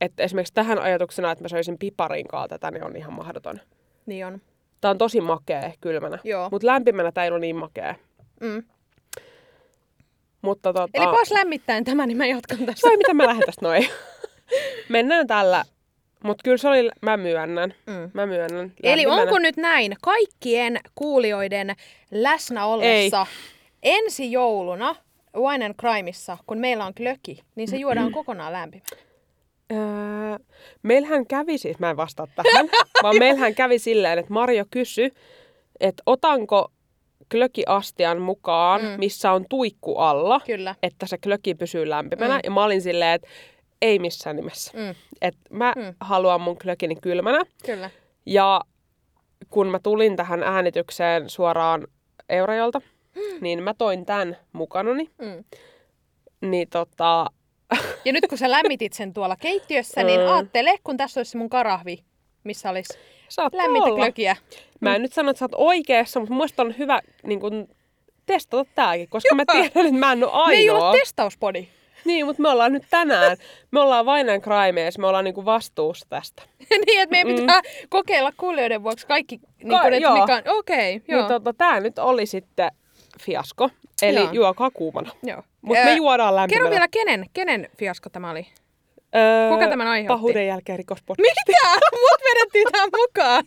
Että 0.00 0.22
esimerkiksi 0.22 0.54
tähän 0.54 0.78
ajatuksena, 0.78 1.30
että 1.32 1.44
mä 1.44 1.48
söisin 1.48 1.78
piparin 1.78 2.28
kanssa 2.28 2.48
tätä, 2.48 2.70
niin 2.70 2.84
on 2.84 2.96
ihan 2.96 3.12
mahdoton. 3.12 3.60
Niin 4.06 4.26
on. 4.26 4.40
Tää 4.84 4.90
on 4.90 4.98
tosi 4.98 5.20
makea 5.20 5.72
kylmänä. 5.80 6.18
Joo. 6.24 6.48
Mutta 6.50 6.66
lämpimänä 6.66 7.12
tää 7.12 7.24
ei 7.24 7.30
ole 7.30 7.38
niin 7.38 7.56
makea. 7.56 7.94
Mm. 8.40 8.62
Mutta 10.42 10.72
tota... 10.72 10.88
Eli 10.94 11.06
pois 11.06 11.30
lämmittäen 11.30 11.84
tämä, 11.84 12.06
niin 12.06 12.16
mä 12.16 12.26
jatkan 12.26 12.58
tästä. 12.58 12.88
Vai 12.88 12.96
mitä 12.96 13.14
mä 13.14 13.26
lähden 13.26 13.46
tästä 13.46 13.66
noin? 13.66 13.88
Mennään 14.88 15.26
tällä. 15.26 15.64
Mutta 16.24 16.42
kyllä 16.44 16.56
se 16.56 16.68
oli, 16.68 16.90
mä 17.02 17.16
myönnän. 17.16 17.74
Mm. 17.86 18.10
Mä 18.14 18.26
myönnän. 18.26 18.72
Eli 18.82 19.02
lämpimänä. 19.02 19.22
onko 19.22 19.38
nyt 19.38 19.56
näin 19.56 19.96
kaikkien 20.02 20.80
kuulijoiden 20.94 21.74
läsnä 22.10 22.66
ollessa 22.66 23.26
ensi 23.82 24.32
jouluna 24.32 24.96
Wine 25.36 25.64
and 25.64 25.74
Crimeissa, 25.74 26.38
kun 26.46 26.58
meillä 26.58 26.84
on 26.84 26.94
klöki, 26.94 27.42
niin 27.54 27.68
se 27.68 27.76
juodaan 27.76 28.12
kokonaan 28.12 28.52
lämpimänä? 28.52 28.86
Öö, 29.72 29.78
meillähän 30.82 31.26
kävi 31.26 31.58
siis, 31.58 31.78
mä 31.78 31.90
en 31.90 31.96
vastaa 31.96 32.26
tähän, 32.36 32.68
vaan 33.02 33.18
meillähän 33.18 33.54
kävi 33.54 33.78
silleen, 33.78 34.18
että 34.18 34.32
Marjo 34.32 34.64
kysyi, 34.70 35.10
että 35.80 36.02
otanko 36.06 36.68
klökiastian 37.30 38.20
mukaan, 38.20 38.80
mm. 38.82 38.88
missä 38.98 39.32
on 39.32 39.44
tuikku 39.50 39.96
alla, 39.98 40.40
Kyllä. 40.46 40.74
että 40.82 41.06
se 41.06 41.18
klöki 41.18 41.54
pysyy 41.54 41.88
lämpimänä. 41.88 42.34
Mm. 42.34 42.40
Ja 42.44 42.50
mä 42.50 42.64
olin 42.64 42.82
silleen, 42.82 43.14
että 43.14 43.28
ei 43.82 43.98
missään 43.98 44.36
nimessä. 44.36 44.72
Mm. 44.74 44.94
Että 45.22 45.40
mä 45.50 45.72
Mm. 45.76 45.82
mm. 45.82 45.94
haluan 46.00 46.40
mun 46.40 46.58
klökini 46.58 46.96
kylmänä. 46.96 47.40
Kyllä. 47.66 47.90
Ja 48.26 48.60
kun 49.50 49.66
mä 49.66 49.78
tulin 49.82 50.16
tähän 50.16 50.42
äänitykseen 50.42 51.30
suoraan 51.30 51.86
Eurajolta, 52.28 52.80
niin 53.40 53.62
mä 53.62 53.74
toin 53.74 54.06
tämän 54.06 54.36
mukanani. 54.52 55.10
Mm. 55.18 55.44
Niin 56.50 56.68
tota, 56.68 57.26
Ja 58.04 58.12
nyt 58.12 58.26
kun 58.28 58.38
sä 58.38 58.50
lämmitit 58.50 58.92
sen 58.92 59.12
tuolla 59.12 59.36
keittiössä, 59.36 60.02
niin 60.02 60.20
Mm. 60.20 60.26
aattele, 60.26 60.74
kun 60.84 60.96
tässä 60.96 61.20
olisi 61.20 61.36
mun 61.36 61.50
karahvi, 61.50 61.98
missä 62.44 62.70
olisi 62.70 62.98
lämmintä 63.52 63.90
klökiä. 63.90 64.36
Mä 64.80 64.94
en 64.96 65.02
nyt 65.02 65.12
sano, 65.12 65.30
että 65.30 65.38
sä 65.38 65.44
oot 65.44 65.54
oikeassa, 65.54 66.20
mutta 66.20 66.34
mun 66.34 66.48
on 66.58 66.74
hyvä 66.78 67.00
niin 67.22 67.40
kun, 67.40 67.68
testata 68.26 68.70
tääkin, 68.74 69.08
koska 69.08 69.34
mä 69.34 69.44
tiedän, 69.52 69.66
että 69.66 69.92
mä 69.98 70.12
en 70.12 70.24
ole 70.24 70.46
Me 70.46 70.52
ei 70.54 70.70
ainoa. 70.70 70.90
ole 70.90 70.98
testauspodi. 70.98 71.68
niin, 72.04 72.26
mutta 72.26 72.42
me 72.42 72.48
ollaan 72.48 72.72
nyt 72.72 72.82
tänään, 72.90 73.36
me 73.70 73.80
ollaan 73.80 74.06
vainen 74.06 74.40
crimees, 74.42 74.98
me 74.98 75.06
ollaan 75.06 75.24
niinku 75.24 75.44
vastuussa 75.44 76.06
tästä. 76.08 76.42
niin, 76.86 77.00
että 77.02 77.10
meidän 77.10 77.34
pitää 77.34 77.60
kokeilla 77.88 78.32
kuulijoiden 78.36 78.82
vuoksi 78.82 79.06
kaikki, 79.06 79.40
niin 79.58 79.68
Ka- 79.70 79.86
että 79.86 79.96
joo. 79.96 80.20
mikä 80.20 80.34
on... 80.36 80.42
Okei, 80.58 80.96
okay, 80.96 81.06
joo. 81.08 81.20
Niin 81.20 81.28
tota, 81.28 81.52
tää 81.52 81.80
nyt 81.80 81.98
oli 81.98 82.26
sitten 82.26 82.70
fiasko, 83.20 83.70
eli 84.02 84.16
Joo. 84.20 84.32
juokaa 84.32 84.70
kuumana. 84.70 85.10
joo. 85.22 85.42
Mutta 85.62 85.84
me 85.84 85.90
Ää, 85.90 85.96
juodaan 85.96 86.36
lämpimällä. 86.36 86.62
Kerro 86.64 86.70
vielä, 86.70 86.88
kenen, 86.88 87.26
kenen 87.32 87.68
fiasko 87.78 88.10
tämä 88.10 88.30
oli? 88.30 88.46
Öö, 89.16 89.50
kuka 89.50 89.68
tämän 89.68 89.86
aiheutti? 89.86 90.08
Pahuuden 90.14 90.46
jälkeen 90.46 90.78
rikospodcast. 90.78 91.30
Mitä? 91.46 91.70
Mut 92.10 92.20
vedettiin 92.34 92.66
tähän 92.72 92.88
mukaan. 92.96 93.44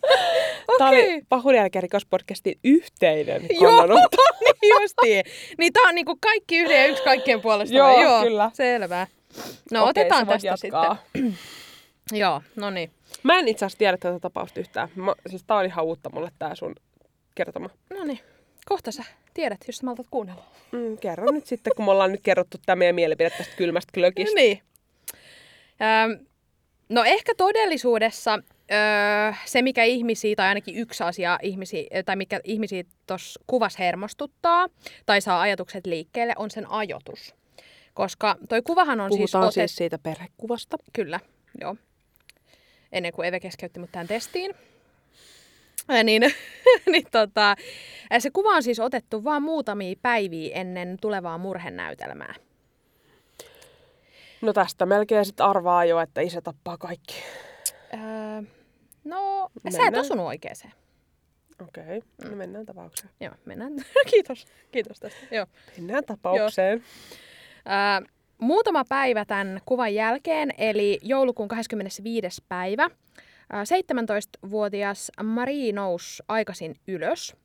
Tämä 0.78 0.90
Okei. 0.90 1.12
oli 1.14 1.22
Pahuuden 1.28 1.58
jälkeen 1.58 1.82
rikospodcastin 1.82 2.58
yhteinen 2.64 3.42
Joo, 3.50 3.76
kannanotto. 3.76 4.16
niin 4.62 4.82
justiin. 4.82 5.24
Niin 5.58 5.72
tää 5.72 5.82
on 5.82 5.94
niinku 5.94 6.18
kaikki 6.20 6.58
yhden 6.58 6.76
ja 6.80 6.86
yksi 6.86 7.02
kaikkien 7.02 7.40
puolesta. 7.40 7.76
Joo? 7.76 8.02
Joo, 8.02 8.22
kyllä. 8.22 8.50
Selvä. 8.54 9.06
No 9.70 9.82
Okei, 9.82 9.90
otetaan 9.90 10.26
tästä 10.26 10.46
jatkaa. 10.46 10.96
sitten. 11.12 11.38
Joo, 12.22 12.42
no 12.56 12.70
niin. 12.70 12.90
Mä 13.22 13.38
en 13.38 13.48
itse 13.48 13.64
asiassa 13.64 13.78
tiedä 13.78 13.96
tätä 13.96 14.18
tapausta 14.20 14.60
yhtään. 14.60 14.88
Mä, 14.94 15.14
siis 15.26 15.44
tää 15.46 15.56
on 15.56 15.64
ihan 15.64 15.84
uutta 15.84 16.10
mulle 16.14 16.30
tää 16.38 16.54
sun 16.54 16.74
kertoma. 17.34 17.70
No 17.90 18.04
niin. 18.04 18.20
Kohta 18.66 18.92
sä 18.92 19.04
tiedät, 19.38 19.60
jos 19.66 19.76
sä 19.76 19.86
maltat 19.86 20.06
kuunnella. 20.10 20.44
Mm, 20.72 20.98
kerro 20.98 21.30
nyt 21.30 21.46
sitten, 21.46 21.72
kun 21.76 21.84
me 21.84 21.90
ollaan 21.90 22.12
nyt 22.12 22.20
kerrottu 22.22 22.58
tämä 22.66 22.76
meidän 22.76 22.94
mielipide 22.94 23.30
tästä 23.30 23.56
kylmästä 23.56 23.92
klökistä. 23.94 24.34
Niin. 24.34 24.62
Öm, 26.04 26.26
no 26.88 27.04
ehkä 27.04 27.32
todellisuudessa 27.36 28.38
öö, 28.72 29.32
se, 29.44 29.62
mikä 29.62 29.84
ihmisiä, 29.84 30.36
tai 30.36 30.48
ainakin 30.48 30.76
yksi 30.76 31.04
asia, 31.04 31.38
ihmisiä, 31.42 32.02
tai 32.06 32.16
mikä 32.16 32.40
ihmisiä 32.44 32.84
tuossa 33.06 33.40
kuvassa 33.46 33.78
hermostuttaa, 33.78 34.68
tai 35.06 35.20
saa 35.20 35.40
ajatukset 35.40 35.86
liikkeelle, 35.86 36.34
on 36.36 36.50
sen 36.50 36.70
ajoitus. 36.70 37.34
Koska 37.94 38.36
toi 38.48 38.62
kuvahan 38.62 39.00
on 39.00 39.08
Puhutaan 39.08 39.28
siis, 39.28 39.30
siis, 39.30 39.44
otet... 39.44 39.70
siis 39.70 39.76
siitä 39.76 39.98
perhekuvasta. 39.98 40.76
Kyllä, 40.92 41.20
joo. 41.60 41.76
Ennen 42.92 43.12
kuin 43.12 43.28
Eve 43.28 43.40
keskeytti 43.40 43.80
mut 43.80 43.92
tähän 43.92 44.08
testiin. 44.08 44.54
Niin, 46.04 46.22
niin 46.92 47.06
tota, 47.10 47.56
ää, 48.10 48.20
se 48.20 48.30
kuva 48.30 48.48
on 48.48 48.62
siis 48.62 48.80
otettu 48.80 49.24
vain 49.24 49.42
muutamia 49.42 49.94
päiviä 50.02 50.56
ennen 50.56 50.96
tulevaa 51.00 51.38
murhenäytelmää. 51.38 52.34
No 54.40 54.52
tästä 54.52 54.86
melkein 54.86 55.24
sit 55.24 55.40
arvaa 55.40 55.84
jo, 55.84 56.00
että 56.00 56.20
isä 56.20 56.40
tappaa 56.40 56.78
kaikki. 56.78 57.14
Öö, 57.94 58.42
no, 59.04 59.50
sä 59.54 59.78
et 59.78 59.84
Mennään. 59.84 60.00
osunut 60.00 60.26
oikeeseen. 60.26 60.72
Okei, 61.62 61.98
okay. 61.98 62.30
no 62.30 62.36
mennään 62.36 62.66
tapaukseen. 62.66 63.10
Joo, 63.20 63.34
mennään. 63.44 63.72
Kiitos. 64.10 64.46
Kiitos 64.72 65.00
tästä. 65.00 65.18
Joo. 65.30 65.46
Mennään 65.76 66.04
tapaukseen. 66.04 66.84
Öö, 67.56 68.08
muutama 68.38 68.84
päivä 68.88 69.24
tämän 69.24 69.60
kuvan 69.64 69.94
jälkeen, 69.94 70.50
eli 70.58 70.98
joulukuun 71.02 71.48
25. 71.48 72.44
päivä, 72.48 72.90
17-vuotias 73.52 75.12
Marie 75.22 75.72
nousi 75.72 76.22
aikaisin 76.28 76.76
ylös. 76.88 77.36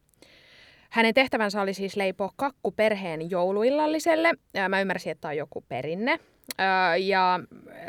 Hänen 0.90 1.14
tehtävänsä 1.14 1.62
oli 1.62 1.74
siis 1.74 1.96
leipoa 1.96 2.30
kakku 2.36 2.72
perheen 2.72 3.30
jouluillalliselle. 3.30 4.32
Öö, 4.58 4.70
Mä 4.70 4.82
ymmärsin, 4.82 5.12
että 5.12 5.22
tämä 5.22 5.30
on 5.30 5.38
joku 5.38 5.64
perinne. 5.70 6.20
Öö, 6.60 6.96
Ja 6.96 7.40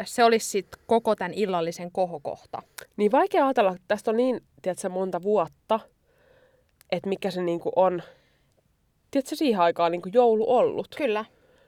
se 0.05 0.24
olisi 0.24 0.48
sitten 0.50 0.81
koko 0.87 1.16
tämän 1.16 1.35
illallisen 1.35 1.92
kohokohta. 1.92 2.62
Niin 2.96 3.12
vaikea 3.12 3.44
ajatella, 3.46 3.70
että 3.70 3.85
tästä 3.88 4.11
on 4.11 4.16
niin, 4.16 4.40
tiedätkö, 4.62 4.88
monta 4.88 5.22
vuotta, 5.22 5.81
että 6.92 7.09
mikä 7.09 7.31
se 7.31 7.42
niinku 7.42 7.72
on, 7.77 8.03
tiedätkö, 9.11 9.37
siihen 9.37 9.61
aikaan 9.61 9.92
niinku 9.92 10.09
joulu 10.12 10.57
ollut. 10.57 10.94
Kyllä. 10.96 11.24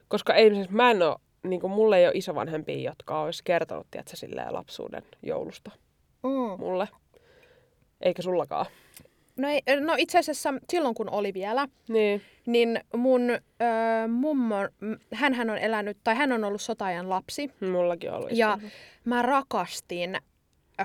Koska 0.09 0.35
ei, 0.35 0.55
siis 0.55 0.71
mä 0.71 0.91
en 0.91 1.03
oo, 1.03 1.19
niinku, 1.43 1.69
mulle 1.69 1.99
ei 1.99 2.07
ole 2.07 2.15
isovanhempia, 2.15 2.91
jotka 2.91 3.21
olisi 3.21 3.45
kertonut, 3.45 3.87
tiedätkö, 3.91 4.17
silleen 4.17 4.53
lapsuuden 4.53 5.03
joulusta 5.23 5.71
Mm. 6.27 6.61
mulle. 6.65 6.89
Eikä 8.01 8.23
sullakaan. 8.23 8.67
No, 9.37 9.49
ei, 9.49 9.63
no 9.81 9.95
itse 9.99 10.19
asiassa 10.19 10.55
silloin, 10.71 10.95
kun 10.95 11.11
oli 11.11 11.35
vielä, 11.35 11.69
Niin. 11.89 12.23
niin 12.47 12.81
mun 12.97 13.31
öö, 13.31 14.09
mummo, 14.09 14.57
hän 15.15 15.51
on 15.51 15.59
elänyt, 15.59 15.99
tai 16.05 16.15
hän 16.15 16.33
on 16.33 16.45
ollut 16.45 16.61
sotajan 16.61 17.09
lapsi. 17.11 17.51
Mullakin 17.61 18.13
oli. 18.13 18.29
Ja 18.33 18.59
mä 19.05 19.23
rakastin 19.23 20.17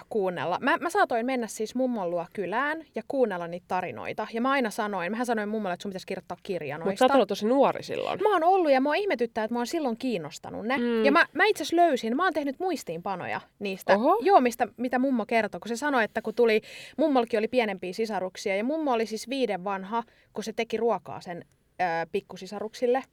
kuunnella. 0.09 0.57
Mä, 0.61 0.77
mä 0.77 0.89
saatoin 0.89 1.25
mennä 1.25 1.47
siis 1.47 1.75
mummon 1.75 2.09
luo 2.09 2.25
kylään 2.33 2.83
ja 2.95 3.03
kuunnella 3.07 3.47
niitä 3.47 3.65
tarinoita. 3.67 4.27
Ja 4.33 4.41
mä 4.41 4.51
aina 4.51 4.69
sanoin, 4.69 5.17
mä 5.17 5.25
sanoin 5.25 5.49
mummolle, 5.49 5.73
että 5.73 5.81
sun 5.81 5.89
pitäisi 5.89 6.07
kirjoittaa 6.07 6.37
kirja 6.43 6.75
Mutta 6.75 6.85
noista. 6.85 6.99
sä 6.99 7.05
oot 7.05 7.15
ollut 7.15 7.27
tosi 7.29 7.47
nuori 7.47 7.83
silloin. 7.83 8.21
Mä 8.21 8.33
oon 8.33 8.43
ollut 8.43 8.71
ja 8.71 8.81
mua 8.81 8.95
ihmetyttää, 8.95 9.43
että 9.43 9.53
mua 9.53 9.59
on 9.61 9.67
silloin 9.67 9.97
kiinnostanut 9.97 10.65
ne. 10.65 10.77
Mm. 10.77 11.05
Ja 11.05 11.11
mä, 11.11 11.25
mä 11.33 11.45
itse 11.45 11.63
asiassa 11.63 11.75
löysin, 11.75 12.15
mä 12.15 12.23
oon 12.23 12.33
tehnyt 12.33 12.59
muistiinpanoja 12.59 13.41
niistä. 13.59 13.95
Oho. 13.95 14.17
Joo, 14.21 14.41
mistä, 14.41 14.67
mitä 14.77 14.99
mummo 14.99 15.25
kertoi, 15.25 15.59
kun 15.59 15.69
se 15.69 15.75
sanoi, 15.75 16.03
että 16.03 16.21
kun 16.21 16.35
tuli, 16.35 16.61
mummolkin 16.97 17.37
oli 17.37 17.47
pienempiä 17.47 17.93
sisaruksia 17.93 18.55
ja 18.55 18.63
mummo 18.63 18.91
oli 18.91 19.05
siis 19.05 19.29
viiden 19.29 19.63
vanha, 19.63 20.03
kun 20.33 20.43
se 20.43 20.53
teki 20.53 20.77
ruokaa 20.77 21.21
sen 21.21 21.45
ö, 21.81 21.83
pikkusisaruksille. 22.11 23.03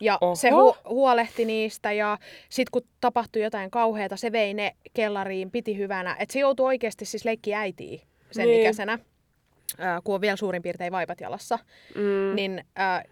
Ja 0.00 0.18
Oho. 0.20 0.34
se 0.34 0.50
hu- 0.50 0.76
huolehti 0.88 1.44
niistä 1.44 1.92
ja 1.92 2.18
sitten 2.48 2.70
kun 2.72 2.82
tapahtui 3.00 3.42
jotain 3.42 3.70
kauheata, 3.70 4.16
se 4.16 4.32
vei 4.32 4.54
ne 4.54 4.76
kellariin, 4.94 5.50
piti 5.50 5.76
hyvänä. 5.78 6.16
Että 6.18 6.32
se 6.32 6.38
joutui 6.38 6.66
oikeasti 6.66 7.04
siis 7.04 7.24
leikki 7.24 7.54
äitiä 7.54 8.00
sen 8.30 8.46
Niin. 8.46 8.60
ikäisenä, 8.60 8.98
ö, 9.72 9.84
kun 10.04 10.14
on 10.14 10.20
vielä 10.20 10.36
suurin 10.36 10.62
piirtein 10.62 10.92
vaipat 10.92 11.20
jalassa 11.20 11.58
Mm. 11.94 12.34
niin 12.36 12.64
äh, 12.80 13.02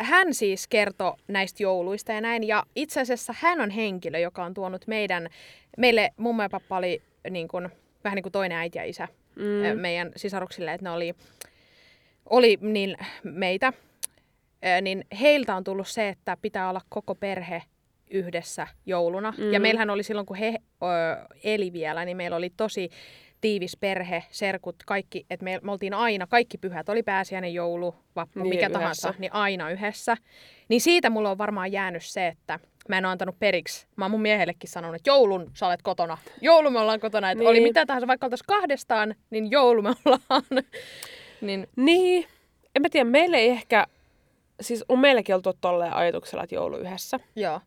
hän 0.00 0.34
siis 0.34 0.68
kertoi 0.68 1.12
näistä 1.28 1.62
jouluista 1.62 2.12
ja 2.12 2.20
näin. 2.20 2.44
Ja 2.44 2.62
itse 2.76 3.00
asiassa 3.00 3.34
hän 3.38 3.60
on 3.60 3.70
henkilö, 3.70 4.18
joka 4.18 4.44
on 4.44 4.54
tuonut 4.54 4.86
meidän, 4.86 5.28
meille 5.78 6.10
mummo 6.16 6.42
ja 6.42 6.48
pappa 6.50 6.76
oli 6.76 7.02
niin 7.30 7.48
kuin, 7.48 7.68
vähän 8.04 8.16
niin 8.16 8.22
kuin 8.22 8.32
toinen 8.32 8.58
äiti 8.58 8.78
ja 8.78 8.84
isä 8.84 9.08
mm. 9.36 9.80
meidän 9.80 10.12
sisaruksille, 10.16 10.72
että 10.74 10.84
ne 10.84 10.90
oli, 10.90 11.14
oli 12.30 12.58
niin 12.60 12.96
meitä. 13.22 13.72
Niin 14.82 15.04
heiltä 15.20 15.56
on 15.56 15.64
tullut 15.64 15.88
se, 15.88 16.08
että 16.08 16.36
pitää 16.42 16.68
olla 16.70 16.80
koko 16.88 17.14
perhe 17.14 17.62
yhdessä 18.10 18.66
jouluna. 18.86 19.34
Mm. 19.38 19.52
Ja 19.52 19.60
meillähän 19.60 19.90
oli 19.90 20.02
silloin, 20.02 20.26
kun 20.26 20.36
he 20.36 20.54
ö, 20.82 20.86
eli 21.44 21.72
vielä, 21.72 22.04
niin 22.04 22.16
meillä 22.16 22.36
oli 22.36 22.50
tosi 22.56 22.90
tiivis 23.40 23.76
perhe, 23.76 24.24
serkut, 24.30 24.76
kaikki, 24.86 25.26
että 25.30 25.44
me, 25.44 25.58
me 25.62 25.72
oltiin 25.72 25.94
aina, 25.94 26.26
kaikki 26.26 26.58
pyhät, 26.58 26.88
oli 26.88 27.02
pääsiäinen 27.02 27.54
joulu, 27.54 27.94
vappu, 28.16 28.38
niin, 28.40 28.48
mikä 28.48 28.66
yhdessä. 28.66 28.78
tahansa, 28.78 29.14
niin 29.18 29.32
aina 29.32 29.70
yhdessä. 29.70 30.16
Niin 30.68 30.80
siitä 30.80 31.10
mulla 31.10 31.30
on 31.30 31.38
varmaan 31.38 31.72
jäänyt 31.72 32.02
se, 32.04 32.26
että 32.26 32.58
mä 32.88 32.98
en 32.98 33.04
ole 33.04 33.12
antanut 33.12 33.38
periksi. 33.38 33.86
Mä 33.96 34.04
oon 34.04 34.10
mun 34.10 34.22
miehellekin 34.22 34.70
sanonut, 34.70 34.96
että 34.96 35.10
joulun 35.10 35.50
sä 35.54 35.66
olet 35.66 35.82
kotona. 35.82 36.18
Joulu 36.40 36.70
me 36.70 36.78
ollaan 36.78 37.00
kotona. 37.00 37.30
Että 37.30 37.38
Niin. 37.40 37.48
oli 37.50 37.60
mitä 37.60 37.86
tahansa, 37.86 38.06
vaikka 38.06 38.26
oltaisiin 38.26 38.46
kahdestaan, 38.46 39.14
niin 39.30 39.50
joulu 39.50 39.82
me 39.82 39.88
ollaan. 40.04 40.42
niin, 41.40 41.68
Niin, 41.76 42.26
en 42.76 42.82
mä 42.82 42.88
tiedä, 42.88 43.10
meille 43.10 43.36
ei 43.36 43.48
ehkä, 43.48 43.86
siis 44.60 44.84
on 44.88 44.98
meilläkin 44.98 45.34
oltu 45.34 45.52
tolleen 45.60 45.92
ajatuksella, 45.92 46.44
että 46.44 46.54
joulu 46.54 46.76
yhdessä. 46.76 47.20
joo. 47.36 47.60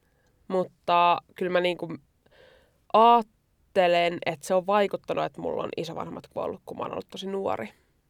Mutta 0.48 1.22
kyllä 1.36 1.52
mä 1.52 1.60
niinku 1.60 1.96
ajattelen, 2.94 4.18
että 4.26 4.48
se 4.48 4.54
on 4.54 4.68
vaikuttanut, 4.68 5.26
että 5.26 5.42
mulla 5.42 5.64
on 5.64 5.70
isovanhemmat 5.78 6.28
kuollut, 6.28 6.62
kun 6.66 6.78
mä 6.78 6.84
oon 6.84 6.92
ollut 6.92 7.10
tosi 7.10 7.28
nuori. 7.28 7.70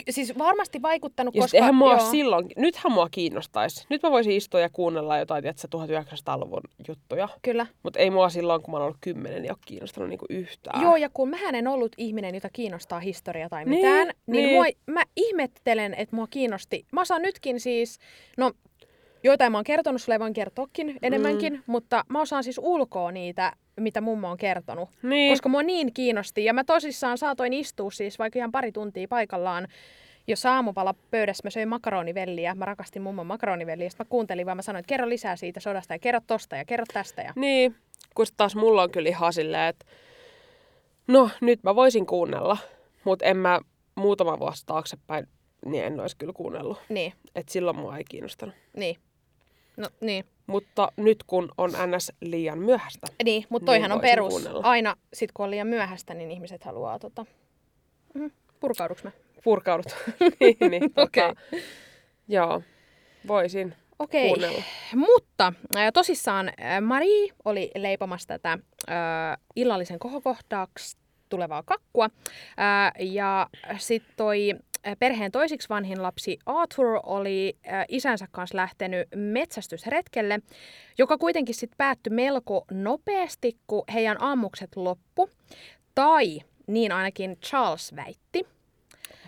Siis 0.09 0.37
varmasti 0.37 0.81
vaikuttanut, 0.81 1.35
Ja 1.35 1.41
koska... 1.41 1.45
koska, 1.45 1.57
eihän 1.57 1.75
mua 1.75 1.97
joo, 1.97 2.11
silloin, 2.11 2.47
nythän 2.57 2.93
mua 2.93 3.07
kiinnostaisi. 3.11 3.85
Nyt 3.89 4.03
mä 4.03 4.11
voisin 4.11 4.33
istua 4.33 4.59
ja 4.59 4.69
kuunnella 4.69 5.17
jotain, 5.17 5.43
tiedätkö, 5.43 5.67
1900-luvun 5.77 6.61
juttuja. 6.87 7.29
Kyllä. 7.41 7.67
Mutta 7.83 7.99
ei 7.99 8.09
mua 8.09 8.29
silloin, 8.29 8.61
kun 8.61 8.71
mä 8.71 8.77
oon 8.77 8.83
ollut 8.83 8.97
kymmenen, 9.01 9.41
niin 9.41 9.51
ole 9.51 9.57
kiinnostanut 9.65 10.09
niinku 10.09 10.25
yhtään. 10.29 10.81
Joo, 10.81 10.95
ja 10.95 11.09
kun 11.13 11.29
mähän 11.29 11.55
en 11.55 11.67
ollut 11.67 11.91
ihminen, 11.97 12.35
jota 12.35 12.49
kiinnostaa 12.53 12.99
historia 12.99 13.49
tai 13.49 13.65
mitään, 13.65 14.07
niin, 14.07 14.15
niin. 14.25 14.45
niin. 14.45 14.55
Mua, 14.55 14.95
mä 14.95 15.03
ihmettelen, 15.15 15.93
että 15.93 16.15
mua 16.15 16.27
kiinnosti. 16.29 16.85
Mä 16.91 17.01
osaan 17.01 17.21
nytkin 17.21 17.59
siis, 17.59 17.99
no 18.37 18.51
joitain 19.27 19.51
mä 19.51 19.57
oon 19.57 19.63
kertonut 19.63 20.01
sulle, 20.01 20.19
voin 20.19 20.33
kertoakin 20.33 20.97
enemmänkin, 21.01 21.53
mm. 21.53 21.63
mutta 21.67 22.05
mä 22.09 22.21
osaan 22.21 22.43
siis 22.43 22.59
ulkoa 22.63 23.11
niitä, 23.11 23.53
mitä 23.79 24.01
mummo 24.01 24.31
on 24.31 24.37
kertonut. 24.37 24.89
niin. 25.03 25.31
Koska 25.31 25.49
mua 25.49 25.63
niin 25.63 25.93
kiinnosti, 25.93 26.45
ja 26.45 26.53
mä 26.53 26.63
tosissaan 26.63 27.17
saatoin 27.17 27.53
istua 27.53 27.91
siis 27.91 28.19
vaikka 28.19 28.39
ihan 28.39 28.51
pari 28.51 28.71
tuntia 28.71 29.07
paikallaan, 29.07 29.67
jos 30.27 30.45
aamupala 30.45 30.95
pöydässä 31.11 31.41
mä 31.43 31.49
söin 31.49 31.69
makaronivelliä, 31.69 32.55
mä 32.55 32.65
rakastin 32.65 33.01
mummon 33.01 33.27
makaronivelliä, 33.27 33.85
ja 33.85 33.89
sit 33.89 33.99
mä 33.99 34.05
kuuntelin 34.05 34.45
vaan, 34.45 34.57
mä 34.57 34.61
sanoin, 34.61 34.79
että 34.79 34.89
kerro 34.89 35.09
lisää 35.09 35.35
siitä 35.35 35.59
sodasta, 35.59 35.93
ja 35.93 35.99
kerro 35.99 36.19
tosta, 36.27 36.55
ja 36.55 36.65
kerro 36.65 36.85
tästä, 36.93 37.21
ja 37.21 37.33
Niin, 37.35 37.75
kun 38.15 38.25
taas 38.37 38.55
mulla 38.55 38.83
on 38.83 38.91
kyllä 38.91 39.09
ihan 39.09 39.33
silleen, 39.33 39.69
että 39.69 39.85
no 41.07 41.29
nyt 41.41 41.63
mä 41.63 41.75
voisin 41.75 42.05
kuunnella, 42.05 42.57
mutta 43.03 43.25
en 43.25 43.37
mä 43.37 43.59
muutama 43.95 44.39
vuosi 44.39 44.65
taaksepäin, 44.65 45.27
niin 45.65 45.83
en 45.83 45.99
olisi 45.99 46.17
kyllä 46.17 46.33
kuunnellut. 46.33 46.77
niin, 46.89 47.13
Et 47.35 47.49
silloin 47.49 47.77
mua 47.77 47.97
ei 47.97 48.03
kiinnostanut. 48.09 48.55
niin. 48.77 48.97
No 49.77 49.87
niin. 50.01 50.25
Mutta 50.47 50.91
nyt 50.97 51.23
kun 51.27 51.51
on 51.57 51.71
ns. 51.71 52.11
liian 52.21 52.59
myöhäistä. 52.59 53.07
Niin, 53.23 53.45
mutta 53.49 53.63
Niin 53.63 53.65
toihan 53.65 53.91
on 53.91 53.97
voisin 53.97 54.11
perus. 54.11 54.29
kuunnella. 54.33 54.61
Aina 54.63 54.95
sit 55.13 55.31
kun 55.31 55.43
on 55.43 55.51
liian 55.51 55.67
myöhäistä, 55.67 56.13
niin 56.13 56.31
ihmiset 56.31 56.63
haluaa 56.63 56.99
tota... 56.99 57.25
Mm, 58.13 58.31
purkauduks 58.59 59.03
mä? 59.03 59.11
Purkaudut. 59.43 59.85
niin, 60.39 60.57
niin, 60.71 60.83
Okei. 60.95 61.27
tota, 61.27 61.41
Joo, 62.27 62.61
voisin 63.27 63.75
Okei, 63.99 64.27
kuunnella. 64.27 64.63
mutta 64.95 65.53
äh, 65.75 65.91
tosissaan 65.93 66.49
äh, 66.61 66.81
Marie 66.81 67.29
oli 67.45 67.71
leipomassa 67.75 68.27
tätä 68.27 68.51
äh, 68.51 69.37
illallisen 69.55 69.99
kohokohdaksi 69.99 70.97
tulevaa 71.29 71.63
kakkua. 71.63 72.09
Ja 72.99 73.47
sitten 73.77 74.13
toi 74.17 74.53
perheen 74.99 75.31
toisiksi 75.31 75.69
vanhin 75.69 76.03
lapsi 76.03 76.39
Arthur 76.45 76.99
oli 77.03 77.57
isänsä 77.87 78.27
kanssa 78.31 78.57
lähtenyt 78.57 79.07
metsästysretkelle, 79.15 80.39
joka 80.97 81.17
kuitenkin 81.17 81.55
sitten 81.55 81.77
päättyi 81.77 82.13
melko 82.13 82.65
nopeasti, 82.71 83.57
kun 83.67 83.83
heidän 83.93 84.21
ammukset 84.21 84.75
loppu. 84.75 85.29
Tai 85.95 86.39
niin 86.67 86.91
ainakin 86.91 87.37
Charles 87.45 87.95
väitti. 87.95 88.47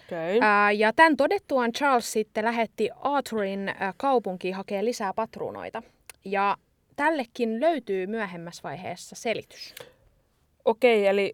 Okei. 0.05 0.37
Okay. 0.37 0.49
Ää, 0.49 0.71
ja 0.71 0.93
tämän 0.93 1.17
todettuaan 1.17 1.71
Charles 1.71 2.11
sitten 2.11 2.45
lähetti 2.45 2.89
Arthurin 3.01 3.73
kaupunkiin 3.97 4.55
hakemaan 4.55 4.85
lisää 4.85 5.13
patruunoita. 5.13 5.83
Ja 6.25 6.57
tällekin 6.95 7.59
löytyy 7.59 8.07
myöhemmässä 8.07 8.63
vaiheessa 8.63 9.15
selitys. 9.15 9.75
Okei, 10.65 11.07
eli 11.07 11.33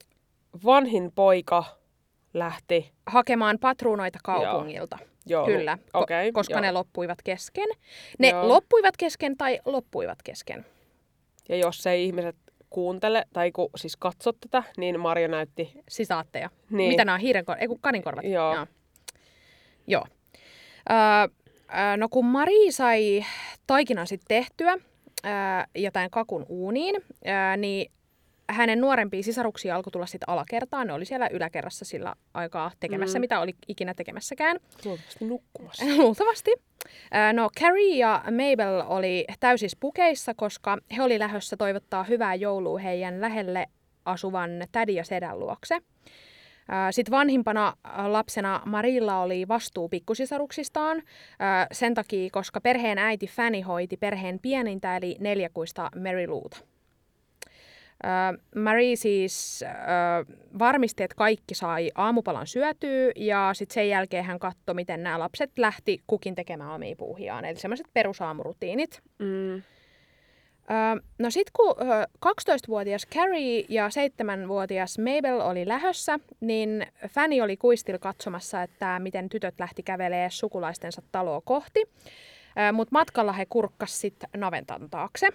vanhin 0.65 1.11
poika 1.15 1.63
lähti. 2.39 2.91
Hakemaan 3.05 3.57
patruunoita 3.61 4.19
kaupungilta. 4.23 4.97
Joo, 5.25 5.45
Kyllä, 5.45 5.77
ko- 5.87 5.89
okei, 5.93 6.31
koska 6.31 6.53
joo. 6.53 6.61
ne 6.61 6.71
loppuivat 6.71 7.21
kesken. 7.23 7.69
Ne 8.19 8.29
Joo. 8.29 8.47
loppuivat 8.47 8.97
kesken 8.97 9.37
tai 9.37 9.59
loppuivat 9.65 10.17
kesken. 10.23 10.65
Ja 11.49 11.55
jos 11.55 11.87
ei 11.87 12.05
ihmiset 12.05 12.35
kuuntele, 12.69 13.25
tai 13.33 13.51
kun 13.51 13.69
siis 13.75 13.97
katso 13.97 14.31
tätä, 14.33 14.63
niin 14.77 14.99
Marja 14.99 15.27
näytti 15.27 15.71
Sitaatteja. 15.89 16.49
Niin. 16.69 16.89
Mitä 16.89 17.05
nämä 17.05 17.15
on? 17.15 17.21
Hiirenkor- 17.21 17.57
ei 17.59 17.67
kun 17.67 17.79
kaninkorvat. 17.81 18.25
Joo. 18.25 18.53
Joo. 18.55 18.67
Joo. 19.87 20.05
Öö, 20.91 20.97
öö, 21.79 21.97
no 21.97 22.09
kun 22.09 22.25
Mari 22.25 22.71
sai 22.71 23.25
taikinan 23.67 24.07
sitten 24.07 24.27
tehtyä 24.27 24.71
öö, 25.25 25.31
ja 25.75 25.91
tämän 25.91 26.09
kakun 26.09 26.45
uuniin, 26.49 26.95
öö, 27.27 27.57
niin 27.57 27.91
hänen 28.49 28.81
nuorempia 28.81 29.23
sisaruksia 29.23 29.75
alkoi 29.75 29.91
tulla 29.91 30.05
sitten 30.05 30.29
alakertaan. 30.29 30.87
Ne 30.87 30.93
oli 30.93 31.05
siellä 31.05 31.27
yläkerrassa 31.31 31.85
sillä 31.85 32.15
aikaa 32.33 32.71
tekemässä, 32.79 33.19
Mm. 33.19 33.21
mitä 33.21 33.39
oli 33.39 33.55
ikinä 33.67 33.93
tekemässäkään. 33.93 34.59
Luultavasti 34.85 35.25
nukkumassa. 35.25 35.85
Luultavasti. 35.97 36.51
Ää, 37.11 37.33
No 37.33 37.49
Carrie 37.59 37.97
ja 37.97 38.23
Mabel 38.25 38.83
oli 38.87 39.25
täysissä 39.39 39.77
pukeissa, 39.79 40.33
koska 40.33 40.77
he 40.97 41.01
oli 41.03 41.19
lähdössä 41.19 41.57
toivottaa 41.57 42.03
hyvää 42.03 42.35
joulua 42.35 42.79
heidän 42.79 43.21
lähelle 43.21 43.67
asuvan 44.05 44.49
tädi 44.71 44.95
ja 44.95 45.03
sedän 45.03 45.39
luokse. 45.39 45.77
Sitten 46.91 47.11
vanhimpana 47.11 47.73
ää, 47.83 48.13
lapsena 48.13 48.61
Marilla 48.65 49.19
oli 49.19 49.47
vastuu 49.47 49.89
pikkusisaruksistaan 49.89 51.01
sen 51.71 51.93
takia, 51.93 52.29
koska 52.31 52.61
perheen 52.61 52.97
äiti 52.97 53.27
Fanny 53.27 53.61
hoiti 53.61 53.97
perheen 53.97 54.39
pienintä 54.39 54.97
eli 54.97 55.15
neljäkuista 55.19 55.89
Mary 56.03 56.27
Louta. 56.27 56.57
Marie 58.55 58.95
siis 58.95 59.63
ää, 59.67 60.25
varmisti, 60.59 61.03
että 61.03 61.15
kaikki 61.15 61.55
sai 61.55 61.91
aamupalan 61.95 62.47
syötyä 62.47 63.11
ja 63.15 63.49
sitten 63.53 63.73
sen 63.73 63.89
jälkeen 63.89 64.23
hän 64.23 64.39
katsoi, 64.39 64.75
miten 64.75 65.03
nämä 65.03 65.19
lapset 65.19 65.51
lähti 65.57 66.01
kukin 66.07 66.35
tekemään 66.35 66.71
omia 66.71 66.95
puuhiaan. 66.95 67.45
Eli 67.45 67.55
semmoiset 67.55 67.87
perusaamurutiinit. 67.93 69.01
Mm. 69.19 69.53
Öö, 70.71 71.03
no 71.19 71.29
sitten 71.29 71.51
kun 71.55 71.75
öö, 71.81 72.03
12-vuotias 72.25 73.07
Carrie 73.07 73.65
ja 73.69 73.87
7-vuotias 73.87 74.97
Mabel 74.99 75.39
oli 75.39 75.67
lähössä, 75.67 76.19
niin 76.39 76.87
Fanny 77.09 77.41
oli 77.41 77.57
kuistilla 77.57 77.99
katsomassa, 77.99 78.63
että 78.63 78.99
miten 78.99 79.29
tytöt 79.29 79.55
lähti 79.59 79.83
kävelee 79.83 80.29
sukulaistensa 80.29 81.01
taloa 81.11 81.41
kohti. 81.41 81.83
Mutta 82.73 82.91
matkalla 82.91 83.33
he 83.33 83.45
kurkkas 83.45 84.01
sitten 84.01 84.29
naventan 84.37 84.89
taakse. 84.89 85.27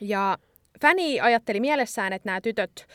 Ja 0.00 0.38
Fanny 0.80 1.20
ajatteli 1.22 1.60
mielessään, 1.60 2.12
että 2.12 2.28
nämä 2.28 2.40
tytöt 2.40 2.86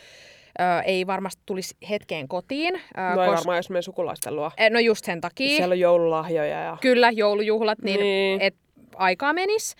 öö, 0.60 0.80
ei 0.80 1.06
varmasti 1.06 1.42
tulisi 1.46 1.74
hetkeen 1.90 2.28
kotiin. 2.28 2.74
öö, 2.74 3.14
No 3.16 3.22
ei 3.22 3.28
kos- 3.28 3.36
varmaan, 3.36 3.56
jos 3.56 3.70
menee 3.70 3.82
sukulaisten 3.82 4.36
luo. 4.36 4.50
Eh, 4.56 4.70
No 4.70 4.78
just 4.78 5.04
sen 5.04 5.20
takia. 5.20 5.56
Siellä 5.56 5.72
on 5.72 5.80
joululahjoja 5.80 6.60
ja... 6.60 6.76
Kyllä, 6.80 7.10
joulujuhlat, 7.10 7.78
niin, 7.82 8.00
Niin. 8.00 8.40
et 8.40 8.54
aikaa 8.96 9.32
menis. 9.32 9.74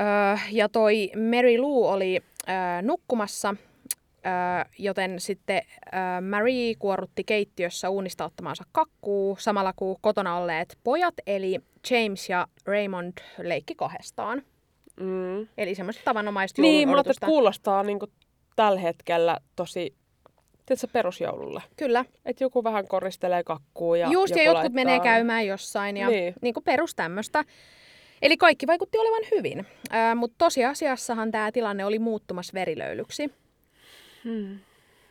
Öö, 0.00 0.36
ja 0.50 0.68
toi 0.68 1.10
Mary 1.30 1.58
Lou 1.58 1.86
oli 1.86 2.20
öö, 2.48 2.54
nukkumassa, 2.82 3.54
öö, 4.26 4.32
joten 4.78 5.20
sitten 5.20 5.62
öö, 5.94 6.20
Marie 6.30 6.74
kuorutti 6.78 7.24
keittiössä 7.24 7.88
uunista 7.90 8.24
ottamaansa 8.24 8.64
kakkuu, 8.72 9.36
samalla 9.40 9.72
kun 9.76 9.96
kotona 10.00 10.36
olleet 10.38 10.78
pojat, 10.84 11.14
eli 11.26 11.58
James 11.90 12.28
ja 12.28 12.46
Raymond 12.66 13.12
leikki 13.38 13.74
kahdestaan. 13.74 14.42
Mm. 15.00 15.48
Eli 15.58 15.74
semmoista 15.74 16.02
tavanomaista 16.04 16.62
Niin, 16.62 16.88
odotusta. 16.88 17.26
kuulostaa 17.26 17.82
niin 17.82 17.98
tällä 18.56 18.80
hetkellä 18.80 19.38
tosi, 19.56 19.94
tiedätkö, 20.66 20.86
perusjoululle. 20.92 21.62
Kyllä. 21.76 22.04
Että 22.24 22.44
joku 22.44 22.64
vähän 22.64 22.88
koristelee 22.88 23.44
kakkuu 23.44 23.94
ja 23.94 24.08
Just, 24.10 24.36
ja 24.36 24.42
joku 24.42 24.46
jotkut 24.46 24.62
laittaa... 24.74 24.84
menee 24.84 25.00
käymään 25.00 25.46
jossain 25.46 25.96
ja 25.96 26.08
Niin. 26.08 26.20
niin. 26.20 26.34
Niin 26.42 26.54
kuin 26.54 26.64
perus 26.64 26.94
tämmöistä. 26.94 27.44
Eli 28.22 28.36
kaikki 28.36 28.66
vaikutti 28.66 28.98
olevan 28.98 29.22
hyvin, 29.30 29.66
äh, 29.94 30.16
mutta 30.16 30.34
tosiasiassahan 30.38 31.30
tämä 31.30 31.52
tilanne 31.52 31.84
oli 31.84 31.98
muuttumassa 31.98 32.54
verilöylyksi. 32.54 33.30
Hmm. 34.24 34.58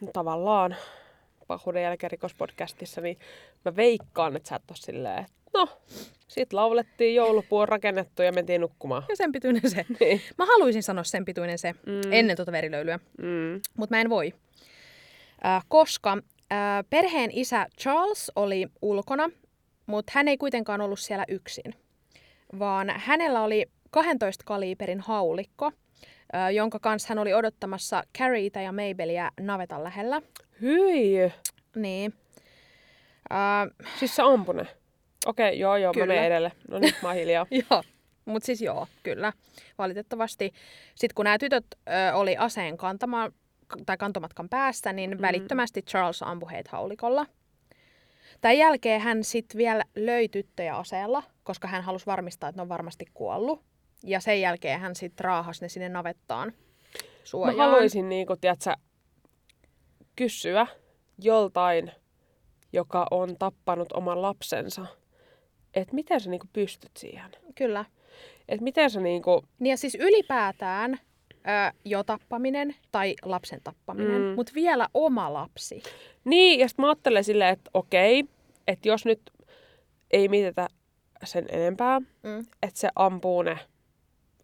No, 0.02 0.08
tavallaan 0.14 0.76
pahuuden 1.48 1.84
jälkeen 1.84 2.12
rikospodcastissa, 2.12 3.02
niin 3.02 3.18
mä 3.66 3.76
veikkaan, 3.76 4.36
että 4.36 4.50
sä 4.50 4.56
et 4.56 4.72
ole 4.72 4.78
silleen, 4.78 5.20
että 5.20 5.34
no, 5.54 5.68
sit 6.28 6.54
laulettiin, 6.54 7.16
joulupuu 7.16 7.60
on 7.60 7.68
rakennettu 7.70 8.22
ja 8.22 8.32
mentiin 8.32 8.62
nukkumaan. 8.62 9.04
Ja 9.10 9.16
sen 9.16 9.32
pituinen 9.32 9.70
se. 9.70 9.86
Niin. 10.00 10.22
Mä 10.38 10.46
haluaisin 10.46 10.84
sanoa 10.84 11.04
sen 11.04 11.26
pituinen 11.26 11.58
se 11.60 11.74
Mm. 11.86 12.02
ennen 12.12 12.36
tuota 12.36 12.52
verilöylyä, 12.52 13.00
Mm. 13.18 13.62
mutta 13.78 13.96
mä 13.96 14.02
en 14.02 14.10
voi. 14.10 14.34
Äh, 15.46 15.66
koska 15.68 16.12
äh, 16.52 16.86
perheen 16.90 17.30
isä 17.34 17.68
Charles 17.82 18.32
oli 18.36 18.68
ulkona, 18.82 19.30
mutta 19.86 20.12
hän 20.16 20.28
ei 20.28 20.38
kuitenkaan 20.38 20.82
ollut 20.82 21.00
siellä 21.00 21.26
yksin, 21.28 21.74
vaan 22.60 22.94
hänellä 22.96 23.42
oli 23.42 23.66
12 23.92 24.44
kaliiperin 24.48 25.00
haulikko, 25.00 25.72
äh, 26.36 26.50
jonka 26.54 26.80
kanssa 26.80 27.10
hän 27.10 27.20
oli 27.20 27.34
odottamassa 27.34 28.04
Carrieta 28.18 28.62
ja 28.62 28.72
Mabelia 28.72 29.32
navetan 29.40 29.84
lähellä. 29.84 30.22
Hyi! 30.62 31.32
Niin. 31.76 32.14
Äh, 33.32 33.88
Siis 34.00 34.16
se 34.16 34.22
ampui 34.22 34.56
Okei, 35.26 35.60
joo 35.60 35.78
joo, 35.78 35.94
Kyllä. 35.94 36.06
mä 36.06 36.14
menen 36.14 36.28
edelle. 36.28 36.52
No 36.68 36.80
nyt 36.80 36.96
mä 37.02 37.08
oon 37.10 37.18
hiljaa. 37.18 37.46
joo, 37.70 37.84
mutta 38.26 38.46
siis 38.46 38.62
joo, 38.62 38.88
kyllä. 39.04 39.34
Valitettavasti 39.78 40.54
sitten 40.96 41.16
kun 41.16 41.24
nämä 41.24 41.38
tytöt 41.38 41.66
ö, 41.72 42.16
oli 42.16 42.38
aseen 42.38 42.78
kantama, 42.78 43.30
tai 43.86 43.98
kantomatkan 43.98 44.50
päässä, 44.50 44.94
niin 44.94 45.12
mm. 45.12 45.22
välittömästi 45.22 45.82
Charles 45.82 46.24
ampui 46.24 46.52
heitä 46.52 46.70
haulikolla. 46.74 47.26
Tämän 48.42 48.58
jälkeen 48.58 49.02
hän 49.02 49.24
sitten 49.24 49.58
vielä 49.58 49.84
löi 49.96 50.28
tyttöjä 50.28 50.76
aseella, 50.76 51.24
koska 51.44 51.68
hän 51.68 51.84
halusi 51.84 52.06
varmistaa, 52.06 52.50
että 52.50 52.58
ne 52.60 52.62
on 52.62 52.70
varmasti 52.70 53.06
kuollut. 53.14 53.64
Ja 54.04 54.20
sen 54.20 54.42
jälkeen 54.42 54.80
hän 54.80 54.96
sitten 54.96 55.24
raahasi 55.24 55.62
ne 55.62 55.70
sinne 55.70 55.90
navettaan 55.90 56.48
Mä 56.48 57.04
suojaan. 57.24 57.58
haluaisin 57.58 58.10
niinku, 58.10 58.36
tiedätkö, 58.36 58.74
kysyä 60.16 60.68
joltain, 61.18 61.92
joka 62.74 63.08
on 63.12 63.38
tappanut 63.38 63.94
oman 63.94 64.22
lapsensa, 64.22 64.86
että 65.74 65.96
miten 65.96 66.22
sä 66.22 66.30
niinku 66.30 66.48
pystyt 66.54 66.92
siihen? 66.98 67.32
Kyllä. 67.56 67.86
Että 68.50 68.64
miten 68.64 68.90
sä 68.90 69.00
niinku, 69.00 69.44
Niin 69.60 69.70
ja 69.72 69.78
siis 69.78 69.96
ylipäätään 69.96 71.00
ö, 71.34 71.74
jo 71.86 72.04
tappaminen 72.04 72.76
tai 72.92 73.16
lapsen 73.24 73.60
tappaminen, 73.64 74.22
Mm. 74.22 74.28
mutta 74.36 74.52
vielä 74.56 74.88
oma 74.94 75.34
lapsi. 75.34 75.84
niin, 76.26 76.60
ja 76.60 76.68
sitten 76.68 76.84
mä 76.84 76.90
ajattelen 76.90 77.24
silleen, 77.24 77.54
että 77.54 77.72
okei, 77.74 78.24
että 78.68 78.88
jos 78.88 79.06
nyt 79.06 79.22
ei 80.12 80.28
mietitä 80.28 80.68
sen 81.24 81.46
enempää, 81.52 82.00
Mm. 82.00 82.40
että 82.40 82.80
se 82.80 82.90
ampuu 82.96 83.42
ne 83.42 83.60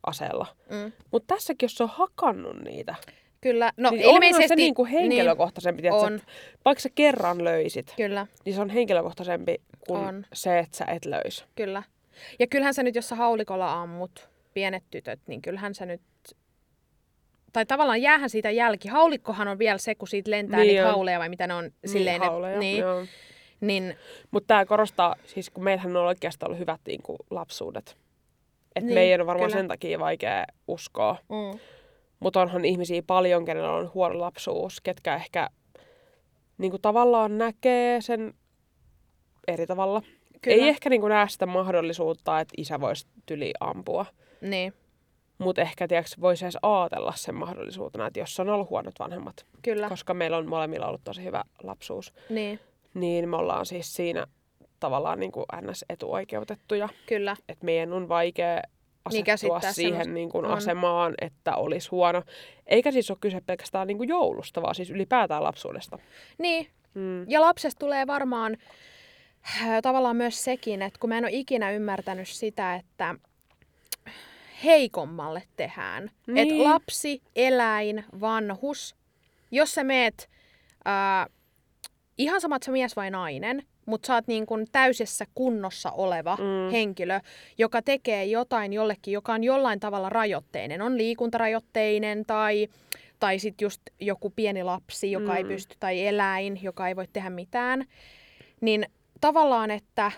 aseella. 0.06 0.46
Mm. 0.70 0.92
Mutta 1.12 1.36
tässäkin, 1.36 1.66
jos 1.66 1.76
se 1.76 1.84
on 1.84 1.90
hakannut 1.90 2.56
niitä, 2.64 2.96
Kyllä. 3.42 3.72
No 3.78 3.90
niin 3.90 4.06
onhan 4.08 4.24
ilmeisesti... 4.24 4.48
se 4.48 4.56
niinku 4.56 4.86
henkilökohtaisempi, 4.86 5.82
niin, 5.82 5.94
on. 5.94 6.16
että 6.16 6.28
vaikka 6.66 6.82
sä 6.82 6.90
kerran 6.96 7.44
löysit, 7.44 7.94
Kyllä, 7.98 8.28
niin 8.46 8.56
se 8.56 8.62
on 8.62 8.70
henkilökohtaisempi 8.70 9.56
kuin 9.88 10.00
On. 10.00 10.26
se, 10.34 10.60
että 10.60 10.78
sä 10.78 10.86
et 10.86 11.06
löys. 11.06 11.46
kyllä. 11.56 11.84
Ja 12.40 12.48
kyllähän 12.48 12.74
sä 12.74 12.84
nyt, 12.84 12.96
jos 12.96 13.10
sä 13.10 13.16
haulikolla 13.16 13.74
ammut 13.82 14.30
pienet 14.54 14.84
tytöt, 14.92 15.20
niin 15.28 15.42
kyllähän 15.42 15.76
sä 15.76 15.86
nyt... 15.86 16.02
Tai 17.54 17.66
tavallaan 17.66 18.02
jäähän 18.02 18.30
siitä 18.30 18.52
jälki. 18.52 18.88
Haulikkohan 18.88 19.48
on 19.48 19.60
vielä 19.60 19.78
se, 19.78 19.96
kun 19.96 20.08
siitä 20.08 20.32
lentää 20.32 20.60
Niin 20.60 20.68
niin 20.68 20.76
niitä 20.76 20.88
on. 20.88 20.94
hauleja 20.94 21.20
vai 21.20 21.30
mitä 21.30 21.48
ne 21.48 21.54
on 21.54 21.72
silleen. 21.86 22.22
niin, 22.22 22.30
hauleja, 22.32 22.60
niin, 22.60 22.78
joo. 22.78 23.06
niin, 23.62 23.96
Mutta 24.32 24.48
tämä 24.48 24.66
korostaa, 24.66 25.16
siis 25.26 25.50
kun 25.50 25.64
meillähän 25.64 25.96
on 25.98 26.06
oikeastaan 26.06 26.48
ollut 26.50 26.60
hyvät 26.60 26.82
niin 26.88 27.02
kuin, 27.04 27.18
lapsuudet. 27.30 27.98
Et 28.76 28.84
Niin, 28.84 28.94
meidän 28.94 29.22
on 29.22 29.28
varmaan 29.28 29.50
kyllä. 29.50 29.60
sen 29.60 29.68
takia 29.68 30.00
vaikea 30.00 30.46
uskoa. 30.68 31.18
mm, 31.30 31.60
Mutta 32.20 32.42
onhan 32.42 32.66
ihmisiä 32.66 33.02
paljon, 33.08 33.46
kenellä 33.46 33.72
on 33.72 33.92
huono 33.94 34.20
lapsuus, 34.20 34.82
ketkä 34.82 35.16
ehkä 35.16 35.50
niin 36.58 36.72
kuin, 36.72 36.82
tavallaan 36.82 37.38
näkee 37.38 38.02
sen 38.02 38.34
eri 39.48 39.68
tavalla. 39.68 40.02
Kyllä. 40.42 40.64
Ei 40.64 40.70
ehkä 40.70 40.90
niin 40.90 41.02
kuin, 41.02 41.10
näe 41.12 41.30
sitä 41.30 41.46
mahdollisuutta, 41.46 42.40
että 42.40 42.54
isä 42.58 42.80
voisi 42.82 43.08
tyli 43.26 43.54
ampua. 43.60 44.06
niin, 44.42 44.74
Mutta 45.38 45.62
ehkä 45.62 45.88
tiiäks, 45.88 46.22
voisi 46.22 46.46
edes 46.46 46.58
ajatella 46.62 47.14
sen 47.16 47.36
mahdollisuutena, 47.36 48.08
että 48.08 48.20
jos 48.20 48.40
on 48.40 48.50
ollut 48.50 48.70
huonot 48.70 48.94
vanhemmat, 49.00 49.46
kyllä. 49.62 49.90
koska 49.90 50.14
meillä 50.14 50.38
on 50.38 50.50
molemmilla 50.50 50.88
ollut 50.88 51.02
tosi 51.04 51.24
hyvä 51.24 51.44
lapsuus, 51.64 52.14
Niin, 52.30 52.60
niin 52.94 53.30
me 53.30 53.38
ollaan 53.38 53.66
siis 53.66 53.94
siinä 53.94 54.28
tavallaan 54.80 55.20
niin 55.20 55.32
kuin 55.32 55.46
NS-etuoikeutettuja. 55.62 56.90
kyllä. 57.06 57.36
Että 57.50 57.66
meidän 57.66 57.94
on 57.94 58.10
vaikea 58.10 58.54
Niin 58.56 58.64
asettua 59.06 59.26
käsittää 59.26 59.74
siihen 59.74 60.14
niin 60.14 60.30
kuin 60.30 60.46
On. 60.46 60.52
asemaan, 60.52 61.14
että 61.22 61.56
olisi 61.56 61.90
huono. 61.90 62.24
Eikä 62.68 62.92
siis 62.92 63.12
ole 63.12 63.18
kyse 63.22 63.42
pelkästään 63.46 63.88
niin 63.88 63.98
kuin 63.98 64.10
joulusta, 64.10 64.62
vaan 64.62 64.76
siis 64.76 64.90
ylipäätään 64.90 65.44
lapsuudesta. 65.44 66.00
Niin, 66.40 66.68
Mm. 66.94 67.30
Ja 67.30 67.42
lapsesta 67.42 67.80
tulee 67.80 68.08
varmaan 68.08 68.58
tavallaan 69.82 70.16
myös 70.16 70.44
sekin, 70.44 70.82
että 70.82 71.00
kun 71.00 71.10
mä 71.10 71.18
en 71.18 71.26
ole 71.26 71.32
ikinä 71.34 71.72
ymmärtänyt 71.72 72.28
sitä, 72.28 72.76
että 72.76 73.16
heikommalle 74.64 75.44
tehdään. 75.56 76.12
Niin. 76.28 76.38
Että 76.38 76.64
lapsi, 76.64 77.22
eläin, 77.36 78.04
vanhus, 78.22 78.96
jos 79.52 79.74
sä 79.74 79.84
meet 79.84 80.30
äh, 80.88 81.34
ihan 82.18 82.42
samat 82.42 82.64
sä 82.64 82.72
mies 82.72 82.96
vai 82.96 83.12
nainen, 83.12 83.64
mutta 83.86 84.08
sä 84.08 84.14
oot 84.14 84.28
niin 84.28 84.46
kuin 84.46 84.66
täysessä 84.72 85.26
kunnossa 85.36 85.92
oleva 85.92 86.36
Mm. 86.36 86.72
henkilö, 86.72 87.20
joka 87.58 87.82
tekee 87.82 88.26
jotain 88.26 88.74
jollekin, 88.74 89.12
joka 89.12 89.34
on 89.34 89.44
jollain 89.44 89.80
tavalla 89.80 90.10
rajoitteinen. 90.10 90.82
On 90.82 90.98
liikuntarajoitteinen 90.98 92.26
tai, 92.26 92.68
tai 93.20 93.40
sitten 93.40 93.66
just 93.66 93.82
joku 94.00 94.30
pieni 94.30 94.64
lapsi, 94.64 95.12
joka 95.12 95.32
mm. 95.32 95.38
ei 95.38 95.44
pysty, 95.44 95.76
tai 95.80 96.08
eläin, 96.08 96.60
joka 96.64 96.88
ei 96.88 96.96
voi 96.96 97.08
tehdä 97.14 97.30
mitään. 97.30 97.86
Niin 98.62 98.86
tavallaan, 99.22 99.72
että 99.72 100.12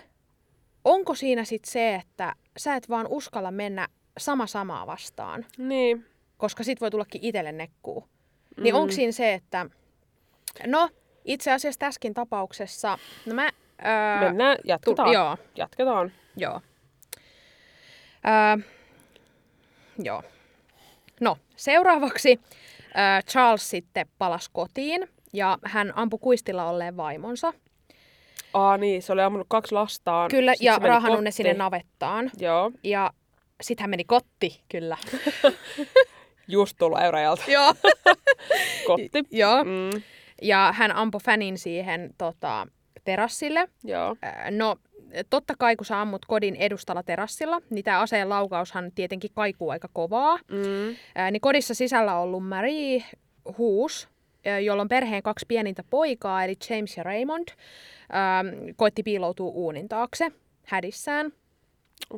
onko 0.84 1.14
siinä 1.14 1.44
sitten 1.44 1.72
se, 1.72 1.94
että 1.94 2.34
sä 2.58 2.74
et 2.76 2.88
vaan 2.88 3.06
uskalla 3.10 3.50
mennä 3.50 3.88
sama 4.18 4.46
samaa 4.46 4.86
vastaan, 4.86 5.46
Niin. 5.58 6.06
koska 6.38 6.62
sit 6.64 6.80
voi 6.80 6.90
tullakin 6.90 7.20
itselle 7.24 7.52
nekkuu. 7.52 8.08
Niin 8.56 8.74
Mm. 8.74 8.80
onko 8.80 8.92
siinä 8.92 9.12
se, 9.12 9.34
että... 9.34 9.66
No, 10.66 10.88
itse 11.24 11.52
asiassa 11.52 11.78
tässäkin 11.78 12.14
tapauksessa... 12.14 12.98
No 13.26 13.34
mä... 13.34 13.50
Öö, 13.86 14.28
Mennään, 14.28 14.58
jatketaan. 14.64 15.08
tu- 15.08 15.12
joo, 15.12 15.36
Jatketaan. 15.56 16.12
joo. 16.36 16.60
Öö, 18.26 18.64
joo. 19.98 20.22
No, 21.20 21.36
seuraavaksi 21.56 22.40
öö, 22.84 23.22
Charles 23.30 23.70
sitten 23.70 24.06
palasi 24.18 24.50
kotiin 24.52 25.08
ja 25.32 25.58
hän 25.64 25.92
ampui 25.96 26.18
kuistilla 26.22 26.64
olleen 26.68 26.96
vaimonsa. 26.96 27.52
Aa 28.54 28.76
niin, 28.76 29.02
se 29.02 29.12
oli 29.12 29.22
ammunut 29.22 29.46
kaksi 29.50 29.74
lastaan. 29.74 30.30
Kyllä, 30.30 30.54
sit 30.54 30.62
ja 30.64 30.78
raahannut 30.82 31.24
ne 31.24 31.30
sinne 31.30 31.54
navettaan. 31.54 32.30
Joo, 32.38 32.70
Ja 32.84 33.10
sitten 33.60 33.82
hän 33.82 33.90
meni 33.90 34.04
kotti, 34.04 34.60
kyllä. 34.68 34.96
just 36.48 36.76
tullut 36.78 37.00
Eurajalta. 37.02 37.42
Joo. 37.48 37.74
Kotti. 38.86 39.22
Joo. 39.30 39.64
Mm, 39.64 40.02
Ja 40.42 40.74
hän 40.76 40.92
ampui 40.96 41.20
Fanin 41.24 41.58
siihen 41.58 42.14
tota, 42.18 42.66
terassille. 43.04 43.68
joo. 43.84 44.16
No, 44.50 44.76
totta 45.30 45.54
kai 45.58 45.76
kun 45.76 45.86
sä 45.86 46.00
ammut 46.00 46.24
kodin 46.26 46.56
edustalla 46.56 47.02
terassilla, 47.02 47.60
niin 47.70 47.84
tämä 47.84 48.00
aseen 48.00 48.28
laukaushan 48.28 48.92
tietenkin 48.94 49.30
kaikuu 49.34 49.70
aika 49.70 49.88
kovaa. 49.92 50.36
Mm, 50.50 50.96
Ää, 51.14 51.30
niin 51.30 51.40
kodissa 51.40 51.74
sisällä 51.74 52.18
ollut 52.18 52.48
Marie 52.48 53.04
huus, 53.58 54.08
jolla 54.64 54.82
on 54.82 54.88
perheen 54.88 55.22
kaksi 55.22 55.46
pienintä 55.48 55.84
poikaa, 55.90 56.44
eli 56.44 56.54
James 56.70 56.96
ja 56.96 57.02
Raymond, 57.02 57.48
ää, 58.12 58.44
koitti 58.76 59.02
piiloutua 59.02 59.50
uunin 59.50 59.88
taakse 59.88 60.32
hädissään. 60.64 61.32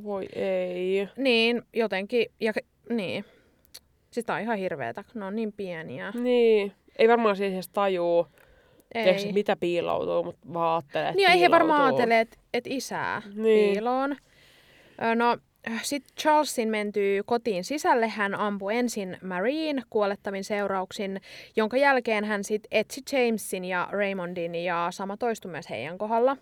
voi 0.04 0.26
ei. 0.34 1.08
Niin, 1.16 1.62
jotenkin, 1.72 2.26
ja 2.40 2.52
niin. 2.88 3.24
Sitä 4.10 4.34
on 4.34 4.40
ihan 4.40 4.58
hirveetä, 4.58 5.04
kun 5.12 5.20
ne 5.20 5.26
on 5.26 5.36
niin 5.36 5.52
pieniä. 5.52 6.12
Niin. 6.22 6.72
Ei 6.98 7.08
varmaan 7.08 7.36
siis 7.36 7.52
edes 7.52 7.68
tajuu, 7.68 8.26
Ei. 8.94 9.02
tiedätkö, 9.04 9.32
mitä 9.32 9.56
piiloutuu, 9.56 10.24
mutta 10.24 10.52
vaan 10.52 10.74
ajattelee, 10.74 11.12
Niin, 11.14 11.30
ei 11.30 11.40
he 11.40 11.50
varmaan 11.50 11.82
ajattele, 11.84 12.20
että 12.20 12.36
et 12.54 12.66
isää 12.66 13.22
Niin. 13.34 13.72
piiloon. 13.72 14.16
No, 15.16 15.36
sitten 15.82 16.16
Charlesin 16.20 16.68
mentyy 16.68 17.22
kotiin 17.22 17.64
sisälle. 17.64 18.08
Hän 18.08 18.34
ampui 18.34 18.76
ensin 18.76 19.18
Marine 19.22 19.82
kuolettavin 19.90 20.44
seurauksin, 20.44 21.20
jonka 21.56 21.76
jälkeen 21.76 22.24
hän 22.24 22.44
sitten 22.44 22.68
etsi 22.70 23.02
Jamesin 23.12 23.64
ja 23.64 23.88
Raymondin 23.90 24.54
ja 24.54 24.88
sama 24.90 25.16
toistui 25.16 25.50
myös 25.50 25.70
heidän 25.70 25.98
kohdalla. 25.98 26.36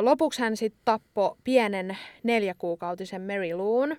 Lopuksi 0.00 0.42
hän 0.42 0.56
sitten 0.56 0.82
tappoi 0.84 1.36
pienen 1.44 1.98
neljäkuukautisen 2.22 3.22
Mary 3.22 3.54
Loon, 3.54 3.96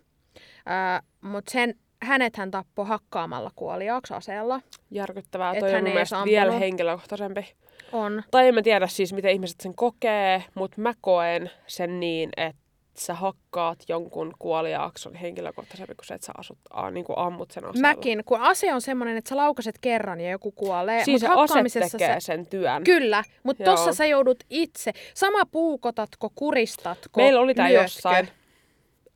mutta 1.21 1.51
sen 1.51 1.75
hänet 2.01 2.38
hän 2.38 2.51
tappoi 2.51 2.85
hakkaamalla 2.85 3.51
kuoliaaksi 3.55 4.13
aseella. 4.13 4.61
Järkyttävää. 4.91 5.51
Et 5.53 5.59
Toi 5.59 5.71
hän 5.71 5.77
on 5.77 5.81
mun 5.83 5.88
ei 5.88 5.93
mielestä 5.93 6.15
edes 6.15 6.25
vielä 6.25 6.51
henkilökohtaisempi. 6.51 7.53
On. 7.91 8.23
Tai 8.31 8.47
en 8.47 8.55
mä 8.55 8.61
tiedä 8.61 8.88
siis, 8.88 9.13
miten 9.13 9.31
ihmiset 9.31 9.59
sen 9.59 9.75
kokee, 9.75 10.43
mutta 10.55 10.81
mä 10.81 10.93
koen 11.01 11.51
sen 11.67 11.99
niin, 11.99 12.29
että 12.38 12.61
sä 13.05 13.13
hakkaat 13.13 13.79
jonkun 13.89 14.33
kuoliaaksi 14.39 15.09
on 15.09 15.15
henkilökohtaisempi 15.15 15.95
kuin 15.95 16.05
se, 16.05 16.13
että 16.13 16.25
sä 16.27 16.33
asut, 16.37 16.57
a, 16.69 16.91
niin 16.91 17.05
kuin 17.05 17.17
ammut 17.17 17.51
sen 17.51 17.65
aseella. 17.65 17.87
Mäkin, 17.87 18.23
kun 18.25 18.41
ase 18.41 18.73
on 18.73 18.81
semmoinen, 18.81 19.17
että 19.17 19.29
sä 19.29 19.37
laukaset 19.37 19.75
kerran 19.81 20.19
ja 20.19 20.29
joku 20.31 20.51
kuolee. 20.51 21.03
Siis 21.03 21.21
se 21.21 21.27
mut 21.27 21.33
ase 21.37 21.39
hakkaamisessa 21.41 21.97
tekee 21.97 22.13
sä- 22.19 22.25
sen 22.25 22.47
työn. 22.47 22.83
Kyllä, 22.83 23.23
mutta 23.43 23.63
Joo. 23.63 23.75
tossa 23.75 23.93
sä 23.93 24.05
joudut 24.05 24.43
itse. 24.49 24.91
Sama 25.13 25.45
puukotatko, 25.45 26.31
kuristatko, 26.35 27.21
Meillä 27.21 27.39
oli 27.39 27.53
lyötkö. 27.57 27.73
jossain, 27.73 28.27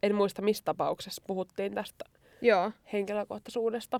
en 0.03 0.15
muista 0.15 0.41
missä 0.41 0.63
tapauksessa 0.65 1.23
puhuttiin 1.27 1.73
tästä 1.75 2.05
Joo, 2.41 2.71
henkilökohtaisuudesta. 2.93 3.99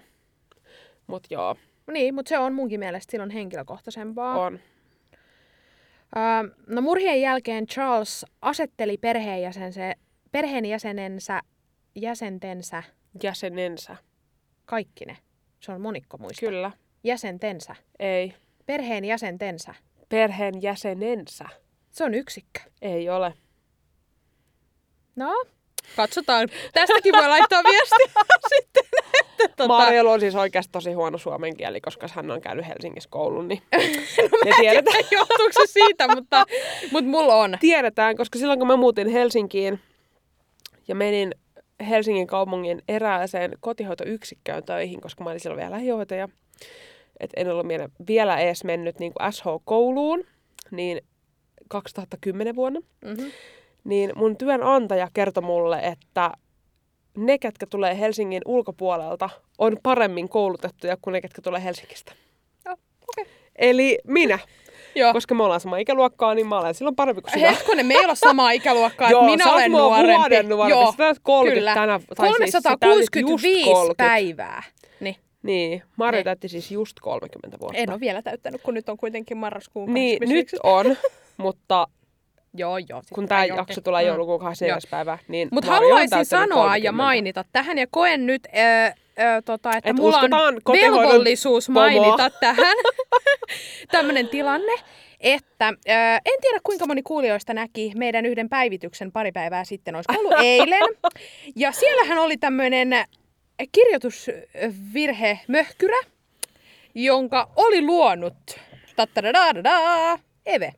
Mutta 1.08 1.28
joo, 1.34 1.56
niin, 1.92 2.16
mutta 2.16 2.30
se 2.30 2.38
on 2.40 2.54
munkin 2.54 2.80
mielestä 2.80 3.12
silloin 3.12 3.30
henkilökohtaisempaa. 3.30 4.40
on. 4.40 4.60
Öö, 6.18 6.56
no 6.68 6.82
murhien 6.82 7.22
jälkeen 7.22 7.68
Charles 7.68 8.26
asetteli 8.42 8.98
perheenjäsense, 8.98 9.94
perheenjäsenensä, 10.32 11.42
jäsentensä, 11.96 12.84
Jäsenensä. 13.24 13.96
kaikki 14.66 15.06
ne. 15.06 15.18
Se 15.60 15.72
on 15.72 15.82
monikko 15.82 16.18
muista. 16.18 16.40
Kyllä. 16.46 16.72
Jäsentensä. 17.04 17.76
Ei. 18.00 18.34
Perheen 18.66 19.06
jäsentensä. 19.06 19.76
Perheen 20.10 20.62
jäsenensä. 20.62 21.46
Se 21.92 22.04
on 22.04 22.14
yksikkö. 22.14 22.60
Ei 22.82 23.10
ole. 23.10 23.34
No, 25.16 25.46
katsotaan. 25.96 26.48
Tästäkin 26.74 27.14
voi 27.14 27.28
laittaa 27.28 27.64
viestiä 27.64 28.24
sitten. 28.56 28.84
Tota, 29.58 29.68
Marjalla 29.68 30.12
on 30.12 30.20
siis 30.20 30.36
oikeasti 30.36 30.72
tosi 30.72 30.94
huono 30.94 31.18
suomen 31.18 31.58
kieli, 31.58 31.82
koska 31.82 32.08
hän 32.14 32.32
on 32.32 32.42
käynyt 32.42 32.68
Helsingissä 32.68 33.10
koulun, 33.12 33.48
niin 33.48 33.62
me 34.46 34.52
tiedetään. 34.60 35.04
johtuuko 35.12 35.52
se 35.54 35.66
siitä, 35.66 36.16
mutta, 36.16 36.46
mutta 36.92 37.10
mulla 37.10 37.36
on. 37.36 37.58
tiedetään, 37.60 38.18
koska 38.18 38.40
silloin 38.40 38.60
kun 38.60 38.68
mä 38.68 38.76
muutin 38.76 39.08
Helsinkiin 39.08 39.80
ja 40.88 40.96
menin 40.96 41.36
Helsingin 41.90 42.28
kaupungin 42.28 42.82
erääseen 42.88 43.52
kotihoitoyksikköön 43.60 44.64
töihin, 44.64 45.02
koska 45.02 45.24
mä 45.24 45.30
olin 45.30 45.40
silloin 45.40 45.60
vielä 45.60 45.72
lähihoitaja, 45.72 46.30
että 47.20 47.42
en 47.42 47.52
ollut 47.52 47.68
vielä- 47.68 47.90
vielä 48.08 48.40
edes 48.40 48.64
mennyt 48.64 49.00
niin 49.00 49.14
kuin 49.14 49.34
SH-kouluun, 49.34 50.24
niin 50.72 51.02
2010 51.70 52.56
vuonna, 52.56 52.80
Mm-hmm. 53.06 53.32
niin 53.84 54.12
mun 54.16 54.38
työnantaja 54.38 55.08
kertoi 55.14 55.44
mulle, 55.44 55.80
että 55.80 56.32
ne, 57.18 57.38
ketkä 57.38 57.66
tulee 57.66 58.00
Helsingin 58.00 58.42
ulkopuolelta, 58.46 59.30
on 59.58 59.78
paremmin 59.84 60.30
koulutettuja 60.30 60.98
kuin 61.02 61.12
ne, 61.12 61.22
ketkä 61.22 61.42
tulee 61.42 61.64
Helsingistä. 61.64 62.12
Joo, 62.66 62.76
okei. 63.10 63.34
Eli 63.56 64.00
minä, 64.08 64.40
Joo. 64.96 65.14
koska 65.14 65.36
me 65.36 65.44
ollaan 65.44 65.60
sama 65.62 65.78
ikäluokkaa, 65.78 66.36
niin 66.36 66.48
mä 66.48 66.60
olen 66.60 66.74
silloin 66.76 66.96
parempi 66.96 67.22
kuin 67.22 67.34
sinä. 67.34 67.52
Hetkonen, 67.52 67.86
me 67.86 67.94
ei 67.94 68.04
olla 68.04 68.16
samaa 68.16 68.52
ikäluokkaa, 68.62 69.08
että 69.08 69.12
Joo, 69.14 69.26
minä 69.26 69.44
sä 69.44 69.52
olen 69.54 69.72
mua 69.72 69.80
nuorempi. 69.82 70.18
vuoden 70.18 70.50
nuorempi. 70.50 70.72
Joo, 70.82 70.92
Sä 70.92 70.98
täytät 70.98 71.24
30 71.24 71.60
kyllä. 71.60 71.74
tänä- 71.74 72.00
tai 72.16 72.34
siis 72.38 72.52
sä 72.52 72.62
täytit 72.62 72.80
365 72.80 73.60
just 73.60 73.66
30. 73.74 74.04
päivää. 74.04 74.64
Niin, 75.00 75.16
Niin, 75.44 75.84
Marja 75.96 76.18
Niin. 76.18 76.26
täytti 76.26 76.48
siis 76.48 76.72
just 76.72 76.98
30 77.02 77.60
vuotta. 77.60 77.78
en 77.78 77.90
ole 77.92 78.00
vielä 78.00 78.22
täyttänyt, 78.22 78.62
kun 78.62 78.74
nyt 78.74 78.90
on 78.90 78.98
kuitenkin 78.98 79.38
marraskuun 79.38 79.94
Niin, 79.94 80.20
25. 80.20 80.56
nyt 80.56 80.60
on, 80.64 80.96
mutta 81.46 81.88
Joo, 82.54 82.78
joo. 82.78 83.02
sit 83.02 83.10
kun 83.14 83.28
tämä 83.28 83.46
jakso 83.46 83.82
tulee 83.82 84.04
joulukuun 84.04 84.40
24. 84.40 84.90
päivä, 84.92 85.18
niin 85.28 85.50
Mutta 85.52 85.72
haluaisin 85.72 86.26
sanoa 86.26 86.48
30. 86.48 86.86
ja 86.88 86.92
mainita 86.92 87.46
tähän 87.52 87.78
ja 87.78 87.88
koen 87.92 88.26
nyt, 88.26 88.46
ö, 88.46 88.50
ö, 88.88 89.42
tota, 89.46 89.70
että 89.78 89.90
Et 89.90 89.96
mulla 89.96 90.18
on 90.18 90.56
velvollisuus 90.72 91.70
mainita 91.70 92.30
tähän 92.30 92.78
tämmöinen 93.92 94.28
tilanne, 94.28 94.72
että 95.20 95.68
ö, 95.68 95.92
en 96.26 96.42
tiedä 96.42 96.60
kuinka 96.64 96.86
moni 96.86 97.04
kuulijoista 97.04 97.54
näki 97.54 97.92
meidän 97.96 98.26
yhden 98.26 98.50
päivityksen 98.50 99.12
pari 99.12 99.32
päivää 99.32 99.66
sitten, 99.66 99.96
olisiko 99.96 100.14
ollut 100.20 100.34
eilen. 100.44 100.90
Ja 101.56 101.72
siellähän 101.72 102.18
oli 102.18 102.38
tämmöinen 102.38 102.90
kirjoitusvirhe 103.72 105.40
möhkyrä, 105.48 105.98
jonka 106.96 107.50
oli 107.56 107.82
luonut 107.82 108.38
Eve. 110.46 110.74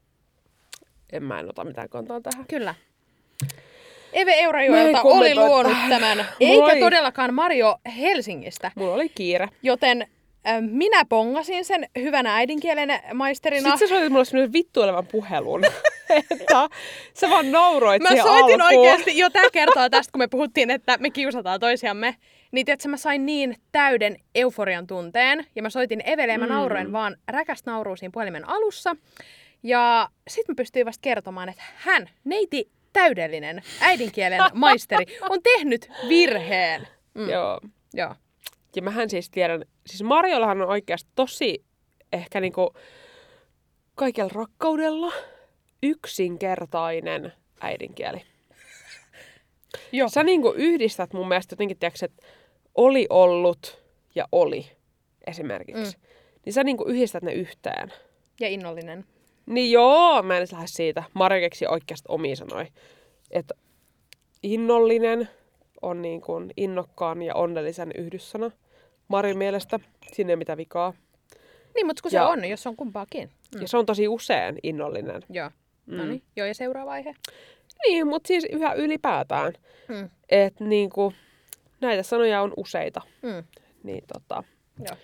En 1.14 1.24
mä 1.24 1.40
en 1.40 1.50
ota 1.50 1.64
mitään 1.64 1.90
kantaa 1.90 2.22
tähän. 2.22 2.46
Kyllä. 2.50 2.76
Eve 4.14 4.34
Eurajoelta 4.34 5.02
oli 5.02 5.36
luonut 5.36 5.78
tämän, 5.90 6.26
eikä 6.40 6.56
Moi. 6.66 6.80
todellakaan 6.80 7.34
Mario 7.34 7.78
Helsingistä. 7.98 8.72
Mulla 8.76 8.94
oli 8.94 9.10
kiire. 9.10 9.48
Joten 9.64 10.02
äh, 10.48 10.62
minä 10.62 11.06
pongasin 11.06 11.66
sen 11.66 11.86
hyvänä 12.00 12.36
äidinkielen 12.36 12.90
maisterina. 13.14 13.70
Sitten 13.70 13.88
sä 13.88 13.96
soitit 13.96 14.12
mulle 14.12 14.26
semmoinen 14.26 14.54
vittuilevan 14.54 15.08
puhelun. 15.08 15.64
että 16.32 16.70
sä 17.14 17.30
vaan 17.30 17.52
nauroit 17.52 18.02
Mä 18.04 18.10
soitin 18.10 18.62
alkuun. 18.62 18.80
oikeasti, 18.80 19.18
jo 19.18 19.30
tää 19.30 19.50
kertoo 19.54 19.90
tästä, 19.90 20.12
kun 20.12 20.20
me 20.20 20.28
puhuttiin, 20.28 20.72
että 20.72 20.98
me 20.98 21.10
kiusataan 21.10 21.60
toisiamme. 21.60 22.16
Niin 22.52 22.70
että 22.72 22.88
mä 22.90 22.98
sain 22.98 23.26
niin 23.26 23.56
täyden 23.72 24.16
euforian 24.36 24.88
tunteen. 24.88 25.46
Ja 25.56 25.62
mä 25.62 25.70
soitin 25.70 26.02
Evelle 26.10 26.34
ja 26.34 26.40
mä 26.40 26.46
Mm. 26.46 26.52
nauroin 26.54 26.92
vaan 26.92 27.18
räkästä 27.28 27.72
naurua 27.72 27.96
siinä 27.96 28.12
puhelimen 28.14 28.50
alussa. 28.50 28.96
Ja 29.64 30.10
sit 30.28 30.48
mä 30.48 30.54
pystyin 30.58 30.86
vasta 30.86 31.02
kertomaan, 31.02 31.50
että 31.50 31.64
hän, 31.76 32.10
neiti 32.24 32.72
täydellinen 32.94 33.62
äidinkielen 33.82 34.42
maisteri, 34.54 35.06
on 35.30 35.40
tehnyt 35.44 35.92
virheen. 36.10 36.88
Mm. 37.14 37.30
Joo. 37.30 37.60
Joo. 37.94 38.16
Ja 38.76 38.82
mähän 38.82 39.10
siis 39.10 39.30
tiedän, 39.30 39.66
siis 39.86 40.04
Marjollahan 40.04 40.62
on 40.62 40.70
oikeasti 40.70 41.10
tosi 41.16 41.64
ehkä 42.14 42.40
niinku 42.40 42.74
kaikella 43.96 44.32
rakkaudella 44.34 45.14
yksinkertainen 45.84 47.34
äidinkieli. 47.62 48.22
Joo. 49.92 50.10
Sä 50.10 50.24
niinku 50.24 50.54
yhdistät 50.58 51.14
mun 51.14 51.28
mielestä 51.28 51.54
jotenkin, 51.54 51.78
tiiäks, 51.80 52.04
että 52.04 52.26
oli 52.76 53.08
ollut 53.10 53.84
ja 54.16 54.28
oli 54.32 54.72
esimerkiksi. 55.28 55.98
Mm. 55.98 56.04
Niin 56.46 56.54
sä 56.54 56.64
niinku 56.64 56.86
yhdistät 56.88 57.24
ne 57.24 57.34
yhteen. 57.34 57.94
Ja 58.40 58.48
innollinen. 58.48 59.06
Niin 59.46 59.72
joo, 59.72 60.24
mä 60.24 60.38
en 60.38 60.48
lähde 60.52 60.68
siitä. 60.68 61.04
Marja 61.14 61.40
keksi 61.40 61.68
oikeasti 61.68 62.06
omia 62.10 62.36
sanoi. 62.36 62.66
Että 63.32 63.54
innollinen 64.44 65.30
on 65.82 66.02
niin 66.02 66.22
kuin 66.22 66.52
innokkaan 66.58 67.22
ja 67.22 67.36
onnellisen 67.36 67.92
yhdyssana. 67.98 68.52
Marin 69.08 69.38
mielestä 69.38 69.80
siinä 70.14 70.30
ei 70.30 70.36
mitään 70.36 70.58
vikaa. 70.58 70.94
Niin, 71.76 71.86
mutta 71.88 72.02
kun 72.02 72.12
se 72.12 72.18
Ja- 72.18 72.28
on, 72.28 72.46
jos 72.46 72.68
on 72.68 72.76
kumpaakin. 72.76 73.30
Mm. 73.56 73.62
Ja 73.62 73.68
se 73.68 73.78
on 73.78 73.86
tosi 73.86 74.08
usein 74.08 74.60
innollinen. 74.64 75.22
Joo. 75.30 75.50
Mm. 75.86 75.98
No 75.98 76.06
niin, 76.06 76.24
joo, 76.36 76.48
ja 76.48 76.54
seuraava 76.54 76.92
aihe. 76.92 77.16
Niin, 77.88 78.08
mutta 78.08 78.28
siis 78.28 78.46
yhä 78.52 78.74
ylipäätään. 78.74 79.54
Mm. 79.88 80.10
Että 80.30 80.64
niinku, 80.64 81.14
näitä 81.82 82.04
sanoja 82.04 82.42
on 82.42 82.54
useita. 82.58 83.02
Mm. 83.22 83.44
Niin 83.84 84.04
tota, 84.14 84.44
Joo. 84.80 84.98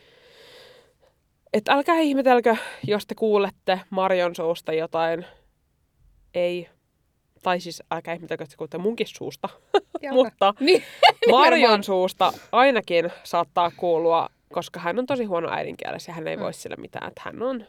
Et 1.54 1.70
älkää 1.70 2.00
ihmetelkö, 2.00 2.56
jos 2.88 3.08
te 3.08 3.16
kuulette 3.16 3.82
Marion 3.90 4.36
suusta 4.36 4.74
jotain 4.74 5.26
ei. 6.34 6.70
Tai 7.44 7.60
siis 7.60 7.84
älkää 7.92 8.14
ihmetelkö, 8.14 8.44
että 8.44 8.52
te 8.54 8.58
kuulette 8.58 8.78
munkin 8.78 9.08
suusta. 9.08 9.50
Mutta 10.12 10.54
Niin. 10.60 10.84
Marion 11.32 11.84
suusta 11.84 12.34
ainakin 12.52 13.12
saattaa 13.24 13.72
kuulua, 13.78 14.30
koska 14.54 14.80
hän 14.80 15.00
on 15.00 15.06
tosi 15.06 15.24
huono 15.26 15.50
äidinkielessä 15.52 16.12
ja 16.12 16.16
hän 16.16 16.28
ei 16.28 16.36
Mm. 16.38 16.44
voi 16.44 16.54
sille 16.54 16.76
mitään, 16.76 17.08
että 17.08 17.22
hän 17.26 17.42
on 17.42 17.66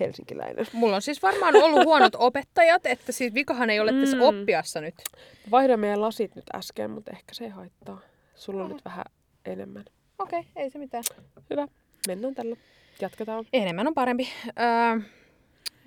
helsinkiläinen. 0.00 0.66
Mulla 0.72 0.96
on 0.96 1.02
siis 1.02 1.22
varmaan 1.22 1.56
ollut 1.56 1.84
huonot 1.84 2.12
opettajat, 2.28 2.86
että 2.86 3.12
siis 3.12 3.34
vikahan 3.34 3.70
ei 3.70 3.80
ole 3.80 3.92
tässä 3.92 4.16
Mm. 4.16 4.22
oppiassa 4.22 4.80
nyt. 4.80 4.94
Vaihdoin 5.50 5.80
meidän 5.80 6.00
lasit 6.00 6.34
nyt 6.34 6.44
äsken, 6.54 6.90
mutta 6.90 7.10
ehkä 7.10 7.34
se 7.34 7.44
ei 7.44 7.50
haittaa. 7.50 8.00
Sulla 8.34 8.64
on 8.64 8.70
nyt 8.70 8.84
vähän 8.84 9.04
enemmän. 9.44 9.84
Okei, 10.18 10.40
okay, 10.40 10.50
ei 10.56 10.70
se 10.70 10.78
mitään. 10.78 11.04
Hyvä, 11.50 11.66
mennään 12.06 12.34
tällä. 12.34 12.56
Jatketaan. 13.00 13.44
Enemmän 13.52 13.86
on 13.86 13.94
parempi. 13.94 14.28
Öö, 14.46 14.66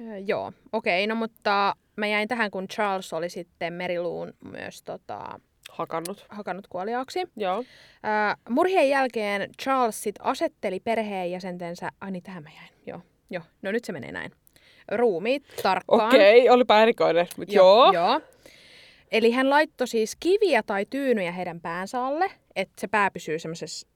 öö, 0.01 0.17
joo, 0.17 0.51
okei, 0.71 1.03
okay, 1.03 1.07
no 1.07 1.19
mutta 1.19 1.75
mä 1.95 2.07
jäin 2.07 2.27
tähän, 2.27 2.51
kun 2.51 2.67
Charles 2.67 3.13
oli 3.13 3.29
sitten 3.29 3.73
Meriluun 3.73 4.33
myös 4.51 4.83
tota, 4.83 5.39
Hakannut. 5.71 6.25
hakannut 6.29 6.67
kuoliaaksi. 6.67 7.19
Joo. 7.35 7.57
Öö, 7.57 8.35
murhien 8.49 8.89
jälkeen 8.89 9.49
Charles 9.61 10.03
sit 10.03 10.15
asetteli 10.19 10.79
perheenjäsentensä, 10.79 11.89
ai 12.01 12.11
niin 12.11 12.23
tähän 12.23 12.43
mä 12.43 12.49
jäin, 12.55 12.69
joo, 12.85 13.01
joo, 13.29 13.43
no 13.61 13.71
nyt 13.71 13.85
se 13.85 13.91
menee 13.91 14.11
näin. 14.11 14.31
Ruumiit 14.91 15.43
tarkkaan. 15.63 16.07
Okei, 16.07 16.41
okay, 16.41 16.55
olipa 16.55 16.81
erikoinen, 16.81 17.27
mutta 17.37 17.53
joo. 17.53 17.91
joo. 17.93 18.21
Eli 19.11 19.31
hän 19.31 19.49
laittoi 19.49 19.87
siis 19.87 20.17
kiviä 20.19 20.63
tai 20.63 20.85
tyynyjä 20.89 21.31
heidän 21.31 21.61
päänsä 21.61 22.05
alle, 22.05 22.31
että 22.55 22.73
se 22.81 22.87
pää 22.87 23.11
pysyy 23.11 23.39
semmoisessa 23.39 23.87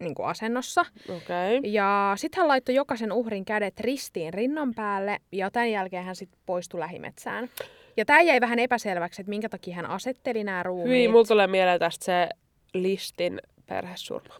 niin 0.00 0.14
asennossa. 0.24 0.80
Okei. 1.08 1.58
Okay. 1.58 1.70
Ja 1.70 2.12
sitten 2.16 2.38
hän 2.40 2.48
laittoi 2.48 2.74
jokaisen 2.74 3.12
uhrin 3.12 3.44
kädet 3.44 3.80
ristiin 3.80 4.34
rinnan 4.34 4.74
päälle 4.74 5.18
ja 5.32 5.50
tämän 5.50 5.70
jälkeen 5.70 6.04
hän 6.04 6.16
sitten 6.16 6.40
poistui 6.46 6.80
lähimetsään. 6.80 7.48
Ja 7.96 8.04
tämä 8.04 8.20
jäi 8.20 8.40
vähän 8.40 8.58
epäselväksi, 8.58 9.22
että 9.22 9.30
minkä 9.30 9.48
takia 9.48 9.74
hän 9.74 9.86
asetteli 9.86 10.44
nämä 10.44 10.62
ruumiit. 10.62 10.88
Hyvin, 10.88 11.10
mulla 11.10 11.24
tulee 11.24 11.46
mieleen 11.46 11.80
tästä 11.80 12.04
se 12.04 12.28
Listin 12.74 13.40
perhesurma. 13.66 14.34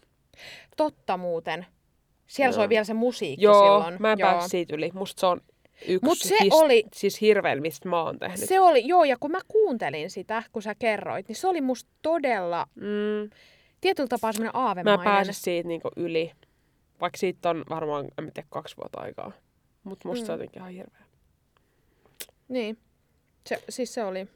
Totta 0.77 1.17
muuten. 1.17 1.65
Siellä 2.27 2.47
Joo. 2.53 2.55
soi 2.55 2.69
vielä 2.69 2.83
se 2.83 2.93
musiikki 2.93 3.45
Joo, 3.45 3.53
silloin. 3.79 3.95
mä 3.99 4.11
en 4.11 4.19
Joo. 4.19 4.29
pääse 4.31 4.47
siitä 4.47 4.75
yli. 4.75 4.91
Musta 4.93 5.19
se 5.19 5.25
on 5.25 5.41
yksi 5.87 5.99
Mut 6.05 6.17
se 6.17 6.35
oli- 6.51 6.83
siis 6.93 7.21
hirveän, 7.21 7.61
mistä 7.61 7.89
mä 7.89 8.03
oon 8.03 8.19
tehnyt. 8.19 8.39
Se 8.39 8.59
oli, 8.59 8.87
joo, 8.87 9.03
ja 9.03 9.17
kun 9.19 9.31
mä 9.31 9.39
kuuntelin 9.47 10.09
sitä, 10.09 10.43
kun 10.51 10.61
sä 10.61 10.75
kerroit, 10.75 11.27
niin 11.27 11.35
se 11.35 11.47
oli 11.47 11.61
musta 11.61 11.91
todella 12.01 12.67
Mm, 12.75 13.29
tietyllä 13.81 14.07
tapaa 14.07 14.31
semmoinen 14.31 14.55
mä 14.55 14.59
en 14.59 14.67
aavemainen. 14.67 15.03
pääse 15.03 15.33
siitä 15.33 15.67
niinku 15.67 15.89
yli. 15.95 16.31
Vaikka 17.01 17.17
siitä 17.17 17.49
on 17.49 17.63
varmaan, 17.69 18.07
en 18.17 18.31
tiedä, 18.33 18.47
kaksi 18.49 18.77
vuotta 18.77 19.01
aikaa. 19.01 19.31
Mutta 19.83 20.07
musta 20.07 20.23
mm. 20.23 20.25
se 20.25 20.31
on 20.31 20.39
jotenkin 20.39 20.61
ihan 20.61 20.71
hirveä. 20.71 21.05
Niin, 22.47 22.77
se, 23.45 23.63
siis 23.69 23.93
se 23.93 24.03
oli. 24.03 24.19
Öö, 24.19 24.27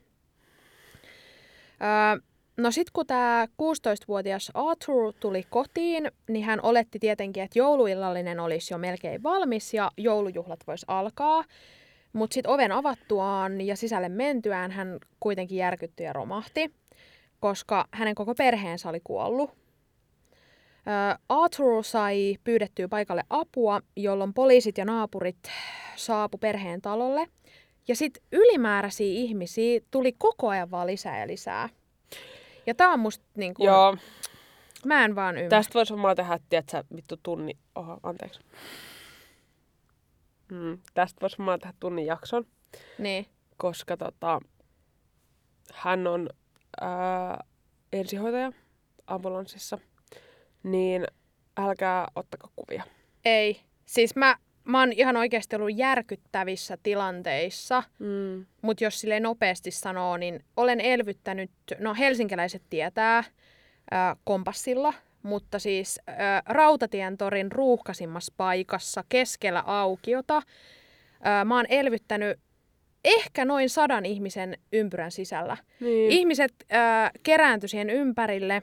no 2.57 2.71
sit 2.71 2.91
kun 2.91 3.07
tämä 3.07 3.45
16-vuotias 3.45 4.51
Arthur 4.53 5.13
tuli 5.19 5.43
kotiin, 5.49 6.11
niin 6.27 6.45
hän 6.45 6.59
oletti 6.63 6.99
tietenkin, 6.99 7.43
että 7.43 7.59
jouluillallinen 7.59 8.39
olisi 8.39 8.73
jo 8.73 8.77
melkein 8.77 9.23
valmis 9.23 9.73
ja 9.73 9.91
joulujuhlat 9.97 10.59
vois 10.67 10.85
alkaa. 10.87 11.43
Mutta 12.13 12.33
sitten 12.33 12.51
oven 12.51 12.71
avattuaan 12.71 13.61
ja 13.61 13.75
sisälle 13.75 14.09
mentyään 14.09 14.71
hän 14.71 14.99
kuitenkin 15.19 15.57
järkyttyi 15.57 16.05
ja 16.05 16.13
romahti, 16.13 16.71
koska 17.41 17.87
hänen 17.91 18.15
koko 18.15 18.35
perheensä 18.35 18.89
oli 18.89 18.99
kuollut. 19.03 19.49
Arthur 21.29 21.83
sai 21.83 22.35
pyydettyä 22.43 22.87
paikalle 22.87 23.23
apua, 23.29 23.81
jolloin 23.95 24.33
poliisit 24.33 24.77
ja 24.77 24.85
naapurit 24.85 25.37
saapu 25.95 26.37
perheen 26.37 26.81
talolle. 26.81 27.27
Ja 27.87 27.95
sitten 27.95 28.23
ylimääräisiä 28.31 29.07
ihmisiä 29.13 29.79
tuli 29.91 30.11
koko 30.17 30.49
ajan 30.49 30.71
vaan 30.71 30.87
lisää 30.87 31.19
ja 31.19 31.27
lisää. 31.27 31.69
Ja 32.65 32.75
tää 32.75 32.89
on 32.89 32.99
musta 32.99 33.25
niinku, 33.35 33.65
Joo, 33.65 33.97
mä 34.85 35.05
en 35.05 35.15
vaan 35.15 35.35
ymmärrä. 35.35 35.49
tästä 35.49 35.73
voisi 35.73 35.93
varmaan 35.93 36.15
tehdä, 36.15 36.39
tiedätkö, 36.49 36.83
vittu 36.95 37.17
tunni... 37.23 37.53
Oho, 37.75 37.99
anteeksi. 38.03 38.39
Mm, 40.51 40.77
tästä 40.93 41.21
voisi 41.21 41.37
varmaan 41.37 41.59
tehdä 41.59 41.73
tunnin 41.79 42.05
jakson. 42.05 42.45
Niin, 42.97 43.25
koska 43.57 43.97
tota, 43.97 44.39
hän 45.73 46.07
on 46.07 46.29
ää, 46.81 47.43
ensihoitaja 47.93 48.51
ambulanssissa, 49.07 49.77
niin 50.63 51.05
älkää 51.57 52.07
ottako 52.15 52.49
kuvia. 52.55 52.83
ei. 53.25 53.61
Siis 53.85 54.15
mä, 54.15 54.37
mä 54.63 54.79
oon 54.79 54.91
ihan 54.91 55.17
oikeasti 55.17 55.55
ollut 55.55 55.77
järkyttävissä 55.77 56.77
tilanteissa, 56.83 57.83
Mm. 57.99 58.45
mutta 58.61 58.83
jos 58.83 59.01
sille 59.01 59.19
nopeasti 59.19 59.71
sanoo, 59.71 60.17
niin 60.17 60.45
olen 60.57 60.79
elvyttänyt, 60.81 61.51
no 61.79 61.93
helsinkiläiset 61.95 62.63
tietää, 62.69 63.23
ää, 63.91 64.15
kompassilla, 64.23 64.93
mutta 65.23 65.59
siis 65.59 65.99
ää, 66.07 66.41
Rautatien 66.45 67.17
torin 67.17 67.51
ruuhkasimmassa 67.51 68.33
paikassa 68.37 69.03
keskellä 69.09 69.63
aukiota. 69.65 70.41
Ää, 71.23 71.45
mä 71.45 71.55
oon 71.55 71.65
elvyttänyt 71.69 72.39
ehkä 73.03 73.45
noin 73.45 73.69
sadan 73.69 74.05
ihmisen 74.05 74.57
ympyrän 74.73 75.11
sisällä. 75.11 75.57
Niin. 75.79 76.11
Ihmiset 76.11 76.53
äh, 76.73 77.11
kerääntyi 77.23 77.69
siihen 77.69 77.89
ympärille 77.89 78.61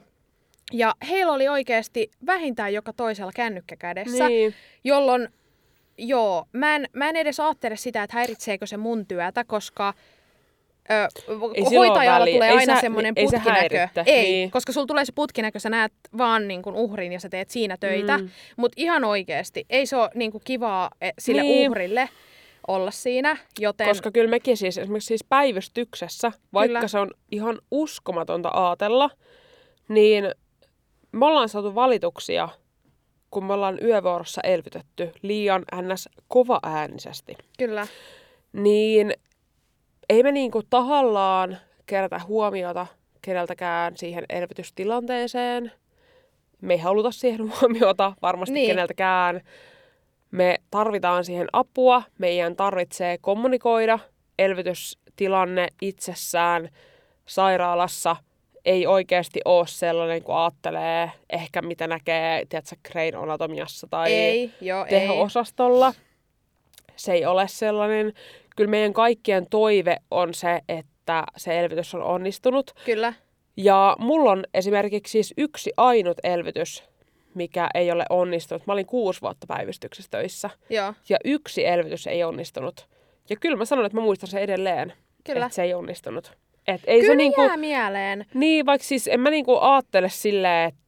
ja 0.73 0.95
heillä 1.09 1.33
oli 1.33 1.47
oikeasti 1.47 2.11
vähintään 2.25 2.73
joka 2.73 2.93
toisella 2.93 3.31
kännykkä 3.35 3.75
kädessä, 3.75 4.27
niin. 4.27 4.53
jolloin 4.83 5.27
joo, 5.97 6.45
mä 6.53 6.75
en, 6.75 6.85
mä 6.93 7.09
en 7.09 7.15
edes 7.15 7.39
ajattele 7.39 7.75
sitä, 7.75 8.03
että 8.03 8.17
häiritseekö 8.17 8.67
se 8.67 8.77
mun 8.77 9.05
työtä, 9.05 9.43
koska 9.43 9.93
ö, 10.91 11.07
Ei 11.55 11.63
hoitajalla 11.77 12.25
tulee 12.25 12.49
Ei 12.49 12.57
aina 12.57 12.75
se- 12.75 12.81
semmoinen 12.81 13.13
ei 13.15 13.27
se 13.27 13.37
putkinäkö. 13.37 13.87
Ei, 14.05 14.31
niin. 14.31 14.51
koska 14.51 14.71
sulla 14.71 14.87
tulee 14.87 15.05
se 15.05 15.11
putkinäkö, 15.11 15.59
sä 15.59 15.69
näet 15.69 15.93
vaan 16.17 16.47
niin 16.47 16.61
kuin 16.61 16.75
uhrin 16.75 17.13
ja 17.13 17.19
sä 17.19 17.29
teet 17.29 17.49
siinä 17.49 17.77
töitä. 17.79 18.17
Mm. 18.17 18.29
Mutta 18.57 18.75
ihan 18.77 19.03
oikeasti, 19.03 19.65
ei 19.69 19.85
se 19.85 19.95
ole 19.95 20.09
niin 20.15 20.31
kuin 20.31 20.41
kivaa 20.45 20.89
eh, 21.01 21.13
sille 21.19 21.41
Niin. 21.41 21.69
uhrille 21.69 22.09
olla 22.69 22.91
siinä, 22.91 23.37
joten... 23.59 23.87
Koska 23.87 24.11
kyllä 24.11 24.29
mekin 24.29 24.57
siis 24.57 24.77
esimerkiksi 24.77 25.07
siis 25.07 25.25
päivystyksessä, 25.29 26.31
vaikka 26.53 26.77
Kyllä. 26.79 26.87
se 26.87 26.99
on 26.99 27.11
ihan 27.31 27.59
uskomatonta 27.71 28.49
ajatella, 28.53 29.09
niin 29.87 30.31
me 31.11 31.25
ollaan 31.25 31.49
saatu 31.49 31.75
valituksia, 31.75 32.49
kun 33.31 33.45
me 33.45 33.53
ollaan 33.53 33.79
yövuorossa 33.83 34.41
elvytetty 34.41 35.11
liian 35.21 35.65
ns. 35.81 36.09
kova 36.27 36.59
äänisesti. 36.63 37.37
Kyllä, 37.57 37.87
niin 38.53 39.13
ei 40.09 40.23
me 40.23 40.31
niinku 40.31 40.61
tahallaan 40.69 41.57
kerätä 41.85 42.21
huomiota 42.27 42.87
keneltäkään 43.21 43.97
siihen 43.97 44.25
elvytystilanteeseen. 44.29 45.71
Me 46.61 46.73
ei 46.73 46.79
haluta 46.79 47.11
siihen 47.11 47.39
huomiota 47.51 48.13
varmasti 48.21 48.53
niin. 48.53 48.67
keneltäkään. 48.67 49.41
Me 50.31 50.55
tarvitaan 50.71 51.25
siihen 51.25 51.47
apua. 51.53 52.03
Meidän 52.17 52.55
tarvitsee 52.55 53.17
kommunikoida. 53.21 53.99
Elvytystilanne 54.39 55.67
itsessään 55.81 56.69
sairaalassa 57.25 58.15
ei 58.65 58.87
oikeasti 58.87 59.41
ole 59.45 59.67
sellainen, 59.67 60.23
kun 60.23 60.37
ajattelee 60.37 61.11
ehkä 61.29 61.61
mitä 61.61 61.87
näkee, 61.87 62.45
tiedätkö, 62.49 62.75
Crane 62.87 63.17
Anatomiassa 63.17 63.87
tai 63.87 64.13
ei, 64.13 64.51
joo, 64.61 64.85
ei. 64.85 64.89
teho-osastolla. 64.89 65.93
Se 66.95 67.13
ei 67.13 67.25
ole 67.25 67.47
sellainen. 67.47 68.13
Kyllä 68.55 68.69
meidän 68.69 68.93
kaikkien 68.93 69.47
toive 69.49 69.97
on 70.11 70.33
se, 70.33 70.61
että 70.69 71.23
se 71.37 71.59
elvytys 71.59 71.95
on 71.95 72.03
onnistunut. 72.03 72.71
Kyllä, 72.85 73.13
Ja 73.57 73.95
mulla 73.99 74.31
on 74.31 74.43
esimerkiksi 74.53 75.11
siis 75.11 75.33
yksi 75.37 75.71
ainut 75.77 76.17
elvytys, 76.23 76.83
mikä 77.39 77.69
ei 77.73 77.91
ole 77.91 78.05
onnistunut. 78.09 78.67
Mä 78.67 78.73
olin 78.73 78.85
kuusi 78.85 79.21
vuotta 79.21 79.47
päivystyksessä 79.47 80.11
töissä. 80.11 80.49
joo, 80.69 80.93
Ja 81.09 81.17
yksi 81.25 81.65
elvytys 81.65 82.07
ei 82.07 82.23
onnistunut. 82.23 82.87
Ja 83.29 83.35
kyllä 83.35 83.55
mä 83.57 83.65
sanon, 83.65 83.85
että 83.85 83.97
mä 83.97 84.01
muistan 84.01 84.29
sen 84.29 84.41
edelleen, 84.41 84.93
kyllä. 85.23 85.45
että 85.45 85.55
se 85.55 85.63
ei 85.63 85.73
onnistunut. 85.73 86.31
Et 86.67 86.81
ei 86.87 86.99
Kyllä 87.01 87.13
se 87.13 87.15
niinku, 87.15 87.41
jää 87.41 87.57
mieleen. 87.57 88.25
niin, 88.33 88.65
vaikka 88.65 88.87
siis 88.87 89.07
en 89.07 89.19
mä 89.19 89.29
niinku 89.29 89.57
ajattele 89.61 90.09
silleen, 90.09 90.67
että 90.69 90.79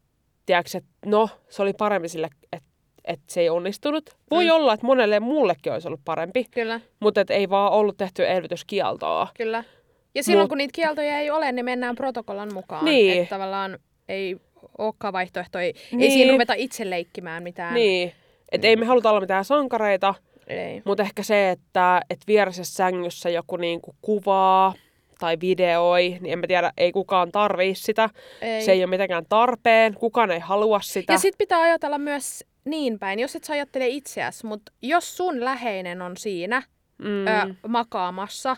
tiedätkö, 0.46 0.78
että 0.78 0.90
no, 1.06 1.30
se 1.50 1.62
oli 1.62 1.74
parempi 1.74 2.08
sille, 2.10 2.30
että, 2.54 2.70
että 3.06 3.24
se 3.28 3.42
ei 3.42 3.50
onnistunut. 3.50 4.10
Voi 4.32 4.46
Mm. 4.46 4.52
olla, 4.52 4.74
että 4.74 4.86
monelle 4.86 5.20
muullekin 5.20 5.74
olisi 5.74 5.88
ollut 5.88 6.02
parempi, 6.06 6.46
Kyllä, 6.52 6.80
mutta 7.00 7.22
et 7.22 7.32
ei 7.32 7.50
vaan 7.50 7.72
ollut 7.72 7.98
tehty 7.98 8.28
elvytyskieltoa. 8.28 9.28
kyllä. 9.38 9.64
Ja 10.16 10.24
silloin 10.24 10.46
Mut- 10.46 10.50
kun 10.50 10.58
niitä 10.58 10.72
kieltoja 10.76 11.20
ei 11.20 11.30
ole, 11.32 11.52
niin 11.52 11.66
mennään 11.66 11.96
protokollan 11.96 12.54
mukaan. 12.54 12.86
Niin. 12.86 13.22
Että 13.24 13.36
tavallaan 13.36 13.80
ei 14.10 14.38
olekaan 14.78 15.14
vaihtoehto. 15.14 15.60
Ei, 15.60 15.74
Niin. 15.92 16.02
ei 16.02 16.12
siinä 16.12 16.32
ruveta 16.32 16.54
itse 16.54 16.90
leikkimään 16.90 17.44
mitään. 17.44 17.74
Niin. 17.74 18.14
Että 18.52 18.68
ei 18.68 18.76
me 18.76 18.86
haluta 18.86 19.10
olla 19.10 19.22
mitään 19.22 19.46
sankareita, 19.46 20.16
Ei. 20.48 20.82
mutta 20.86 21.04
ehkä 21.04 21.24
se, 21.24 21.50
että 21.50 22.02
et 22.10 22.20
vieressä 22.28 22.64
sängyssä 22.64 23.30
joku 23.30 23.56
niinku 23.58 23.96
kuvaa 24.02 24.74
tai 25.20 25.38
videoi, 25.42 26.18
niin 26.22 26.34
en 26.34 26.40
mä 26.40 26.48
tiedä, 26.48 26.72
ei 26.78 26.92
kukaan 26.92 27.32
tarvii 27.32 27.76
sitä. 27.76 28.10
ei. 28.42 28.62
Se 28.62 28.72
ei 28.72 28.84
ole 28.84 28.90
mitenkään 28.90 29.26
tarpeen, 29.30 29.94
kukaan 29.94 30.32
ei 30.32 30.40
halua 30.40 30.80
sitä. 30.84 31.14
Ja 31.14 31.20
sitten 31.20 31.38
pitää 31.38 31.62
ajatella 31.62 31.98
myös 31.98 32.44
niin 32.66 33.00
päin, 33.00 33.20
jos 33.20 33.36
et 33.36 33.44
sä 33.44 33.54
ajattele 33.54 33.88
itseäsi, 33.88 34.46
mutta 34.46 34.72
jos 34.82 35.18
sun 35.18 35.46
läheinen 35.46 36.02
on 36.02 36.18
siinä 36.18 36.64
mm. 36.98 37.28
ö, 37.28 37.54
makaamassa 37.68 38.56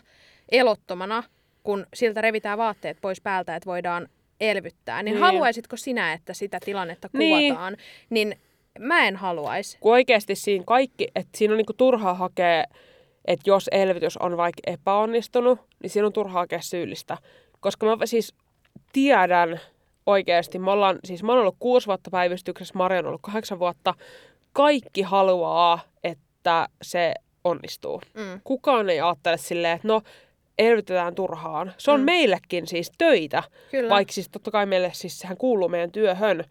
elottomana, 0.52 1.22
kun 1.62 1.86
siltä 1.94 2.20
revitään 2.20 2.58
vaatteet 2.58 2.98
pois 3.00 3.20
päältä, 3.20 3.56
että 3.56 3.66
voidaan 3.66 4.08
elvyttää, 4.40 5.02
niin, 5.02 5.12
Niin. 5.14 5.20
haluaisitko 5.22 5.76
sinä, 5.76 6.12
että 6.12 6.34
sitä 6.34 6.58
tilannetta 6.64 7.08
Niin. 7.12 7.48
kuvataan? 7.54 7.76
Niin 8.10 8.36
mä 8.78 9.06
en 9.06 9.16
haluaisi. 9.16 9.78
kun 9.80 9.92
oikeasti 9.92 10.34
siinä 10.34 10.64
kaikki, 10.66 11.08
että 11.14 11.38
siinä 11.38 11.54
on 11.54 11.58
niinku 11.58 11.72
turhaa 11.72 12.14
hakea, 12.14 12.64
että 13.24 13.50
jos 13.50 13.68
elvytys 13.72 14.16
on 14.16 14.36
vaikka 14.36 14.62
epäonnistunut, 14.66 15.58
niin 15.82 15.90
siinä 15.90 16.06
on 16.06 16.12
turhaa 16.12 16.40
hakea 16.40 16.60
syyllistä. 16.60 17.18
Koska 17.60 17.96
mä 17.96 18.06
siis 18.06 18.34
tiedän 18.92 19.60
oikeasti, 20.06 20.58
me 20.58 20.70
ollaan, 20.70 20.98
siis 21.04 21.22
mä 21.22 21.32
oon 21.32 21.40
ollut 21.40 21.56
kuusi 21.58 21.86
vuotta 21.86 22.10
päivystyksessä, 22.10 22.74
Mari 22.76 22.98
on 22.98 23.06
ollut 23.06 23.22
kahdeksan 23.22 23.58
vuotta, 23.58 23.94
kaikki 24.52 25.02
haluaa, 25.02 25.78
että 26.04 26.68
se 26.82 27.14
onnistuu. 27.44 28.02
Mm. 28.14 28.40
Kukaan 28.44 28.90
ei 28.90 29.00
ajattele 29.00 29.36
silleen, 29.38 29.76
että 29.76 29.88
no, 29.88 30.02
elvytetään 30.58 31.14
turhaan. 31.14 31.72
Se 31.78 31.90
on 31.90 32.00
Mm. 32.00 32.04
meillekin 32.04 32.66
siis 32.66 32.92
töitä, 32.98 33.42
Kyllä. 33.70 33.90
vaikka 33.90 34.12
siis 34.12 34.28
totta 34.28 34.50
kai 34.50 34.66
meille 34.66 34.90
siis 34.94 35.18
sehän 35.18 35.36
kuuluu 35.36 35.68
meidän 35.68 35.92
työhön, 35.92 36.44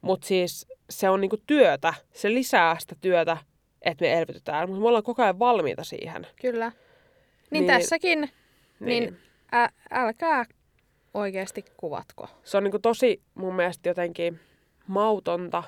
mutta 0.00 0.26
siis 0.26 0.66
se 0.90 1.08
on 1.10 1.20
niinku 1.20 1.36
työtä, 1.46 1.94
se 2.12 2.34
lisää 2.34 2.76
sitä 2.78 2.94
työtä, 3.00 3.36
että 3.82 4.04
me 4.04 4.12
elvytetään, 4.12 4.68
mutta 4.68 4.80
me 4.82 4.88
ollaan 4.88 5.04
koko 5.04 5.22
ajan 5.22 5.38
valmiita 5.38 5.84
siihen. 5.84 6.26
Kyllä. 6.40 6.72
Niin, 7.50 7.50
Niin. 7.50 7.66
tässäkin, 7.66 8.20
niin, 8.20 8.30
Niin. 8.80 9.02
niin 9.04 9.16
ä, 9.54 9.68
älkää 9.90 10.44
oikeasti 11.14 11.64
kuvatko. 11.76 12.28
Se 12.44 12.56
on 12.56 12.64
niinku 12.64 12.78
tosi 12.78 13.22
mun 13.34 13.54
mielestä 13.54 13.88
jotenkin 13.88 14.40
mautonta, 14.86 15.62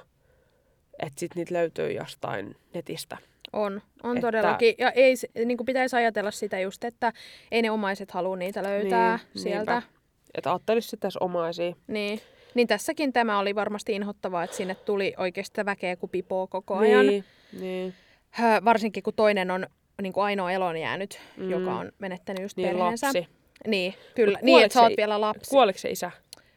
että 0.98 1.20
sit 1.20 1.34
niitä 1.34 1.54
löytyy 1.54 1.92
jostain 1.92 2.56
netistä. 2.74 3.18
On, 3.52 3.82
on 4.02 4.16
Että- 4.16 4.26
todellakin. 4.26 4.74
Ja 4.78 4.90
ei, 4.90 5.14
niin 5.44 5.56
kuin 5.56 5.66
pitäisi 5.66 5.96
ajatella 5.96 6.30
sitä 6.30 6.60
just, 6.60 6.84
että 6.84 7.12
ei 7.52 7.62
ne 7.62 7.70
omaiset 7.70 8.10
halua 8.10 8.36
niitä 8.36 8.62
löytää 8.62 9.16
Niin, 9.34 9.42
sieltä. 9.42 9.72
niinpä. 9.72 9.88
Että 10.34 10.50
ajattelisi 10.50 10.88
sitten 10.88 11.08
tässä 11.08 11.18
omaisia. 11.22 11.74
Niin. 11.86 12.20
niin 12.54 12.68
tässäkin 12.68 13.12
tämä 13.12 13.38
oli 13.38 13.54
varmasti 13.54 13.92
inhottavaa, 13.92 14.44
että 14.44 14.56
sinne 14.56 14.74
tuli 14.74 15.14
oikeasti 15.16 15.48
sitä 15.48 15.64
väkeä 15.64 15.96
kuin 15.96 16.10
pipoo 16.10 16.46
koko 16.46 16.76
ajan. 16.76 17.06
Niin, 17.06 17.24
niin, 17.60 17.94
Hö, 18.30 18.60
Varsinkin 18.64 19.02
kun 19.02 19.14
toinen 19.14 19.50
on 19.50 19.66
niin 20.02 20.12
kuin 20.12 20.24
ainoa 20.24 20.52
elon 20.52 20.76
jäänyt, 20.76 21.20
Mm. 21.36 21.42
mm. 21.44 21.50
joka 21.50 21.74
on 21.78 21.92
menettänyt 21.98 22.42
just 22.42 22.56
niin 22.56 22.68
perheensä. 22.68 23.06
lapsi. 23.06 23.28
Niin, 23.66 23.94
kyllä. 24.14 24.38
Niin, 24.42 24.64
että 24.64 24.74
sä 24.74 24.82
oot 24.82 24.92
vielä 24.96 25.20
lapsi. 25.20 25.50
Kuoliko 25.50 25.78
se 25.78 25.90
isä? 25.90 26.10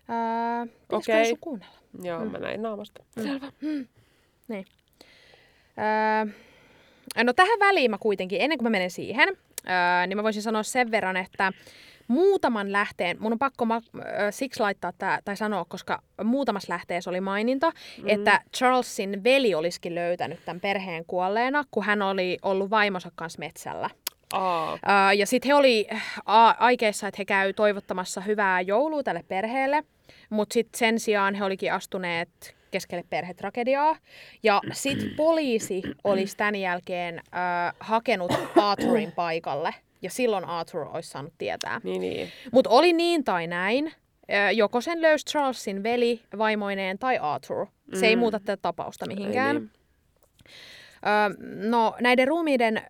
Pitäisikö 0.08 0.96
Okei. 0.96 1.22
okay. 1.22 1.36
kuunnella? 1.42 1.76
Joo, 2.04 2.26
mm. 2.26 2.32
mä 2.32 2.38
näin 2.38 2.62
naamasta. 2.62 3.04
Selvä. 3.24 3.52
Mm. 3.62 3.88
Niin. 4.48 4.66
Öö, 5.78 6.34
no 7.24 7.34
tähän 7.34 7.60
väliin 7.60 7.92
mä 7.92 7.98
kuitenkin, 7.98 8.42
ennen 8.42 8.58
kuin 8.58 8.66
mä 8.66 8.70
menen 8.70 8.92
siihen, 8.92 9.30
öö, 9.30 10.08
niin 10.08 10.18
mä 10.18 10.24
voisin 10.24 10.42
sanoa 10.42 10.64
sen 10.64 10.92
verran, 10.92 11.18
että 11.18 11.54
muutaman 12.08 12.72
lähteen, 12.72 13.18
mun 13.20 13.32
on 13.32 13.40
pakko 13.40 13.66
ma- 13.66 13.82
siksi 14.32 14.60
laittaa 14.60 14.92
tää, 14.98 15.20
tai 15.26 15.38
sanoa, 15.38 15.66
koska 15.66 16.02
muutamassa 16.24 16.74
lähteessä 16.74 17.10
oli 17.10 17.22
maininta, 17.22 17.72
mm. 17.72 18.10
että 18.10 18.42
Charlesin 18.58 19.24
veli 19.24 19.56
olisikin 19.56 19.96
löytänyt 19.96 20.46
tämän 20.46 20.60
perheen 20.60 21.06
kuolleena, 21.06 21.64
kun 21.72 21.84
hän 21.84 22.02
oli 22.02 22.38
ollut 22.42 22.70
vaimonsa 22.70 23.12
kanssa 23.16 23.40
metsällä. 23.40 23.90
Aa, 24.34 24.80
Ää, 24.86 25.14
ja 25.14 25.26
sitten 25.26 25.50
he 25.50 25.56
oli 25.56 25.88
a- 26.26 26.56
aikeissa, 26.60 27.08
että 27.08 27.16
he 27.20 27.26
käy 27.26 27.54
toivottamassa 27.54 28.22
hyvää 28.22 28.62
joulua 28.62 29.04
tälle 29.04 29.24
perheelle, 29.28 29.84
mutta 30.30 30.54
sitten 30.54 30.80
sen 30.80 31.00
sijaan 31.00 31.36
he 31.36 31.44
olikin 31.44 31.74
astuneet 31.74 32.56
keskelle 32.76 33.04
perhetragediaa. 33.10 33.96
Ja 34.44 34.62
sitten 34.74 35.10
poliisi 35.18 35.82
olisi 36.04 36.38
tämän 36.38 36.56
jälkeen 36.56 37.22
ää, 37.32 37.74
hakenut 37.80 38.32
Arthurin 38.56 39.12
paikalle, 39.22 39.74
ja 40.02 40.10
silloin 40.10 40.46
Arthur 40.46 40.88
olisi 40.94 41.10
saanut 41.10 41.34
tietää. 41.38 41.82
niin 41.84 42.02
niin. 42.02 42.30
Mutta 42.52 42.70
oli 42.70 42.94
niin 42.94 43.24
tai 43.24 43.48
näin, 43.48 43.92
joko 44.54 44.82
sen 44.82 45.02
löysi 45.02 45.26
Charlesin 45.26 45.84
veli 45.84 46.22
vaimoineen 46.38 47.00
tai 47.00 47.18
Arthur. 47.18 47.66
Se 47.94 48.08
ei 48.08 48.16
Mm. 48.16 48.20
muuta 48.20 48.40
tätä 48.40 48.58
tapausta 48.62 49.06
mihinkään. 49.08 49.56
Ei 49.56 49.60
niin. 49.62 49.72
Ö, 51.06 51.44
no 51.70 51.96
näiden 52.02 52.28
ruumiiden 52.28 52.78
ö, 52.78 52.82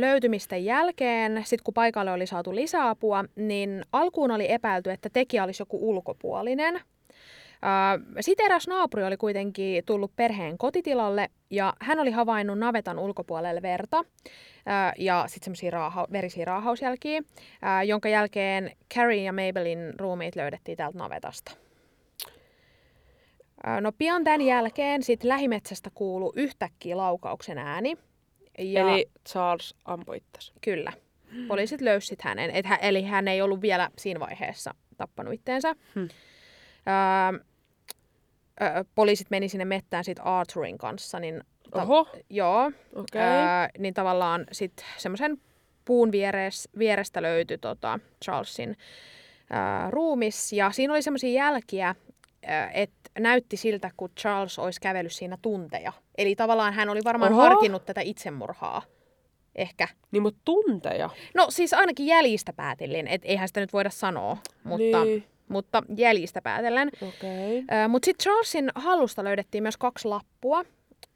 löytymisten 0.00 0.64
jälkeen, 0.64 1.42
sit 1.46 1.62
kun 1.62 1.74
paikalle 1.74 2.12
oli 2.12 2.26
saatu 2.26 2.54
lisäapua, 2.54 3.24
niin 3.36 3.84
alkuun 3.92 4.30
oli 4.30 4.52
epäilty, 4.52 4.90
että 4.90 5.08
tekijä 5.12 5.44
olisi 5.44 5.62
joku 5.62 5.90
ulkopuolinen. 5.90 6.80
Sitten 8.20 8.46
eräs 8.46 8.68
naapuri 8.68 9.04
oli 9.04 9.16
kuitenkin 9.16 9.84
tullut 9.84 10.16
perheen 10.16 10.58
kotitilalle 10.58 11.30
ja 11.50 11.74
hän 11.80 12.00
oli 12.00 12.10
havainnut 12.10 12.58
navetan 12.58 12.98
ulkopuolelle 12.98 13.62
verta 13.62 13.98
ö, 13.98 14.04
ja 14.98 15.24
sitten 15.26 15.44
semmoisia 15.44 15.70
raaha- 15.70 16.06
verisiä 16.12 16.44
raahausjälkiä, 16.44 17.18
ö, 17.18 17.82
jonka 17.84 18.08
jälkeen 18.08 18.70
Carrie 18.94 19.22
ja 19.22 19.32
Mabelin 19.32 19.78
ruumiit 20.00 20.36
löydettiin 20.36 20.76
täältä 20.76 20.98
navetasta. 20.98 21.52
Ö, 23.66 23.80
No 23.80 23.92
pian 23.98 24.24
tämän 24.24 24.40
jälkeen 24.40 25.02
sit 25.02 25.24
lähimetsästä 25.24 25.90
kuului 25.94 26.32
yhtäkkiä 26.36 26.96
laukauksen 26.96 27.58
ääni. 27.58 27.96
Ja 28.58 28.80
Eli 28.80 29.10
Charles 29.28 29.74
ampui 29.84 30.16
itsensä. 30.16 30.52
kyllä, 30.60 30.92
poliisit 31.48 31.80
löysivät 31.80 32.22
hänen. 32.22 32.50
Et 32.50 32.66
hän, 32.66 32.78
eli 32.82 33.02
hän 33.02 33.28
ei 33.28 33.42
ollut 33.42 33.60
vielä 33.62 33.88
siinä 33.98 34.20
vaiheessa 34.20 34.74
tappanut 34.96 35.34
itteensä. 35.34 35.74
Hmm. 35.94 36.08
Ö, 37.42 37.44
ö, 38.62 38.84
poliisit 38.94 39.26
meni 39.30 39.48
sinne 39.48 39.64
mettään 39.64 40.04
sit 40.04 40.18
Arthurin 40.22 40.78
kanssa, 40.78 41.20
niin, 41.20 41.40
ta- 41.70 41.82
Oho, 41.82 42.08
joo, 42.30 42.72
okei. 42.94 43.22
ö, 43.22 43.68
niin 43.78 43.94
tavallaan 43.94 44.46
sit 44.52 44.72
semmoisen 44.96 45.38
puun 45.84 46.12
vieres, 46.12 46.68
vierestä 46.78 47.22
löytyi 47.22 47.58
tota 47.58 47.98
Charlesin 48.24 48.70
ö, 48.70 48.74
ruumis. 49.90 50.52
Ja 50.52 50.70
siinä 50.70 50.92
oli 50.92 51.02
semmoisia 51.02 51.32
jälkiä, 51.44 51.94
että 52.74 53.10
näytti 53.18 53.56
siltä, 53.56 53.90
kun 53.96 54.10
Charles 54.20 54.58
olisi 54.58 54.80
kävellyt 54.80 55.12
siinä 55.12 55.38
tunteja. 55.42 55.92
Eli 56.18 56.36
tavallaan 56.36 56.72
hän 56.72 56.88
oli 56.88 57.00
varmaan 57.04 57.32
Oho. 57.32 57.42
harkinnut 57.42 57.86
tätä 57.86 58.00
itsemurhaa. 58.00 58.82
Ehkä. 59.56 59.88
Niin, 60.10 60.22
mutta 60.22 60.40
tunteja. 60.44 61.10
No 61.34 61.46
siis 61.50 61.74
ainakin 61.74 62.06
jäljistä 62.06 62.52
päätellen, 62.52 63.08
että 63.08 63.28
eihän 63.28 63.48
sitä 63.48 63.60
nyt 63.60 63.72
voida 63.72 63.90
sanoa, 63.90 64.36
mutta, 64.64 65.04
Niin. 65.04 65.24
Mutta 65.52 65.82
jäljistä 65.96 66.42
päätellen. 66.42 66.90
Ö, 67.02 67.88
Mutta 67.88 68.06
sitten 68.06 68.22
Charlesin 68.22 68.70
hallusta 68.74 69.24
löydettiin 69.24 69.64
myös 69.64 69.76
kaksi 69.76 70.08
lappua, 70.08 70.64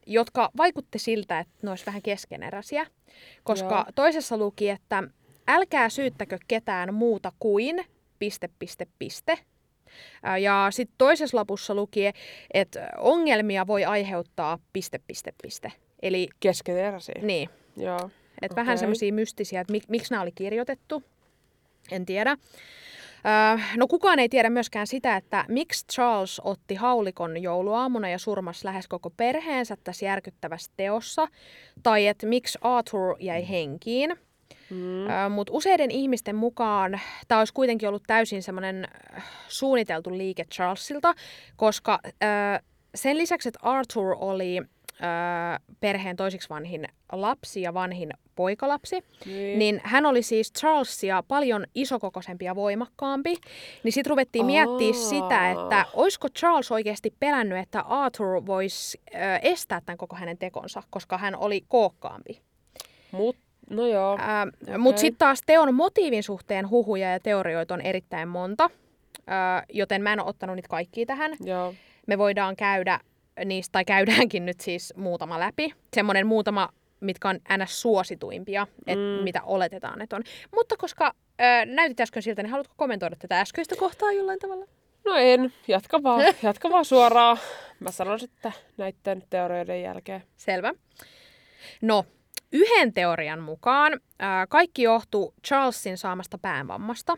jotka 0.07 0.51
vaikutti 0.57 0.99
siltä, 0.99 1.39
että 1.39 1.55
ne 1.63 1.71
olisi 1.71 1.87
vähän 1.87 2.03
keskeneräisiä. 2.03 2.87
Koska 3.45 3.75
Joo. 3.75 3.85
toisessa 3.95 4.37
luki, 4.37 4.69
että 4.69 5.03
älkää 5.49 5.89
syyttäkö 5.89 6.39
ketään 6.49 6.95
muuta 6.95 7.33
kuin 7.39 7.85
piste, 8.19 8.49
piste, 8.59 8.87
piste. 8.99 9.39
Ja 10.41 10.69
sitten 10.71 10.95
toisessa 10.99 11.37
lapussa 11.37 11.75
luki, 11.75 12.11
että 12.55 12.89
ongelmia 12.99 13.67
voi 13.67 13.85
aiheuttaa 13.85 14.59
piste, 14.73 15.01
piste, 15.07 15.33
piste. 15.43 15.73
Eli 16.03 16.29
Keskeneräisiä. 16.41 17.15
niin, 17.23 17.49
Joo. 17.77 18.11
et 18.43 18.53
okay. 18.53 18.63
vähän 18.63 18.79
semmoisia 18.79 19.13
mystisiä, 19.13 19.61
että 19.61 19.73
mik, 19.73 19.89
miksi 19.89 20.11
nämä 20.11 20.23
oli 20.23 20.33
kirjoitettu. 20.35 21.03
En 21.91 22.07
tiedä. 22.07 22.37
No 23.77 23.87
kukaan 23.87 24.19
ei 24.19 24.29
tiedä 24.29 24.51
myöskään 24.51 24.87
sitä, 24.87 25.17
että 25.17 25.45
miksi 25.49 25.87
Charles 25.87 26.41
otti 26.45 26.75
haulikon 26.75 27.43
jouluaamuna 27.43 28.09
ja 28.09 28.19
surmas 28.19 28.65
lähes 28.65 28.89
koko 28.89 29.11
perheensä 29.11 29.77
tässä 29.85 30.07
järkyttävässä 30.07 30.73
teossa, 30.77 31.29
tai 31.83 32.07
että 32.07 32.27
miksi 32.27 32.59
Arthur 32.63 33.17
jäi 33.21 33.49
henkiin. 33.49 34.17
Mm. 34.71 35.07
Öö, 35.11 35.29
Mutta 35.29 35.53
useiden 35.53 35.91
ihmisten 35.91 36.37
mukaan 36.37 37.01
tämä 37.29 37.39
olisi 37.39 37.55
kuitenkin 37.55 37.89
ollut 37.89 38.03
täysin 38.07 38.43
semmoinen 38.43 38.89
suunniteltu 39.49 40.19
liike 40.19 40.45
Charlesilta, 40.45 41.15
koska 41.57 42.01
sen 42.95 43.19
lisäksi, 43.19 43.49
että 43.49 43.61
Arthur 43.63 44.17
oli 44.19 44.63
perheen 45.81 46.17
toisiksi 46.17 46.49
vanhin 46.49 46.89
lapsi 47.13 47.63
ja 47.63 47.75
vanhin 47.75 48.11
poikalapsi, 48.37 49.05
Niin. 49.27 49.59
niin 49.59 49.81
hän 49.85 50.07
oli 50.07 50.23
siis 50.23 50.53
Charlesia 50.53 51.23
paljon 51.29 51.67
isokokoisempi 51.75 52.45
ja 52.45 52.55
voimakkaampi. 52.55 53.37
Niin 53.83 53.93
sitten 53.93 54.11
ruvettiin 54.11 54.47
miettiä 54.47 54.87
Aa. 54.89 55.09
sitä, 55.09 55.51
että 55.51 55.87
olisiko 55.95 56.29
Charles 56.29 56.73
oikeasti 56.73 57.15
pelännyt, 57.21 57.59
että 57.59 57.81
Arthur 57.81 58.47
voisi 58.47 59.01
ö, 59.15 59.19
estää 59.43 59.81
tämän 59.81 59.99
koko 59.99 60.17
hänen 60.17 60.39
tekonsa, 60.39 60.83
koska 60.91 61.19
hän 61.19 61.37
oli 61.37 61.65
kookkaampi. 61.69 62.41
Mut, 63.13 63.37
no 63.71 63.87
joo. 63.87 64.13
Okay. 64.13 64.79
Mutta 64.79 65.01
sitten 65.01 65.19
taas 65.19 65.41
teon 65.47 65.75
motiivin 65.75 66.23
suhteen 66.23 66.71
huhuja 66.71 67.13
ja 67.13 67.21
teorioita 67.21 67.75
on 67.75 67.81
erittäin 67.81 68.29
monta, 68.29 68.71
ö, 69.19 69.23
joten 69.73 70.03
mä 70.03 70.13
en 70.13 70.21
ole 70.21 70.29
ottanut 70.29 70.57
niitä 70.57 70.69
kaikkia 70.69 71.07
tähän. 71.07 71.33
Joo. 71.45 71.75
me 72.07 72.19
voidaan 72.19 72.57
käydä 72.57 73.01
niistä, 73.45 73.73
tai 73.73 73.85
käydäänkin 73.85 74.47
nyt 74.47 74.61
siis 74.61 74.95
muutama 74.97 75.41
läpi. 75.41 75.75
Semmoinen 75.95 76.27
muutama, 76.27 76.69
mitkä 77.01 77.29
on 77.29 77.37
ns. 77.63 77.83
suosituimpia, 77.83 78.67
et 78.87 78.99
Mm. 78.99 79.25
mitä 79.25 79.43
oletetaan, 79.43 80.03
että 80.03 80.17
on. 80.17 80.23
Mutta 80.55 80.77
koska 80.77 81.13
ö, 81.41 81.67
näytit 81.67 82.01
äsken 82.01 82.23
siltä, 82.23 82.43
niin 82.43 82.51
haluatko 82.51 82.75
kommentoida 82.77 83.17
tätä 83.17 83.41
äskeistä 83.41 83.77
kohtaa 83.77 84.13
jollain 84.13 84.39
tavalla? 84.39 84.67
No 85.05 85.15
en, 85.17 85.53
jatka 85.69 86.03
vaan, 86.03 86.23
jatka 86.43 86.71
vaan 86.71 86.85
suoraan. 86.85 87.39
Mä 87.81 87.91
sanon 87.91 88.21
sitten 88.21 88.53
näiden 88.77 89.23
teorioiden 89.31 89.83
jälkeen. 89.83 90.23
Selvä. 90.37 90.73
No, 91.83 92.05
yhden 92.53 92.93
teorian 92.93 93.41
mukaan 93.41 94.01
ää, 94.19 94.47
kaikki 94.47 94.83
johtuu 94.83 95.35
Charlesin 95.47 95.99
saamasta 95.99 96.39
päävammasta. 96.39 97.17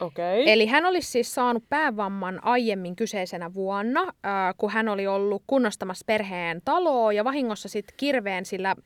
Okay. 0.00 0.42
Eli 0.46 0.66
hän 0.66 0.84
olisi 0.86 1.10
siis 1.10 1.34
saanut 1.34 1.64
päävamman 1.68 2.44
aiemmin 2.44 2.96
kyseisenä 2.96 3.54
vuonna, 3.54 4.12
ää, 4.22 4.54
kun 4.58 4.70
hän 4.70 4.88
oli 4.88 5.06
ollut 5.06 5.42
kunnostamassa 5.46 6.04
perheen 6.06 6.62
taloa 6.64 7.12
ja 7.12 7.24
vahingossa 7.24 7.68
sitten 7.68 7.94
kirveen 7.96 8.44
sillä 8.44 8.76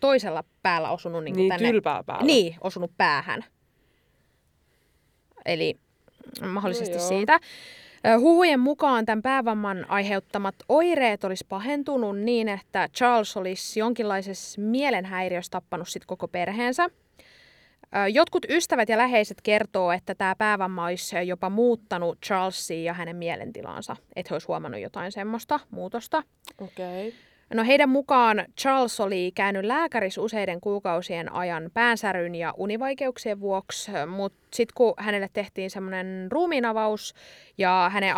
toisella 0.00 0.44
päällä 0.62 0.90
osunut 0.90 1.24
niin 1.24 1.36
Niin, 1.36 1.48
tänne. 1.48 1.72
päällä. 2.06 2.26
Niin, 2.26 2.56
osunut 2.60 2.90
päähän. 2.98 3.44
Eli 5.46 5.76
mahdollisesti 6.52 6.94
No 6.94 7.00
joo. 7.00 7.08
siitä. 7.08 7.40
Huhujen 8.20 8.60
mukaan 8.60 9.06
tämän 9.06 9.22
päävamman 9.22 9.86
aiheuttamat 9.90 10.54
oireet 10.68 11.24
olisi 11.24 11.44
pahentunut 11.48 12.18
niin, 12.18 12.48
että 12.48 12.88
Charles 12.96 13.36
olisi 13.36 13.80
jonkinlaisessa 13.80 14.60
mielenhäiriössä 14.60 15.50
tappanut 15.50 15.88
sit 15.88 16.04
koko 16.06 16.28
perheensä. 16.28 16.88
Jotkut 18.12 18.46
ystävät 18.48 18.88
ja 18.88 18.98
läheiset 18.98 19.40
kertoo, 19.42 19.92
että 19.92 20.14
tämä 20.14 20.34
päävamma 20.38 20.84
olisi 20.84 21.28
jopa 21.28 21.50
muuttanut 21.50 22.18
Charlesia 22.26 22.82
ja 22.82 22.92
hänen 22.92 23.16
mielentilaansa, 23.16 23.96
että 24.16 24.30
he 24.30 24.34
olisi 24.34 24.46
huomannut 24.46 24.80
jotain 24.80 25.12
semmoista 25.12 25.60
muutosta. 25.70 26.22
Okei. 26.58 27.08
Okay. 27.08 27.33
No 27.54 27.64
heidän 27.64 27.88
mukaan 27.88 28.44
Charles 28.60 29.00
oli 29.00 29.32
käynyt 29.34 29.64
lääkärissä 29.64 30.20
useiden 30.20 30.60
kuukausien 30.60 31.32
ajan 31.32 31.70
päänsäryn 31.74 32.34
ja 32.34 32.54
univaikeuksien 32.56 33.40
vuoksi, 33.40 33.90
mutta 34.06 34.38
sitten 34.54 34.74
kun 34.74 34.94
hänelle 34.98 35.28
tehtiin 35.32 35.70
semmoinen 35.70 36.28
ruumiinavaus 36.30 37.14
ja 37.58 37.90
hänen 37.92 38.14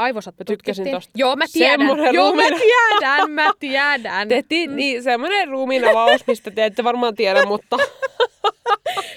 tykkäsin 0.47 0.85
tutkittiin- 0.85 0.91
tosta. 0.97 1.13
Joo, 1.15 1.37
mä 1.37 1.45
tiedän. 1.53 1.81
Semmonen 1.81 2.15
Joo, 2.15 2.35
mä 2.35 2.43
tiedän, 2.43 3.31
mä 3.31 3.51
tiedän. 3.59 4.29
Tehtiin 4.29 4.77
niin, 4.77 5.03
semmoinen 5.03 5.49
ruumiinavaus, 5.49 6.27
mistä 6.27 6.51
te 6.51 6.65
ette 6.65 6.85
varmaan 6.85 7.15
tiedä, 7.15 7.47
mutta 7.47 7.77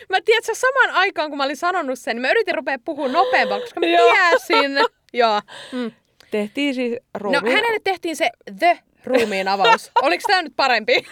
Mä 0.09 0.17
tiedän, 0.25 0.39
että 0.39 0.53
saman 0.55 0.95
aikaan 0.95 1.29
kun 1.29 1.37
mä 1.37 1.43
olin 1.43 1.57
sanonut 1.57 1.99
sen, 1.99 2.15
niin 2.15 2.21
mä 2.21 2.31
yritin 2.31 2.55
rupea 2.55 2.77
puhua 2.85 3.07
nopeampaa, 3.07 3.59
koska 3.59 3.79
mä 3.79 3.85
tiesin. 3.85 4.71
Joo. 5.13 5.41
Mm. 5.71 5.91
tehtiin 6.31 6.75
siis 6.75 6.97
No 7.23 7.41
hänelle 7.51 7.79
tehtiin 7.83 8.15
se 8.15 8.29
the 8.59 8.79
ruumiin 9.03 9.47
avaus. 9.47 9.91
Oliko 10.01 10.23
tämä 10.27 10.41
nyt 10.41 10.53
parempi? 10.55 10.93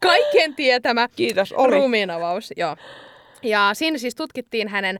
Kaikkien 0.00 0.54
tietämä 0.54 1.08
Kiitos, 1.16 1.52
oli. 1.52 1.76
ruumiinavaus. 1.76 2.52
Joo. 2.56 2.76
Ja 3.42 3.70
siinä 3.72 3.98
siis 3.98 4.14
tutkittiin 4.14 4.68
hänen 4.68 4.98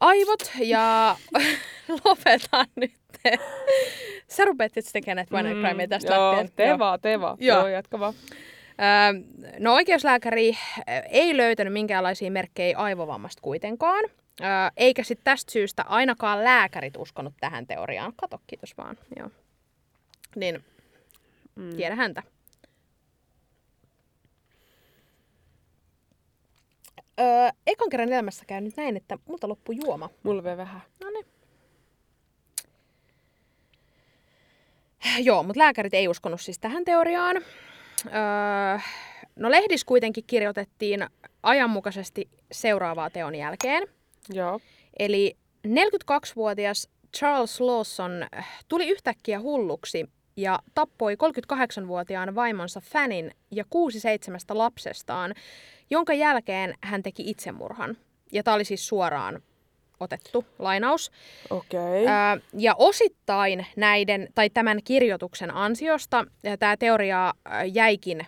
aivot 0.00 0.50
ja 0.58 1.16
lopetan 2.04 2.66
nyt. 2.76 2.92
Sä 4.28 4.44
rupeat 4.44 4.72
sitten 4.74 4.92
tekemään 4.92 5.26
näitä 5.30 5.50
Crimea 5.68 5.88
tästä 5.88 6.10
Mm, 6.12 6.16
joo, 6.16 6.30
lähtien. 6.32 6.52
tee 6.56 6.68
Joo. 6.68 6.78
vaan, 6.78 7.00
tee 7.00 7.20
vaan. 7.20 7.36
Joo. 7.40 7.58
Joo, 7.58 7.68
jatka 7.68 8.00
vaan. 8.00 8.14
Öö, 8.80 9.20
no 9.58 9.74
oikeuslääkäri 9.74 10.50
ö, 10.78 10.82
ei 11.10 11.36
löytänyt 11.36 11.72
minkäänlaisia 11.72 12.30
merkkejä 12.30 12.78
aivovammasta 12.78 13.42
kuitenkaan. 13.42 14.04
Öö, 14.40 14.46
eikä 14.76 15.02
sitten 15.02 15.24
tästä 15.24 15.52
syystä 15.52 15.84
ainakaan 15.88 16.44
lääkärit 16.44 16.96
uskonut 16.96 17.34
tähän 17.40 17.66
teoriaan. 17.66 18.12
Kato, 18.16 18.40
kiitos 18.46 18.76
vaan. 18.76 18.98
Joo. 19.18 19.30
Niin, 20.36 20.64
Mm. 21.56 21.76
tiedä 21.76 21.94
häntä. 21.94 22.22
Öö, 27.20 27.48
ekan 27.66 27.88
kerran 27.90 28.08
elämässä 28.12 28.44
käy 28.46 28.60
nyt 28.60 28.76
näin, 28.76 28.96
että 28.96 29.18
multa 29.28 29.48
loppui 29.48 29.76
juoma. 29.84 30.10
Mulla 30.22 30.44
vielä 30.44 30.56
vähän. 30.56 30.80
No 31.00 31.10
niin. 31.10 31.26
Joo, 35.24 35.42
mutta 35.42 35.58
lääkärit 35.58 35.94
ei 35.94 36.08
uskonut 36.08 36.40
siis 36.40 36.58
tähän 36.58 36.84
teoriaan. 36.84 37.36
Öö, 37.36 38.78
no 39.36 39.50
lehdissä 39.50 39.86
kuitenkin 39.86 40.24
kirjoitettiin 40.26 41.06
ajanmukaisesti 41.42 42.28
seuraavaa 42.52 43.10
teon 43.10 43.34
jälkeen. 43.34 43.82
Joo. 44.28 44.60
Eli 44.98 45.36
42-vuotias 45.66 46.88
Charles 47.16 47.60
Lawson 47.60 48.12
tuli 48.68 48.88
yhtäkkiä 48.88 49.40
hulluksi 49.40 50.10
ja 50.36 50.58
tappoi 50.74 51.14
38-vuotiaan 51.14 52.34
vaimonsa 52.34 52.80
Fanin 52.80 53.30
ja 53.50 53.64
kuusi 53.70 54.00
seitsemästä 54.00 54.58
lapsestaan, 54.58 55.34
jonka 55.90 56.12
jälkeen 56.14 56.74
hän 56.82 57.02
teki 57.02 57.30
itsemurhan. 57.30 57.96
Ja 58.32 58.42
tämä 58.42 58.54
oli 58.54 58.64
siis 58.64 58.88
suoraan 58.88 59.42
otettu 60.00 60.44
lainaus. 60.58 61.10
Okei. 61.50 62.06
Ää, 62.06 62.36
ja 62.52 62.74
osittain 62.78 63.66
näiden, 63.76 64.28
tai 64.34 64.50
tämän 64.50 64.78
kirjoituksen 64.84 65.54
ansiosta 65.54 66.26
tämä 66.58 66.76
teoria 66.76 67.34
jäikin 67.72 68.26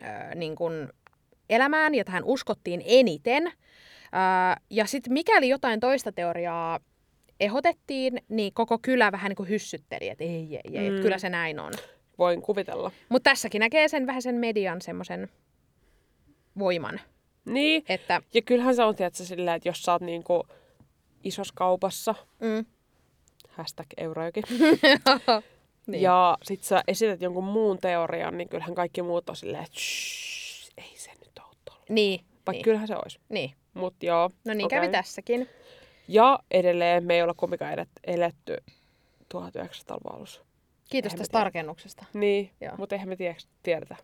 ää, 0.00 0.34
niin 0.34 0.54
kuin 0.54 0.88
elämään 1.50 1.94
ja 1.94 2.04
tähän 2.04 2.24
uskottiin 2.24 2.82
eniten. 2.84 3.52
Ää, 4.12 4.56
ja 4.70 4.86
sitten 4.86 5.12
mikäli 5.12 5.48
jotain 5.48 5.80
toista 5.80 6.12
teoriaa 6.12 6.80
ehdotettiin, 7.42 8.20
niin 8.28 8.52
koko 8.54 8.78
kylä 8.82 9.12
vähän 9.12 9.28
niin 9.28 9.36
kuin 9.36 9.48
hyssytteli, 9.48 10.08
että 10.08 10.24
ei, 10.24 10.60
ei, 10.64 10.78
ei, 10.78 10.90
mm. 10.90 11.00
Kyllä 11.02 11.18
se 11.18 11.28
näin 11.28 11.60
on. 11.60 11.72
Voin 12.18 12.42
kuvitella. 12.42 12.90
Mutta 13.08 13.30
tässäkin 13.30 13.60
näkee 13.60 13.88
sen 13.88 14.06
vähän 14.06 14.22
sen 14.22 14.34
median 14.34 14.80
semmoisen 14.82 15.28
voiman, 16.58 17.00
Niin. 17.44 17.84
että 17.88 18.22
Ja 18.34 18.42
kyllähän 18.42 18.74
se 18.76 18.82
on, 18.82 18.96
tiedätkö, 18.96 19.24
silleen, 19.24 19.56
että 19.56 19.68
jos 19.68 19.82
sä 19.82 19.92
oot 19.92 20.02
niinku 20.02 20.46
isossa 21.24 21.54
kaupassa, 21.56 22.14
mm, 22.40 22.64
hashtag 23.48 23.86
eurojoki, 23.96 24.42
niin. 25.86 26.02
ja 26.02 26.38
sit 26.42 26.62
sä 26.62 26.82
esität 26.88 27.22
jonkun 27.22 27.44
muun 27.44 27.78
teorian, 27.78 28.38
niin 28.38 28.48
kyllähän 28.48 28.74
kaikki 28.74 29.02
muut 29.02 29.28
on 29.30 29.36
silleen, 29.36 29.64
että 29.64 29.78
"Shh, 29.80 30.72
ei 30.78 30.92
se 30.96 31.10
nyt 31.10 31.38
ole 31.38 31.56
tolla. 31.64 31.84
niin, 31.88 32.20
Vaikka 32.20 32.52
niin, 32.52 32.62
kyllähän 32.62 32.88
se 32.88 32.94
olisi. 32.96 33.18
niin. 33.28 33.50
Mut 33.74 33.94
joo. 34.02 34.30
No 34.44 34.54
niin 34.54 34.66
okei. 34.66 34.80
kävi 34.80 34.92
tässäkin. 34.92 35.48
Ja 36.08 36.38
edelleen 36.50 37.04
me 37.04 37.14
ei 37.14 37.22
olla 37.22 37.34
kumpikaan 37.34 37.72
elet, 37.72 37.88
eletty 38.04 38.56
1900-luvun 39.34 40.16
alussa. 40.16 40.42
Kiitos 40.90 41.12
Eihän 41.12 41.18
tästä 41.18 41.32
tarkennuksesta. 41.38 42.04
Niin, 42.14 42.50
Joo. 42.60 42.72
mutta 42.76 42.94
eihän 42.94 43.08
me 43.08 43.16
tiedetä, 43.62 43.96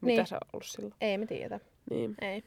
mitä 0.00 0.16
Niin. 0.20 0.26
se 0.26 0.34
on 0.34 0.40
ollut 0.52 0.66
silloin. 0.66 0.94
Ei 1.00 1.18
me 1.18 1.26
tiedetä. 1.26 1.60
Niin. 1.90 2.14
Ei. 2.20 2.44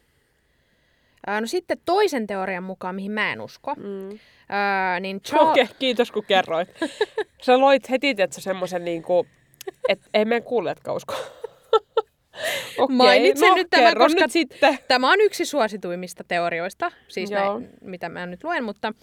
No 1.42 1.48
sitten 1.48 1.78
toisen 1.86 2.28
teorian 2.28 2.64
mukaan, 2.64 2.96
mihin 2.96 3.12
mä 3.12 3.34
en 3.34 3.42
usko, 3.42 3.74
Mm. 3.76 4.20
ää, 4.50 5.00
niin 5.00 5.22
Charles... 5.26 5.50
Okei, 5.50 5.68
kiitos 5.80 6.12
kun 6.12 6.26
kerroit. 6.26 6.70
Sä 7.46 7.60
loit 7.60 7.90
heti, 7.90 8.16
että 8.18 8.42
semmoisen 8.42 8.86
niinku, 8.86 9.28
että 9.90 10.06
ei 10.14 10.26
meidän 10.26 10.44
kuulijatkaan 10.44 10.96
usko. 10.98 11.16
Okei, 12.78 12.96
Mainitsen 12.96 13.50
no, 13.50 13.56
nyt 13.56 13.68
tämän, 13.70 13.98
koska 13.98 14.22
nyt 14.22 14.32
sitten. 14.32 14.80
Tämä 14.88 15.12
on 15.12 15.22
yksi 15.22 15.46
suosituimmista 15.46 16.24
teorioista, 16.24 16.92
siis 17.08 17.32
Joo. 17.32 17.60
näin, 17.60 17.70
mitä 17.82 18.10
mä 18.10 18.26
nyt 18.26 18.44
luen, 18.44 18.64
mutta 18.64 18.94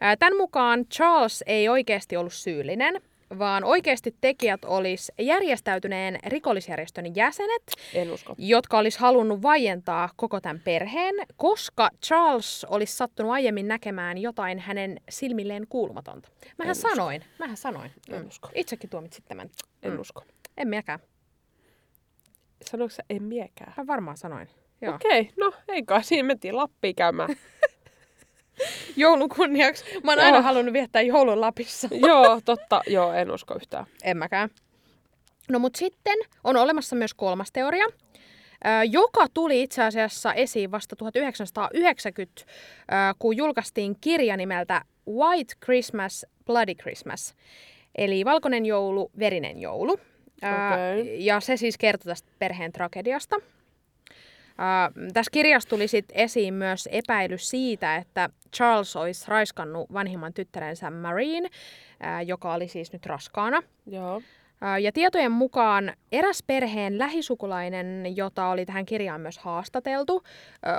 ää, 0.00 0.16
tämän 0.16 0.36
mukaan 0.36 0.86
Charles 0.86 1.44
ei 1.46 1.68
oikeasti 1.68 2.16
ollut 2.16 2.32
syyllinen, 2.32 3.00
vaan 3.38 3.64
oikeasti 3.64 4.14
tekijät 4.20 4.64
olis 4.64 5.12
järjestäytyneen 5.18 6.18
rikollisjärjestön 6.26 7.16
jäsenet, 7.16 7.62
En 7.94 8.10
usko. 8.12 8.34
jotka 8.38 8.78
olisi 8.78 8.98
halunnut 9.00 9.42
vaientaa 9.42 10.08
koko 10.16 10.40
tämän 10.40 10.60
perheen, 10.64 11.14
koska 11.36 11.88
Charles 12.06 12.64
olisi 12.70 12.96
sattunut 12.96 13.32
aiemmin 13.32 13.68
näkemään 13.68 14.18
jotain 14.18 14.58
hänen 14.58 15.00
silmilleen 15.10 15.66
kuulumatonta. 15.68 16.28
Mähän 16.58 16.70
En 16.70 16.76
usko. 16.78 16.88
sanoin, 16.88 17.24
mähän 17.38 17.56
sanoin. 17.56 17.90
En 18.12 18.22
Mm. 18.22 18.28
usko. 18.28 18.48
Itsekin 18.54 18.90
tuomitsit 18.90 19.24
tämän. 19.28 19.50
En 19.82 19.92
Mm. 19.92 20.00
usko. 20.00 20.22
En 20.56 20.68
minäkään. 20.68 20.98
Sanoiko 22.64 22.90
sä 22.90 23.02
en 23.10 23.22
miekään? 23.22 23.74
Mä 23.76 23.86
varmaan 23.86 24.16
sanoin. 24.16 24.48
Joo. 24.80 24.94
Okei, 24.94 25.30
no 25.36 25.52
ei 25.68 25.82
kai 25.82 26.04
siinä 26.04 26.26
mentiin 26.26 26.56
Lappiin 26.56 26.94
käymään. 26.94 27.36
Joulun 28.96 29.28
kunniaksi. 29.28 29.84
Mä 30.04 30.10
oon 30.10 30.18
Joo. 30.18 30.26
aina 30.26 30.42
halunnut 30.42 30.72
viettää 30.72 31.02
joulun 31.02 31.40
Lapissa. 31.40 31.88
joo, 32.08 32.40
totta. 32.44 32.82
Joo, 32.86 33.12
en 33.12 33.30
usko 33.30 33.54
yhtään. 33.54 33.86
En 34.04 34.16
mäkään. 34.16 34.48
No 35.48 35.58
mut 35.58 35.74
sitten 35.74 36.18
on 36.44 36.56
olemassa 36.56 36.96
myös 36.96 37.14
kolmas 37.14 37.52
teoria, 37.52 37.86
joka 38.90 39.26
tuli 39.34 39.62
itse 39.62 39.82
asiassa 39.82 40.34
esiin 40.34 40.70
vasta 40.70 40.96
1990, 40.96 42.42
ö, 42.42 42.46
kun 43.18 43.36
julkaistiin 43.36 43.96
kirja 44.00 44.36
nimeltä 44.36 44.82
White 45.08 45.54
Christmas, 45.64 46.26
Bloody 46.46 46.74
Christmas. 46.74 47.34
Eli 47.98 48.24
valkoinen 48.24 48.66
joulu, 48.66 49.10
verinen 49.18 49.58
joulu. 49.58 49.98
Okei. 50.42 51.24
Ja 51.24 51.40
se 51.40 51.56
siis 51.56 51.78
kertoo 51.78 52.10
tästä 52.10 52.28
perheen 52.38 52.72
tragediasta. 52.72 53.36
Tässä 55.12 55.30
kirjassa 55.30 55.68
tuli 55.68 55.88
sit 55.88 56.06
esiin 56.12 56.54
myös 56.54 56.88
epäilys 56.92 57.50
siitä, 57.50 57.96
että 57.96 58.30
Charles 58.56 58.96
olisi 58.96 59.24
raiskannut 59.28 59.92
vanhimman 59.92 60.32
tyttärensä 60.32 60.90
Marine, 60.90 61.48
joka 62.26 62.54
oli 62.54 62.68
siis 62.68 62.92
nyt 62.92 63.06
raskaana. 63.06 63.62
Joo. 63.86 64.22
Ja 64.80 64.92
tietojen 64.92 65.32
mukaan 65.32 65.92
eräs 66.12 66.42
perheen 66.46 66.98
lähisukulainen, 66.98 68.16
jota 68.16 68.48
oli 68.48 68.66
tähän 68.66 68.86
kirjaan 68.86 69.20
myös 69.20 69.38
haastateltu, 69.38 70.22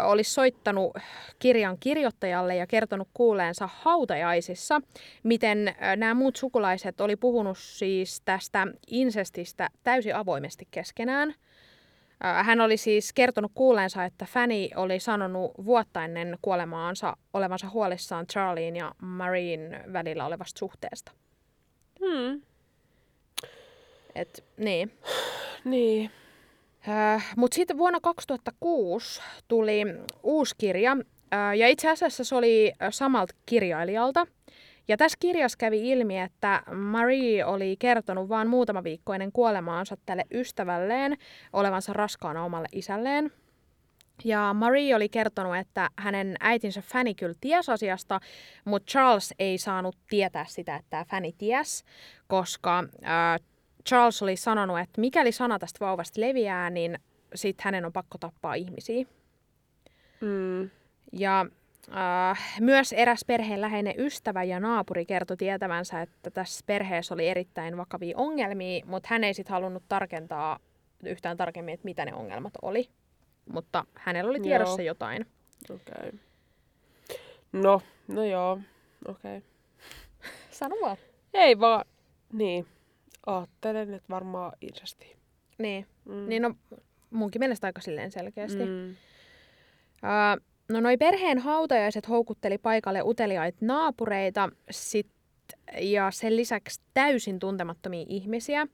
olisi 0.04 0.34
soittanut 0.34 0.98
kirjan 1.40 1.78
kirjoittajalle 1.80 2.56
ja 2.56 2.68
kertonut 2.68 3.08
kuuleensa 3.14 3.70
hautajaisissa, 3.74 4.82
miten 5.24 5.76
nämä 5.96 6.14
muut 6.14 6.36
sukulaiset 6.36 7.02
oli 7.02 7.16
puhunut 7.16 7.58
siis 7.58 8.22
tästä 8.26 8.68
insestistä 8.88 9.70
täysin 9.84 10.16
avoimesti 10.16 10.68
keskenään. 10.72 11.34
Hän 12.44 12.62
oli 12.62 12.78
siis 12.78 13.14
kertonut 13.14 13.52
kuuleensa, 13.56 14.06
että 14.06 14.26
Fanny 14.26 14.68
oli 14.76 15.00
sanonut 15.00 15.52
vuotta 15.66 16.04
ennen 16.04 16.38
kuolemaansa 16.42 17.18
olevansa 17.34 17.70
huolissaan 17.70 18.28
Charlien 18.28 18.76
ja 18.76 18.92
Marine 19.02 19.84
välillä 19.94 20.26
olevasta 20.26 20.60
suhteesta. 20.60 21.12
Hmm. 22.00 22.42
Et, 24.16 24.44
niin. 24.58 24.92
Niin. 25.66 26.12
Äh, 26.90 27.34
Mutta 27.36 27.56
sitten 27.56 27.78
vuonna 27.78 28.00
2006 28.00 29.22
tuli 29.48 29.82
uusi 30.24 30.56
kirja, 30.58 30.98
äh, 31.34 31.58
ja 31.58 31.68
itse 31.68 31.90
asiassa 31.90 32.24
se 32.24 32.36
oli 32.36 32.74
samalta 32.90 33.36
kirjailijalta. 33.46 34.28
Ja 34.88 34.98
tässä 34.98 35.18
kirjassa 35.22 35.58
kävi 35.58 35.92
ilmi, 35.92 36.20
että 36.20 36.64
Marie 36.74 37.46
oli 37.46 37.76
kertonut 37.80 38.30
vain 38.30 38.48
muutama 38.48 38.84
viikko 38.84 39.14
ennen 39.14 39.32
kuolemaansa 39.32 39.98
tälle 40.06 40.24
ystävälleen 40.32 41.18
olevansa 41.54 41.94
raskaana 41.94 42.46
omalle 42.46 42.68
isälleen. 42.72 43.32
Ja 44.24 44.54
Marie 44.54 44.96
oli 44.96 45.10
kertonut, 45.10 45.58
että 45.58 45.90
hänen 45.96 46.36
äitinsä 46.40 46.82
Fanny 46.82 47.14
kyllä 47.14 47.36
ties 47.42 47.70
asiasta, 47.70 48.20
mutta 48.66 48.92
Charles 48.92 49.34
ei 49.40 49.58
saanut 49.58 49.98
tietää 50.10 50.46
sitä, 50.48 50.76
että 50.76 50.90
tämä 50.90 51.06
Fanny 51.06 51.32
ties, 51.38 51.84
koska 52.28 52.80
äh, 52.80 53.40
Charles 53.88 54.22
oli 54.22 54.36
sanonut, 54.36 54.80
että 54.80 55.02
mikäli 55.02 55.32
sana 55.32 55.60
tästä 55.60 55.86
vauvasta 55.86 56.22
leviää, 56.22 56.70
niin 56.70 57.00
sitten 57.36 57.64
hänen 57.64 57.86
on 57.86 57.94
pakko 57.94 58.18
tappaa 58.18 58.54
ihmisiä. 58.54 59.06
Mm. 60.22 60.70
Ja 61.12 61.46
äh, 62.32 62.60
myös 62.60 62.94
eräs 62.94 63.26
perheen 63.28 63.62
läheinen 63.62 63.94
ystävä 63.98 64.44
ja 64.44 64.60
naapuri 64.60 65.06
kertoi 65.06 65.38
tietävänsä, 65.38 66.02
että 66.02 66.30
tässä 66.30 66.64
perheessä 66.66 67.14
oli 67.14 67.28
erittäin 67.28 67.78
vakavia 67.78 68.18
ongelmia, 68.18 68.86
mutta 68.86 69.08
hän 69.12 69.24
ei 69.24 69.34
sitten 69.34 69.54
halunnut 69.54 69.84
tarkentaa 69.88 70.60
yhtään 71.04 71.38
tarkemmin, 71.38 71.74
että 71.74 71.86
mitä 71.86 72.06
ne 72.06 72.14
ongelmat 72.14 72.54
oli. 72.62 72.90
Mutta 73.54 73.86
hänellä 73.96 74.30
oli 74.30 74.40
tiedossa 74.40 74.82
Joo. 74.82 74.88
jotain. 74.88 75.26
Okei. 75.70 76.10
Okay. 76.10 76.20
No, 77.52 77.82
no 78.08 78.24
joo. 78.24 78.60
Okei. 79.08 79.38
Okay. 79.38 79.50
Sano 80.52 80.76
vaan. 80.82 80.98
Ei 81.34 81.60
vaan, 81.60 81.86
niin. 82.34 82.68
Aattelen, 83.26 83.94
että 83.94 84.10
varmaan 84.10 84.52
insesti. 84.62 85.16
Niin. 85.58 85.88
Mm. 86.06 86.30
Niin 86.30 86.42
no, 86.42 86.54
munkin 87.10 87.40
mielestä 87.40 87.68
aika 87.68 87.82
silleen 87.82 88.12
selkeästi. 88.12 88.66
Mm. 88.66 88.90
Uh, 88.90 90.46
no 90.70 90.80
noi 90.80 90.98
perheen 90.98 91.40
hautajaiset 91.40 92.10
houkutteli 92.10 92.58
paikalle 92.58 93.02
uteliaita 93.04 93.58
naapureita 93.62 94.50
sit, 94.72 95.08
ja 95.82 96.12
sen 96.12 96.36
lisäksi 96.36 96.82
täysin 96.94 97.40
tuntemattomia 97.40 98.06
ihmisiä. 98.10 98.68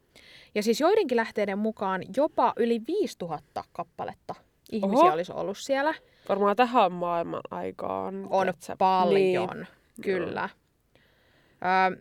Ja 0.55 0.63
siis 0.63 0.79
joidenkin 0.81 1.15
lähteiden 1.15 1.59
mukaan 1.59 2.01
jopa 2.17 2.53
yli 2.57 2.81
5000 2.87 3.63
kappaletta 3.71 4.35
ihmisiä 4.71 4.99
Oho. 5.05 5.13
olisi 5.13 5.31
ollut 5.31 5.57
siellä. 5.57 5.93
Varmaan 6.29 6.55
tähän 6.55 6.91
maailman 6.91 7.41
aikaan. 7.51 8.27
On 8.29 8.53
paljon, 8.77 9.49
Niin. 9.57 9.67
kyllä. 10.01 10.49
Ö, 10.51 10.64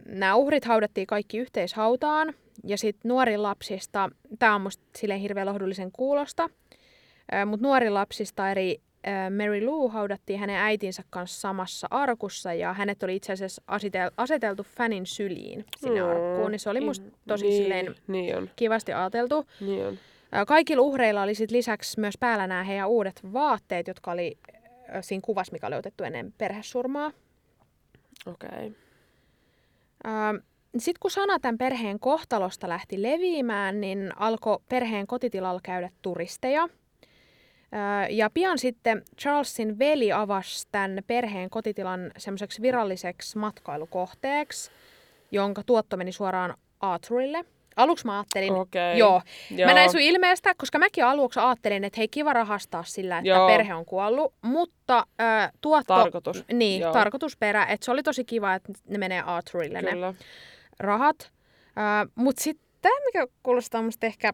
nämä 0.07 0.35
uhrit 0.35 0.65
haudattiin 0.65 1.07
kaikki 1.07 1.39
yhteishautaan. 1.39 2.35
Ja 2.65 2.79
sitten 2.79 3.09
nuori 3.09 3.37
lapsista, 3.37 4.11
tämä 4.39 4.55
on 4.55 4.61
musta 4.61 4.85
silleen 4.97 5.21
hirveän 5.21 5.47
lohdullisen 5.47 5.93
kuulosta, 5.93 6.49
mutta 7.47 7.67
nuori 7.67 7.91
lapsista 7.91 8.51
eri 8.51 8.81
Mary 9.37 9.65
Lou 9.65 9.89
haudattiin 9.89 10.39
hänen 10.39 10.57
äitinsä 10.57 11.03
kanssa 11.11 11.41
samassa 11.41 11.87
arkussa 11.91 12.53
ja 12.55 12.73
hänet 12.73 13.03
oli 13.03 13.17
itse 13.17 13.33
asiassa 13.33 13.63
asetel- 13.73 14.13
aseteltu 14.17 14.63
Fanin 14.77 15.07
syliin 15.07 15.65
sinne 15.77 16.03
Mm, 16.03 16.09
arkkuun, 16.09 16.51
niin 16.51 16.59
se 16.61 16.71
oli 16.71 16.81
musta 16.81 17.07
tosi 17.29 17.47
niin, 17.47 17.63
silleen 17.63 17.95
Niin 18.09 18.37
on, 18.37 18.51
kivasti 18.57 18.93
ajateltu. 18.93 19.47
niin 19.61 19.87
on. 19.87 19.99
Kaikilla 20.47 20.83
uhreilla 20.83 21.23
oli 21.23 21.35
sit 21.35 21.51
lisäksi 21.51 22.01
myös 22.01 22.15
päällä 22.21 22.47
nämä 22.47 22.63
heidän 22.65 22.89
uudet 22.89 23.21
vaatteet, 23.33 23.89
jotka 23.89 24.11
oli 24.11 24.39
siinä 25.01 25.21
kuvassa, 25.25 25.53
mikä 25.53 25.67
oli 25.67 25.77
otettu 25.77 26.05
ennen 26.05 26.35
perhesurmaa. 26.39 27.13
Okei. 28.27 28.49
Okay. 28.49 28.71
Sitten 30.79 31.01
kun 31.01 31.11
sana 31.11 31.39
tämän 31.39 31.59
perheen 31.59 32.01
kohtalosta 32.01 32.69
lähti 32.69 33.03
leviämään, 33.03 33.81
niin 33.81 34.13
alkoi 34.17 34.59
perheen 34.69 35.07
kotitilalla 35.07 35.61
käydä 35.63 35.91
turisteja. 36.03 36.63
Ö, 36.63 36.69
Ja 38.11 38.31
pian 38.31 38.59
sitten 38.59 39.03
Charlesin 39.21 39.79
veli 39.79 40.13
avasi 40.13 40.69
tämän 40.73 40.99
perheen 41.07 41.51
kotitilan 41.51 42.11
semmoiseksi 42.17 42.63
viralliseksi 42.63 43.39
matkailukohteeksi, 43.39 44.71
jonka 45.31 45.63
tuotto 45.67 45.97
meni 45.97 46.13
suoraan 46.13 46.55
Arthurille. 46.81 47.45
Aluksi 47.77 48.07
mä 48.07 48.13
ajattelin, 48.19 48.53
Okei. 48.53 48.99
joo, 48.99 49.23
Joo. 49.51 49.69
Mä 49.69 49.75
näin 49.75 49.91
sun 49.91 50.01
ilmeestä, 50.01 50.55
koska 50.59 50.79
mäkin 50.79 51.05
aluksi 51.05 51.41
ajattelin, 51.41 51.85
että 51.85 51.97
hei 51.99 52.09
kiva 52.09 52.33
rahastaa 52.33 52.85
sillä, 52.85 53.19
että 53.19 53.29
Joo. 53.29 53.47
perhe 53.47 53.75
on 53.75 53.85
kuollut, 53.85 54.35
mutta 54.43 55.07
ö, 55.21 55.25
tuotto... 55.61 55.95
Tarkoitus. 55.95 56.45
Niin, 56.53 56.81
Joo. 56.81 56.93
tarkoitusperä, 56.93 57.67
että 57.67 57.85
se 57.85 57.91
oli 57.91 58.03
tosi 58.03 58.25
kiva, 58.25 58.55
että 58.55 58.73
ne 58.89 58.99
menee 58.99 59.23
Arthurille 59.23 59.83
ne 59.83 59.91
Kyllä. 59.91 60.15
rahat. 60.79 61.17
Uh, 61.69 62.11
Mutta 62.15 62.43
sitten 62.43 62.67
tämä, 62.83 63.05
mikä 63.05 63.27
kuulostaa 63.43 63.83
musta 63.83 64.07
ehkä 64.07 64.33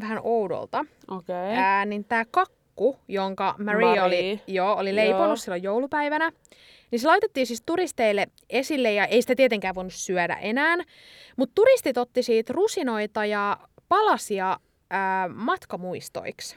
vähän 0.00 0.18
oudolta. 0.22 0.84
Okay. 1.10 1.52
ää, 1.54 1.84
niin 1.84 2.04
tämä 2.04 2.24
kakku, 2.30 2.98
jonka 3.08 3.54
Marie, 3.58 3.86
Marie. 3.86 4.02
oli, 4.02 4.40
joo, 4.46 4.74
oli 4.76 4.96
leiponut 4.96 5.26
Joo. 5.26 5.36
silloin 5.36 5.62
joulupäivänä, 5.62 6.32
niin 6.94 7.00
se 7.00 7.08
laitettiin 7.08 7.46
siis 7.46 7.62
turisteille 7.66 8.26
esille 8.50 8.92
ja 8.92 9.06
ei 9.06 9.22
sitä 9.22 9.34
tietenkään 9.34 9.74
voinut 9.74 9.92
syödä 9.92 10.34
enää. 10.34 10.76
Mutta 11.36 11.52
turistit 11.54 11.98
otti 11.98 12.22
siitä 12.22 12.52
rusinoita 12.52 13.24
ja 13.24 13.56
palasia 13.88 14.58
ää, 14.90 15.28
matkamuistoiksi. 15.28 16.56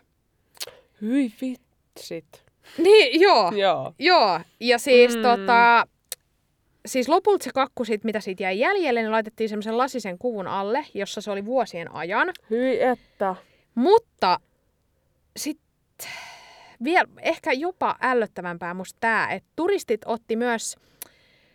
Hyi 1.02 1.32
vitsit. 1.42 2.44
Niin, 2.78 3.22
joo. 3.22 3.52
Joo. 3.56 3.94
Joo, 4.00 4.40
ja 4.60 4.78
siis 4.78 5.16
Mm. 5.16 5.22
tota, 5.22 5.88
siis 6.86 7.10
lopulta 7.10 7.44
se 7.44 7.52
kakku, 7.54 7.86
sit, 7.86 8.04
mitä 8.04 8.20
siitä 8.20 8.44
jäi 8.44 8.60
jäljelle, 8.60 9.02
niin 9.02 9.12
laitettiin 9.12 9.50
semmoisen 9.50 9.78
lasisen 9.78 10.18
kuvun 10.18 10.48
alle, 10.48 10.86
jossa 10.94 11.22
se 11.22 11.32
oli 11.32 11.46
vuosien 11.46 11.92
ajan. 11.96 12.34
Hyi 12.50 12.82
että. 12.84 13.36
Mutta 13.76 14.40
sitten 15.38 15.68
vielä 16.84 17.07
ehkä 17.21 17.51
jopa 17.53 17.95
ällöttävämpää 18.01 18.73
musta 18.73 18.97
tämä, 18.99 19.28
että 19.32 19.49
turistit 19.55 20.01
otti 20.05 20.36
myös 20.36 20.75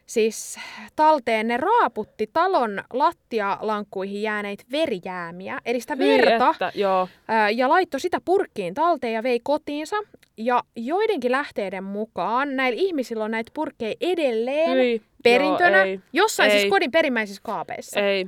siis 0.07 0.59
talteen, 0.97 1.49
ne 1.49 1.57
raaputti 1.57 2.31
talon 2.33 2.83
lattialankkuihin 2.93 4.23
jääneitä 4.23 4.65
verijäämiä, 4.73 5.59
eli 5.65 5.81
sitä 5.81 5.97
Hyi 5.97 6.19
verta, 6.19 6.51
että. 6.51 6.73
Joo. 6.75 7.09
ja 7.55 7.69
laittoi 7.69 8.01
sitä 8.01 8.19
purkkiin 8.25 8.75
talteen 8.75 9.13
ja 9.13 9.23
vei 9.23 9.41
kotiinsa. 9.43 9.97
Ja 10.37 10.63
joidenkin 10.77 11.33
lähteiden 11.33 11.85
mukaan 11.85 12.57
näillä 12.57 12.81
ihmisillä 12.83 13.25
on 13.25 13.31
näitä 13.31 13.51
purkkeja 13.55 13.95
edelleen 14.01 14.71
Hyi. 14.71 15.03
perintönä, 15.23 15.77
Joo, 15.79 15.85
ei. 15.87 16.01
jossain 16.13 16.51
Ei. 16.51 16.59
siis 16.61 16.71
kodin 16.71 16.91
perimmäisissä 16.91 17.43
kaapeissa. 17.45 18.01
Ei. 18.01 18.27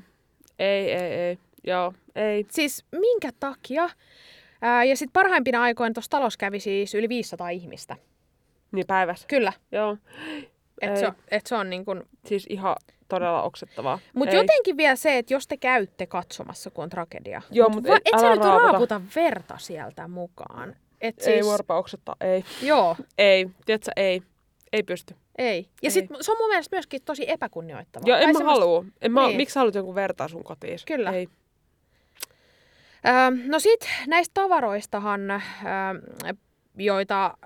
Ei, 0.59 0.93
ei, 0.93 1.13
ei. 1.13 1.39
Joo, 1.67 1.93
ei. 2.15 2.47
Siis 2.51 2.85
minkä 2.93 3.31
takia? 3.41 3.89
Ää, 4.63 4.85
ja 4.85 4.97
sitten 4.97 5.13
parhaimpina 5.13 5.63
aikoina 5.63 5.93
tuossa 5.95 6.11
talossa 6.11 6.37
kävi 6.39 6.61
siis 6.61 6.95
yli 6.95 7.09
500 7.09 7.49
ihmistä. 7.49 7.97
Niin 8.73 8.87
päivässä. 8.87 9.27
Kyllä, 9.29 9.53
Joo. 9.73 9.97
että 10.83 10.95
Ei. 10.95 11.01
se, 11.01 11.07
on- 11.07 11.15
et 11.31 11.47
se 11.47 11.55
on 11.55 11.71
niin 11.71 11.85
kuin... 11.85 12.03
Siis 12.27 12.47
ihan 12.49 12.77
todella 13.09 13.43
oksettavaa. 13.43 13.99
Mutta 14.15 14.35
Ei. 14.35 14.37
jotenkin 14.43 14.77
vielä 14.77 14.97
se, 14.97 15.19
että 15.19 15.35
jos 15.35 15.47
te 15.49 15.57
käytte 15.57 16.07
katsomassa, 16.07 16.71
kun 16.71 16.85
on 16.85 16.91
tragedia. 16.91 17.43
Joo, 17.51 17.69
mut 17.69 17.89
va- 17.89 17.97
et- 17.97 18.03
et 18.15 18.21
sä 18.21 18.31
nyt 18.31 18.45
raaputa. 18.45 18.73
raaputa 18.73 19.01
verta 19.17 19.59
sieltä 19.59 20.09
mukaan. 20.09 20.77
Et 21.01 21.15
Ei 21.27 21.35
siis, 21.35 21.47
varpa 21.47 21.77
oksettaa, 21.79 22.17
ei. 22.21 22.45
Joo, 22.63 22.97
Ei, 23.19 23.47
tiedätkö, 23.67 23.91
ei. 23.97 24.23
Ei 24.73 24.83
pysty. 24.83 25.15
ei. 25.39 25.61
Ja 25.83 25.87
Ei. 25.87 25.91
sit 25.91 26.05
se 26.21 26.33
on 26.33 26.39
mun 26.41 26.49
mielestä 26.49 26.77
myöskin 26.77 27.01
tosi 27.05 27.31
epäkunnioittavaa. 27.31 28.09
Joo, 28.09 28.19
en 28.19 28.29
mä 28.29 28.33
semmoista- 28.33 28.61
halua. 28.61 28.85
En 29.03 29.13
mä, 29.13 29.27
Niin. 29.27 29.37
Miksi 29.37 29.53
sä 29.53 29.61
haluat 29.61 29.75
jonkun 29.75 29.95
vertaa 29.95 30.29
sun 30.29 30.45
kotiin? 30.45 30.79
Kyllä. 30.87 31.11
Ei. 31.11 31.29
Öö, 33.07 33.31
no 33.47 33.59
sit 33.59 33.81
näistä 34.07 34.35
tavaroistahan, 34.35 35.31
öö, 35.31 35.41
joita, 36.79 37.37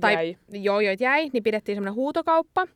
tai, 0.00 0.12
Jäi. 0.14 0.36
Joo, 0.52 0.80
joita 0.80 1.02
jäi, 1.04 1.30
niin 1.32 1.42
pidettiin 1.42 1.76
semmoinen 1.76 1.94
huutokauppa. 1.94 2.66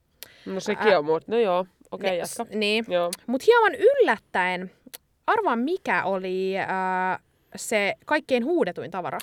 No 0.47 0.61
sekin 0.61 0.99
on 0.99 1.05
muut. 1.05 1.29
No 1.29 1.39
joo, 1.39 1.67
okei, 1.91 2.11
Ne- 2.11 2.17
jatka. 2.17 2.45
s- 2.45 2.51
Niin. 2.55 2.85
Mutta 3.27 3.45
hieman 3.47 3.75
yllättäen, 3.75 4.71
arvaa 5.27 5.57
mikä 5.57 6.05
oli 6.05 6.55
öö, 6.59 7.19
se 7.57 7.95
kaikkein 8.07 8.45
huudetuin 8.45 8.91
tavara. 8.91 9.19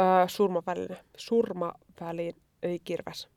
Öö, 0.00 0.04
surmaväline. 0.28 0.96
Surmaväline, 1.16 2.32
eli 2.62 2.78
kirves. 2.84 3.28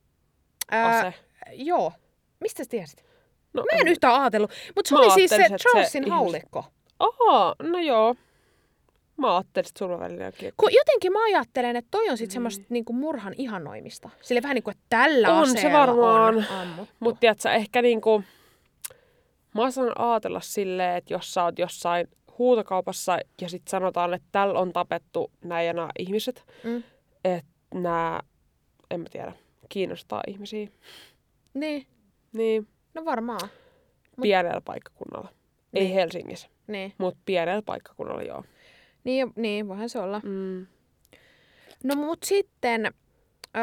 Ase. 0.72 1.14
joo. 1.52 1.92
Mistä 2.40 2.64
sä 2.64 2.70
tiesit? 2.70 3.04
No, 3.52 3.62
Mä 3.72 3.78
en 3.80 3.88
yhtään 3.88 4.20
ajatellut. 4.20 4.50
Mutta 4.76 4.88
se 4.88 4.94
oli 4.96 5.10
siis 5.10 5.30
se 5.30 5.36
se 5.48 5.56
Charlesin 5.56 6.04
ihmis- 6.04 6.10
haulikko. 6.10 6.64
Aha, 6.98 7.54
no 7.62 7.78
joo. 7.78 8.14
Mä 9.16 9.36
ajattelin, 9.36 9.66
että 9.68 9.78
surmaväline 9.78 10.26
on 10.26 10.32
kirves. 10.32 10.54
Kun 10.56 10.72
jotenkin 10.72 11.12
mä 11.12 11.24
ajattelen, 11.24 11.76
että 11.76 11.88
toi 11.90 12.10
on 12.10 12.16
sit 12.18 12.30
semmoista 12.30 12.64
niinku 12.68 12.92
murhan 12.92 13.34
ihannoimista. 13.38 14.10
Sille 14.22 14.42
vähän 14.42 14.54
niin 14.54 14.62
kuin, 14.62 14.72
että 14.72 14.84
tällä 14.88 15.34
On 15.34 15.48
se 15.48 15.72
varmaan, 15.72 16.36
on 16.36 16.44
ammuttu. 16.50 16.94
Mutta 17.00 17.20
tiedätkö, 17.20 17.50
ehkä 17.50 17.82
niinku... 17.82 18.22
Mä 19.54 19.62
osaan 19.62 20.00
ajatella 20.00 20.40
silleen, 20.40 20.96
että 20.96 21.14
jos 21.14 21.34
sä 21.34 21.44
oot 21.44 21.58
jossain 21.58 22.08
huutokaupassa 22.38 23.18
ja 23.40 23.48
sit 23.48 23.68
sanotaan, 23.68 24.14
että 24.14 24.28
tällä 24.32 24.58
on 24.58 24.72
tapettu 24.72 25.30
näin 25.44 25.66
ja 25.66 25.72
nämä 25.72 25.88
ihmiset, 25.98 26.44
Mm. 26.64 26.82
että 27.24 27.50
nämä, 27.74 28.20
en 28.90 29.00
mä 29.00 29.06
tiedä, 29.12 29.32
kiinnostaa 29.68 30.20
ihmisiä. 30.28 30.68
Niin, 31.54 31.86
Niin, 32.32 32.68
no 32.94 33.04
varmaan. 33.04 33.40
pienellä 34.22 34.60
paikkakunnalla. 34.60 35.28
Ei 35.74 35.82
Niin. 35.84 35.94
Helsingissä, 35.94 36.48
Niin, 36.66 36.92
mutta 36.98 37.20
pienellä 37.24 37.62
paikkakunnalla 37.62 38.22
joo. 38.22 38.44
Niin, 39.04 39.32
niin 39.36 39.68
voihan 39.68 39.88
se 39.88 39.98
olla. 39.98 40.20
Mm. 40.24 40.66
No 41.84 41.94
mut 41.94 42.22
sitten 42.22 42.84
öö, 43.56 43.62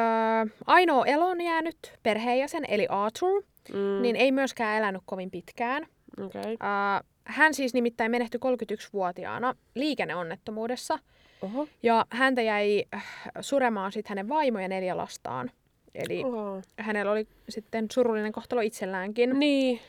ainoa 0.68 1.06
eloon 1.06 1.42
jäänyt 1.42 1.78
perheenjäsen, 2.04 2.66
eli 2.68 2.88
Arthur, 2.90 3.44
Mm. 3.74 4.02
niin 4.02 4.16
ei 4.16 4.32
myöskään 4.32 4.78
elänyt 4.78 5.02
kovin 5.06 5.32
pitkään. 5.32 5.88
Okei. 6.26 6.42
Öö, 6.44 7.08
hän 7.24 7.54
siis 7.54 7.74
nimittäin 7.74 8.12
menehtyi 8.12 8.40
31-vuotiaana 8.40 9.56
liikenneonnettomuudessa. 9.76 11.00
Oho. 11.42 11.68
Ja 11.84 12.06
häntä 12.10 12.42
jäi 12.42 12.84
äh, 12.96 13.06
suremaan 13.42 13.92
sitten 13.92 14.10
hänen 14.10 14.30
vaimo 14.30 14.60
ja 14.60 14.68
neljä 14.68 14.98
lastaan. 14.98 15.52
Eli 15.96 16.24
Oho. 16.24 16.62
hänellä 16.80 17.12
oli 17.12 17.28
sitten 17.50 17.86
surullinen 17.92 18.32
kohtalo 18.32 18.62
itselläänkin. 18.62 19.40
Niin. 19.40 19.80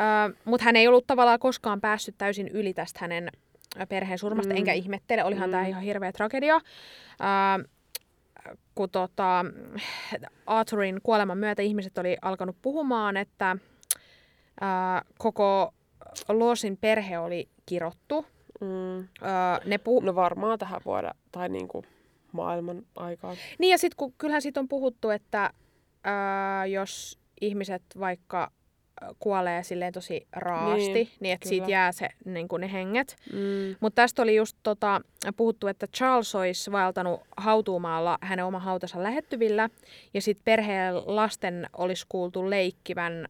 Öö, 0.00 0.36
Mutta 0.44 0.64
hän 0.64 0.76
ei 0.76 0.88
ollut 0.88 1.06
tavallaan 1.06 1.38
koskaan 1.38 1.80
päässyt 1.80 2.14
täysin 2.18 2.48
yli 2.48 2.74
tästä 2.74 2.98
hänen 3.02 3.28
perheen 3.88 4.18
surmasta, 4.18 4.52
Mm. 4.52 4.58
enkä 4.58 4.72
ihmettele, 4.72 5.24
olihan 5.24 5.48
Mm. 5.48 5.52
tämä 5.52 5.66
ihan 5.66 5.82
hirveä 5.82 6.12
tragedia. 6.12 6.54
Öö, 6.54 7.64
kun 8.74 8.90
tota, 8.90 9.44
Arthurin 10.46 11.00
kuoleman 11.02 11.38
myötä 11.38 11.62
ihmiset 11.62 11.98
oli 11.98 12.16
alkanut 12.22 12.56
puhumaan, 12.62 13.16
että 13.16 13.56
öö, 14.62 14.68
koko 15.18 15.74
Lawsin 16.28 16.76
perhe 16.76 17.18
oli 17.18 17.48
kirottu. 17.66 18.26
Mm. 18.60 18.98
Öö, 18.98 19.06
ne 19.66 19.78
puhu... 19.78 20.00
No 20.00 20.14
varmaan 20.14 20.58
tähän 20.58 20.80
vuoda, 20.84 21.14
tai 21.32 21.48
niinku 21.48 21.84
maailman 22.32 22.82
aikaan. 22.96 23.36
Niin 23.58 23.70
ja 23.70 23.78
sitten 23.78 23.96
kun 23.96 24.14
kyllähän 24.18 24.42
siitä 24.42 24.60
on 24.60 24.68
puhuttu, 24.68 25.10
että 25.10 25.50
ää, 26.04 26.66
jos 26.66 27.18
ihmiset 27.40 27.82
vaikka 28.00 28.38
ää, 28.40 28.50
kuolee 29.18 29.62
silleen 29.62 29.92
tosi 29.92 30.26
raasti, 30.32 30.92
niin, 30.92 31.08
Niin, 31.20 31.34
että 31.34 31.48
kyllä. 31.48 31.50
siitä 31.58 31.70
jää 31.70 31.92
se, 31.92 32.08
niin 32.24 32.48
kuin 32.48 32.60
ne 32.60 32.72
henget. 32.72 33.16
Mm. 33.32 33.76
Mutta 33.80 34.02
tästä 34.02 34.22
oli 34.22 34.36
just 34.36 34.56
tota, 34.62 35.00
puhuttu, 35.36 35.66
että 35.66 35.86
Charles 35.86 36.34
olisi 36.34 36.72
vaeltanut 36.72 37.20
hautuumaalla 37.36 38.18
hänen 38.20 38.44
oma 38.44 38.58
hautansa 38.58 39.02
lähettyvillä, 39.02 39.68
ja 40.14 40.20
sitten 40.20 40.44
perheen 40.44 40.94
lasten 41.06 41.66
olisi 41.76 42.06
kuultu 42.08 42.50
leikkivän 42.50 43.28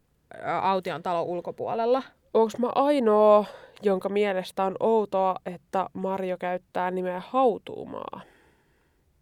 Aution 0.61 1.03
talon 1.03 1.25
ulkopuolella. 1.25 2.03
Onko 2.33 2.51
mä 2.57 2.69
ainoa, 2.75 3.45
jonka 3.81 4.09
mielestä 4.09 4.63
on 4.63 4.75
outoa, 4.79 5.35
että 5.45 5.89
Marjo 5.93 6.37
käyttää 6.37 6.91
nimeä 6.91 7.21
hautuumaa? 7.27 8.21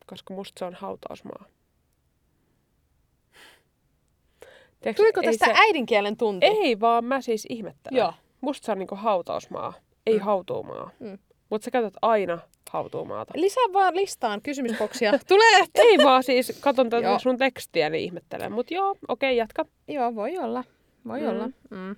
Koska 0.05 0.33
musta 0.33 0.59
se 0.59 0.65
on 0.65 0.73
hautausmaa. 0.73 1.45
Tiedätkö, 4.83 5.03
Tuliko 5.03 5.21
tästä 5.21 5.45
se, 5.45 5.53
äidinkielen 5.55 6.17
tunti? 6.17 6.45
Ei, 6.45 6.79
vaan 6.79 7.05
mä 7.05 7.21
siis 7.21 7.45
ihmettelen. 7.49 7.97
Joo. 7.97 8.13
Musta 8.41 8.65
se 8.65 8.71
on 8.71 8.79
niinku 8.79 8.95
hautausmaa, 8.95 9.73
ei 10.07 10.17
Mm. 10.17 10.21
hautuumaa. 10.23 10.89
Mm. 10.99 11.17
Mutta 11.49 11.65
sä 11.65 11.71
käytät 11.71 11.93
aina 12.01 12.39
hautuumaata. 12.71 13.33
Lisää 13.35 13.63
vaan 13.73 13.95
listaan 13.95 14.41
kysymysboksia. 14.41 15.11
Tulee! 15.27 15.65
ei 15.75 15.97
vaan 15.97 16.23
siis, 16.23 16.59
katon 16.61 16.89
tätä 16.89 17.19
sun 17.19 17.37
tekstiä, 17.37 17.89
niin 17.89 18.03
ihmettelen. 18.03 18.51
Mutta 18.51 18.73
joo, 18.73 18.95
okei, 19.07 19.37
jatka. 19.37 19.65
Joo, 19.87 20.15
voi 20.15 20.37
olla. 20.37 20.63
Voi 21.07 21.21
Mm. 21.21 21.27
olla. 21.29 21.49
Mm. 21.69 21.95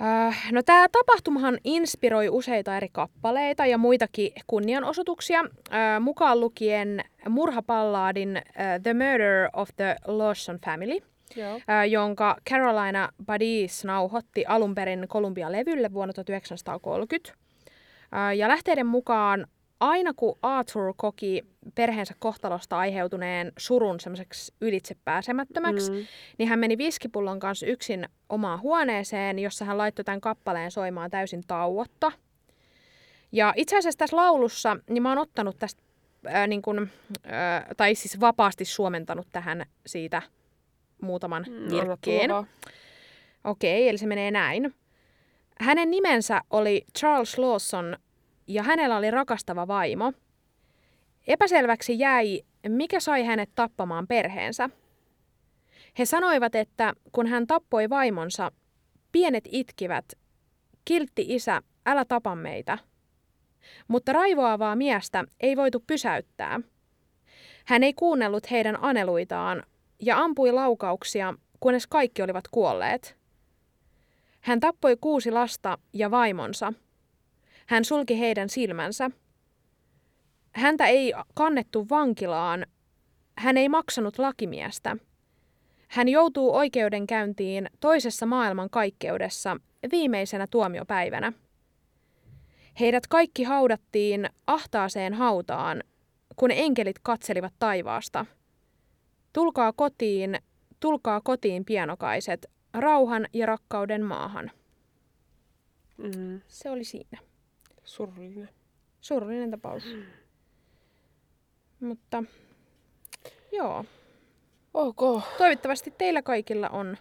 Äh, 0.00 0.52
no 0.52 0.62
tämä 0.62 0.86
tapahtumahan 0.92 1.58
inspiroi 1.64 2.28
useita 2.28 2.76
eri 2.76 2.88
kappaleita 2.92 3.66
ja 3.66 3.78
muitakin 3.78 4.32
kunnianosoituksia, 4.46 5.40
äh, 5.40 6.00
mukaan 6.00 6.40
lukien 6.40 7.04
murhapallaadin 7.28 8.36
äh, 8.36 8.42
The 8.82 8.94
Murder 8.94 9.48
of 9.52 9.68
the 9.76 9.96
Lawson 10.06 10.58
Family, 10.64 10.98
Joo. 11.36 11.60
jonka 11.90 12.36
Carolina 12.50 13.08
Badis 13.26 13.84
nauhoitti 13.84 14.44
alun 14.46 14.74
perin 14.74 15.06
Columbia-levylle 15.08 15.92
vuonna 15.92 16.12
1930. 16.12 17.32
Äh, 18.14 18.36
ja 18.36 18.48
lähteiden 18.48 18.86
mukaan 18.86 19.46
aina 19.80 20.12
kun 20.16 20.38
Arthur 20.42 20.94
koki 20.96 21.42
perheensä 21.74 22.14
kohtalosta 22.18 22.78
aiheutuneen 22.78 23.52
surun 23.58 24.00
semmoiseksi 24.00 24.54
ylitsepääsemättömäksi, 24.60 25.90
Mm. 25.92 26.06
niin 26.38 26.48
hän 26.48 26.58
meni 26.58 26.78
viskipullon 26.78 27.40
kanssa 27.40 27.66
yksin 27.66 28.08
omaan 28.28 28.60
huoneeseen, 28.60 29.38
jossa 29.38 29.64
hän 29.64 29.78
laittoi 29.78 30.04
tämän 30.04 30.20
kappaleen 30.20 30.70
soimaan 30.70 31.10
täysin 31.10 31.42
tauotta. 31.46 32.12
Ja 33.32 33.52
itse 33.56 33.76
asiassa 33.78 33.98
tässä 33.98 34.16
laulussa, 34.16 34.76
niin 34.90 35.02
mä 35.02 35.08
oon 35.08 35.18
ottanut 35.18 35.58
tästä, 35.58 35.82
ää, 36.26 36.46
niin 36.46 36.62
kun, 36.62 36.88
ää, 37.24 37.66
tai 37.76 37.94
siis 37.94 38.20
vapaasti 38.20 38.64
suomentanut 38.64 39.26
tähän 39.32 39.66
siitä 39.86 40.22
muutaman 41.02 41.46
Mm, 41.48 41.70
virkkeen. 41.70 42.30
vaan. 42.30 42.46
Okei, 43.44 43.88
eli 43.88 43.98
se 43.98 44.06
menee 44.06 44.30
näin. 44.30 44.74
Hänen 45.60 45.90
nimensä 45.90 46.40
oli 46.50 46.84
Charles 46.98 47.38
Lawson 47.38 47.96
ja 48.46 48.62
hänellä 48.62 48.96
oli 48.96 49.10
rakastava 49.10 49.68
vaimo. 49.68 50.12
Epäselväksi 51.26 51.98
jäi, 51.98 52.42
mikä 52.68 53.00
sai 53.00 53.24
hänet 53.24 53.50
tappamaan 53.54 54.06
perheensä. 54.06 54.70
He 55.98 56.04
sanoivat, 56.04 56.54
että 56.54 56.92
kun 57.12 57.26
hän 57.26 57.46
tappoi 57.46 57.90
vaimonsa, 57.90 58.52
pienet 59.12 59.44
itkivät, 59.52 60.12
kiltti 60.84 61.24
isä, 61.28 61.62
älä 61.86 62.04
tapa 62.04 62.34
meitä. 62.34 62.78
Mutta 63.88 64.12
raivoavaa 64.12 64.76
miestä 64.76 65.24
ei 65.40 65.56
voitu 65.56 65.84
pysäyttää. 65.86 66.60
Hän 67.66 67.82
ei 67.82 67.92
kuunnellut 67.94 68.50
heidän 68.50 68.78
aneluitaan 68.84 69.62
ja 70.02 70.18
ampui 70.18 70.52
laukauksia, 70.52 71.34
kunnes 71.60 71.86
kaikki 71.86 72.22
olivat 72.22 72.48
kuolleet. 72.50 73.16
Hän 74.40 74.60
tappoi 74.60 74.96
kuusi 75.00 75.30
lasta 75.30 75.78
ja 75.92 76.10
vaimonsa. 76.10 76.72
Hän 77.66 77.84
sulki 77.84 78.18
heidän 78.18 78.48
silmänsä. 78.48 79.10
Häntä 80.52 80.86
ei 80.86 81.12
kannettu 81.34 81.86
vankilaan. 81.90 82.66
Hän 83.38 83.56
ei 83.56 83.68
maksanut 83.68 84.18
lakimiestä. 84.18 84.96
Hän 85.88 86.08
joutuu 86.08 86.54
oikeudenkäyntiin 86.54 87.70
toisessa 87.80 88.26
maailman 88.26 88.70
kaikkeudessa 88.70 89.56
viimeisenä 89.92 90.46
tuomiopäivänä. 90.50 91.32
Heidät 92.80 93.06
kaikki 93.06 93.42
haudattiin 93.42 94.30
ahtaaseen 94.46 95.14
hautaan, 95.14 95.82
kun 96.36 96.50
enkelit 96.50 96.98
katselivat 97.02 97.52
taivaasta. 97.58 98.26
Tulkaa 99.32 99.72
kotiin, 99.72 100.38
tulkaa 100.80 101.20
kotiin 101.20 101.64
pienokaiset, 101.64 102.46
rauhan 102.74 103.26
ja 103.32 103.46
rakkauden 103.46 104.04
maahan. 104.04 104.50
Mm. 105.96 106.40
Se 106.48 106.70
oli 106.70 106.84
siinä. 106.84 107.18
Surullinen. 107.84 108.48
Surullinen 109.00 109.50
tapaus. 109.50 109.84
Mutta 111.80 112.24
joo, 113.52 113.84
Ok, 114.74 115.22
toivottavasti 115.38 115.94
teillä 115.98 116.22
kaikilla 116.22 116.68
on 116.68 116.96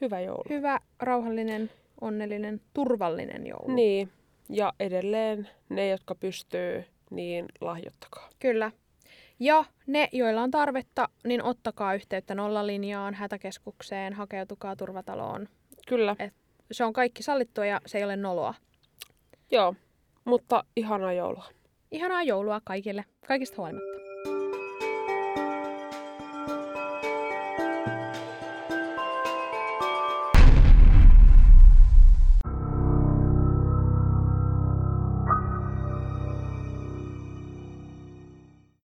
hyvä 0.00 0.20
joulu. 0.20 0.44
hyvä, 0.50 0.80
rauhallinen, 1.00 1.70
onnellinen, 2.00 2.60
turvallinen 2.74 3.46
joulu. 3.46 3.74
Niin, 3.74 4.12
ja 4.48 4.72
edelleen 4.80 5.48
ne, 5.68 5.88
jotka 5.88 6.14
pystyy, 6.14 6.84
niin 7.10 7.46
lahjoittakaa. 7.60 8.28
Kyllä. 8.38 8.72
Ja 9.40 9.64
ne, 9.86 10.08
joilla 10.12 10.42
on 10.42 10.50
tarvetta, 10.50 11.08
niin 11.24 11.42
ottakaa 11.42 11.94
yhteyttä 11.94 12.34
nollalinjaan, 12.34 13.14
hätäkeskukseen, 13.14 14.12
hakeutukaa 14.12 14.76
turvataloon. 14.76 15.48
Kyllä, 15.88 16.16
Se 16.72 16.84
on 16.84 16.92
kaikki 16.92 17.22
sallittua 17.22 17.66
ja 17.66 17.80
se 17.86 17.98
ei 17.98 18.04
ole 18.04 18.16
noloa. 18.16 18.54
joo. 19.50 19.74
Mutta 20.24 20.64
ihanaa 20.76 21.12
joulua. 21.12 21.44
Ihanaa 21.90 22.22
joulua 22.22 22.60
kaikille, 22.64 23.04
kaikista 23.28 23.56
huolimatta. 23.56 24.03